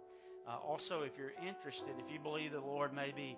uh, 0.48 0.58
also, 0.68 1.04
if 1.04 1.12
you're 1.18 1.34
interested, 1.48 1.92
if 2.00 2.12
you 2.12 2.20
believe 2.20 2.52
the 2.52 2.60
Lord 2.60 2.94
may 2.94 3.12
be 3.16 3.38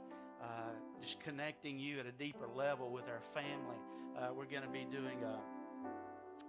just 1.02 1.20
connecting 1.22 1.80
you 1.80 2.00
at 2.00 2.06
a 2.06 2.12
deeper 2.12 2.48
level 2.54 2.90
with 2.90 3.06
our 3.08 3.22
family, 3.34 3.78
we're 4.36 4.46
going 4.46 4.64
to 4.64 4.70
be 4.70 4.86
doing 4.92 5.24
a 5.24 5.40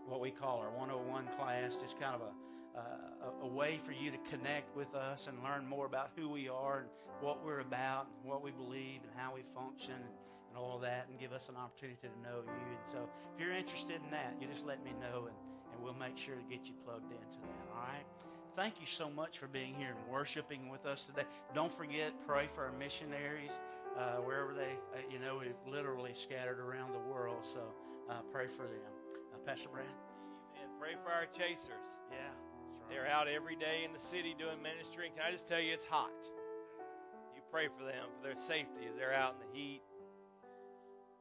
what 0.07 0.21
we 0.21 0.31
call 0.31 0.59
our 0.59 0.71
101 0.71 1.29
class, 1.39 1.77
just 1.77 1.99
kind 1.99 2.15
of 2.15 2.21
a, 2.21 2.79
uh, 2.79 3.45
a, 3.45 3.47
way 3.47 3.81
for 3.85 3.93
you 3.93 4.11
to 4.11 4.19
connect 4.31 4.75
with 4.77 4.95
us 4.95 5.29
and 5.29 5.43
learn 5.43 5.67
more 5.67 5.87
about 5.87 6.11
who 6.17 6.29
we 6.29 6.49
are 6.49 6.81
and 6.81 6.89
what 7.21 7.45
we're 7.45 7.61
about 7.61 8.07
and 8.21 8.31
what 8.31 8.43
we 8.43 8.51
believe 8.51 9.01
and 9.03 9.13
how 9.17 9.35
we 9.35 9.43
function 9.55 9.95
and, 9.95 10.15
and 10.49 10.59
all 10.59 10.79
that 10.79 11.07
and 11.09 11.19
give 11.19 11.33
us 11.33 11.49
an 11.49 11.57
opportunity 11.57 11.99
to 12.03 12.09
know 12.23 12.43
you. 12.43 12.67
And 12.77 12.87
so 12.91 13.09
if 13.35 13.41
you're 13.41 13.55
interested 13.55 14.01
in 14.05 14.11
that, 14.11 14.35
you 14.41 14.47
just 14.47 14.67
let 14.67 14.85
me 14.85 14.93
know 15.01 15.27
and, 15.27 15.37
and 15.73 15.83
we'll 15.83 15.95
make 15.95 16.19
sure 16.19 16.35
to 16.35 16.43
get 16.51 16.67
you 16.67 16.75
plugged 16.85 17.11
into 17.11 17.39
that, 17.43 17.67
all 17.73 17.83
right? 17.83 18.05
Thank 18.57 18.81
you 18.81 18.87
so 18.87 19.11
much 19.11 19.39
for 19.39 19.49
being 19.49 19.75
here 19.75 19.89
and 19.91 20.13
worshiping 20.13 20.69
with 20.69 20.87
us 20.87 21.07
today. 21.07 21.27
Don't 21.55 21.77
forget, 21.77 22.13
pray 22.27 22.49
for 22.55 22.65
our 22.65 22.73
missionaries 22.73 23.51
uh, 23.99 24.17
wherever 24.23 24.55
they, 24.55 24.79
uh, 24.95 25.03
you 25.11 25.19
know, 25.19 25.41
we've 25.41 25.73
literally 25.73 26.15
scattered 26.15 26.61
around 26.61 26.93
the 26.93 27.13
world. 27.13 27.45
So 27.53 27.61
uh, 28.11 28.21
pray 28.33 28.47
for 28.47 28.63
them. 28.63 28.94
Pastor 29.47 29.69
Brad? 29.69 29.85
And 30.57 30.71
pray 30.81 30.97
for 31.05 31.13
our 31.13 31.27
chasers. 31.27 32.01
Yeah. 32.11 32.17
right. 32.17 32.89
They're 32.89 33.07
out 33.07 33.29
every 33.29 33.57
day 33.57 33.85
in 33.85 33.93
the 33.93 33.99
city 33.99 34.35
doing 34.39 34.63
ministry. 34.63 35.13
Can 35.15 35.23
I 35.27 35.31
just 35.31 35.47
tell 35.47 35.61
you, 35.61 35.73
it's 35.73 35.85
hot. 35.85 36.17
You 37.37 37.43
pray 37.53 37.69
for 37.69 37.85
them, 37.85 38.09
for 38.17 38.27
their 38.27 38.37
safety 38.37 38.89
as 38.89 38.97
they're 38.97 39.13
out 39.13 39.37
in 39.37 39.45
the 39.45 39.53
heat, 39.53 39.83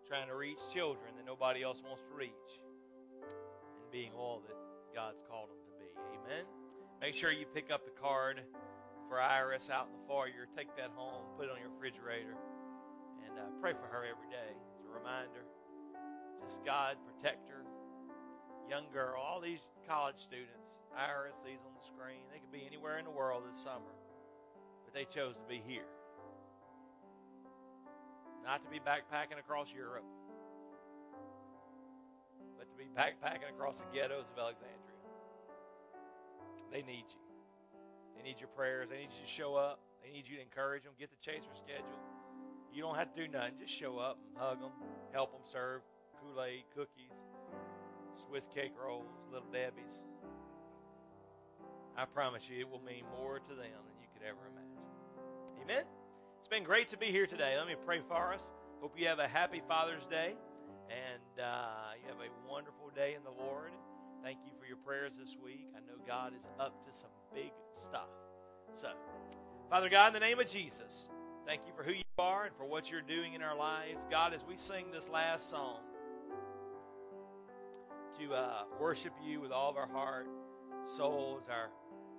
trying 0.08 0.28
to 0.30 0.36
reach 0.36 0.60
children 0.74 1.12
that 1.18 1.26
nobody 1.26 1.64
else 1.64 1.84
wants 1.84 2.04
to 2.04 2.16
reach, 2.16 2.32
and 3.20 3.92
being 3.92 4.12
all 4.18 4.42
that 4.48 4.56
God's 4.96 5.22
called 5.30 5.50
them 5.50 5.60
to 5.68 5.74
be. 5.84 5.92
Amen. 6.16 6.46
Make 7.02 7.16
sure 7.16 7.32
you 7.32 7.46
pick 7.46 7.72
up 7.72 7.84
the 7.84 7.92
card 7.92 8.40
for 9.10 9.20
Iris 9.20 9.70
out 9.70 9.88
in 9.88 10.00
the 10.00 10.08
foyer. 10.08 10.48
Take 10.56 10.74
that 10.78 10.92
home, 10.96 11.24
put 11.38 11.48
it 11.48 11.52
on 11.52 11.60
your 11.60 11.72
refrigerator, 11.76 12.38
and 13.28 13.38
uh, 13.38 13.52
pray 13.60 13.74
for 13.74 13.92
her 13.92 14.06
every 14.08 14.32
day. 14.32 14.56
It's 14.80 14.88
a 14.88 14.98
reminder. 14.98 15.44
Just 16.42 16.64
God 16.64 16.96
protect 17.04 17.50
her 17.50 17.63
young 18.70 18.86
girl, 18.94 19.20
all 19.20 19.40
these 19.42 19.60
college 19.88 20.18
students, 20.18 20.78
these 21.46 21.60
on 21.66 21.74
the 21.74 21.86
screen, 21.86 22.24
they 22.32 22.40
could 22.40 22.52
be 22.52 22.66
anywhere 22.66 23.00
in 23.00 23.06
the 23.06 23.12
world 23.12 23.44
this 23.50 23.62
summer, 23.62 23.94
but 24.86 24.94
they 24.94 25.06
chose 25.06 25.36
to 25.36 25.48
be 25.50 25.62
here. 25.66 25.90
Not 28.46 28.64
to 28.64 28.70
be 28.70 28.80
backpacking 28.80 29.40
across 29.40 29.68
Europe, 29.74 30.06
but 32.58 32.70
to 32.70 32.78
be 32.78 32.86
backpacking 32.96 33.50
across 33.50 33.80
the 33.80 33.86
ghettos 33.94 34.26
of 34.32 34.40
Alexandria. 34.40 34.80
They 36.72 36.82
need 36.82 37.06
you. 37.10 37.22
They 38.16 38.24
need 38.24 38.40
your 38.40 38.50
prayers. 38.50 38.90
They 38.90 38.98
need 38.98 39.14
you 39.14 39.26
to 39.26 39.32
show 39.32 39.56
up. 39.56 39.80
They 40.04 40.12
need 40.12 40.28
you 40.28 40.36
to 40.38 40.42
encourage 40.42 40.84
them. 40.84 40.94
Get 41.00 41.10
the 41.10 41.22
chaser 41.22 41.54
schedule. 41.56 42.00
You 42.74 42.82
don't 42.82 42.96
have 42.96 43.14
to 43.16 43.26
do 43.26 43.32
nothing. 43.32 43.54
Just 43.62 43.74
show 43.74 43.98
up 43.98 44.18
and 44.28 44.38
hug 44.38 44.60
them, 44.60 44.72
help 45.14 45.32
them 45.32 45.42
serve 45.52 45.82
Kool 46.20 46.44
Aid, 46.44 46.64
cookies, 46.76 47.16
Swiss 48.34 48.50
cake 48.52 48.74
rolls, 48.84 49.06
little 49.32 49.48
Debbie's. 49.54 50.02
I 51.96 52.06
promise 52.06 52.42
you, 52.50 52.62
it 52.62 52.68
will 52.68 52.82
mean 52.82 53.04
more 53.16 53.38
to 53.38 53.50
them 53.50 53.58
than 53.86 54.02
you 54.02 54.08
could 54.12 54.26
ever 54.28 54.40
imagine. 54.52 55.62
Amen. 55.62 55.84
It's 56.40 56.48
been 56.48 56.64
great 56.64 56.88
to 56.88 56.98
be 56.98 57.06
here 57.06 57.28
today. 57.28 57.56
Let 57.60 57.68
me 57.68 57.76
pray 57.86 58.02
for 58.08 58.34
us. 58.34 58.52
Hope 58.82 58.96
you 58.98 59.06
have 59.06 59.20
a 59.20 59.28
happy 59.28 59.62
Father's 59.68 60.04
Day 60.08 60.34
and 60.90 61.46
uh, 61.46 61.94
you 62.02 62.08
have 62.08 62.18
a 62.18 62.52
wonderful 62.52 62.90
day 62.96 63.14
in 63.14 63.22
the 63.24 63.30
Lord. 63.30 63.70
Thank 64.24 64.40
you 64.48 64.52
for 64.60 64.66
your 64.66 64.78
prayers 64.78 65.12
this 65.22 65.38
week. 65.46 65.68
I 65.78 65.82
know 65.82 66.02
God 66.08 66.34
is 66.34 66.44
up 66.60 66.74
to 66.90 66.98
some 67.00 67.12
big 67.36 67.52
stuff. 67.76 68.10
So, 68.74 68.88
Father 69.70 69.90
God, 69.90 70.08
in 70.08 70.14
the 70.14 70.26
name 70.26 70.40
of 70.40 70.50
Jesus, 70.50 71.08
thank 71.46 71.68
you 71.68 71.74
for 71.78 71.84
who 71.84 71.94
you 71.94 72.02
are 72.18 72.46
and 72.46 72.56
for 72.56 72.66
what 72.66 72.90
you're 72.90 73.02
doing 73.02 73.36
in 73.36 73.44
our 73.44 73.56
lives. 73.56 74.08
God, 74.10 74.34
as 74.34 74.44
we 74.44 74.58
sing 74.58 74.88
this 74.92 75.08
last 75.08 75.52
song, 75.52 75.82
to 78.20 78.34
uh, 78.34 78.64
worship 78.80 79.14
you 79.26 79.40
with 79.42 79.52
all 79.52 79.70
of 79.70 79.78
our 79.78 79.88
heart, 79.88 80.28
souls, 80.98 81.44
our 81.50 81.70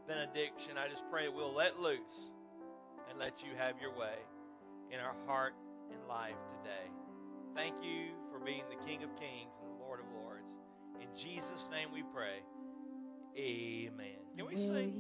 benediction. 0.07 0.73
I 0.79 0.89
just 0.89 1.05
pray 1.11 1.29
we'll 1.29 1.55
let 1.55 1.79
loose 1.81 2.31
and 3.09 3.19
let 3.19 3.43
you 3.43 3.51
have 3.57 3.81
your 3.81 3.97
way 3.97 4.17
in 4.91 5.01
our 5.01 5.15
heart 5.27 5.55
and 5.91 6.07
life 6.09 6.37
today. 6.63 6.91
Thank 7.55 7.77
you 7.83 8.09
for 8.31 8.39
being 8.39 8.63
the 8.69 8.85
King 8.87 9.03
of 9.05 9.15
Kings 9.17 9.55
and 9.61 9.71
the 9.71 9.85
Lord 9.85 10.01
of 10.01 10.07
Lords. 10.13 10.49
In 11.01 11.09
Jesus' 11.17 11.69
name 11.71 11.89
we 11.93 12.03
pray. 12.03 12.43
Amen. 13.37 14.17
Can 14.37 14.47
we 14.47 14.55
Will 14.55 14.61
sing? 14.61 14.93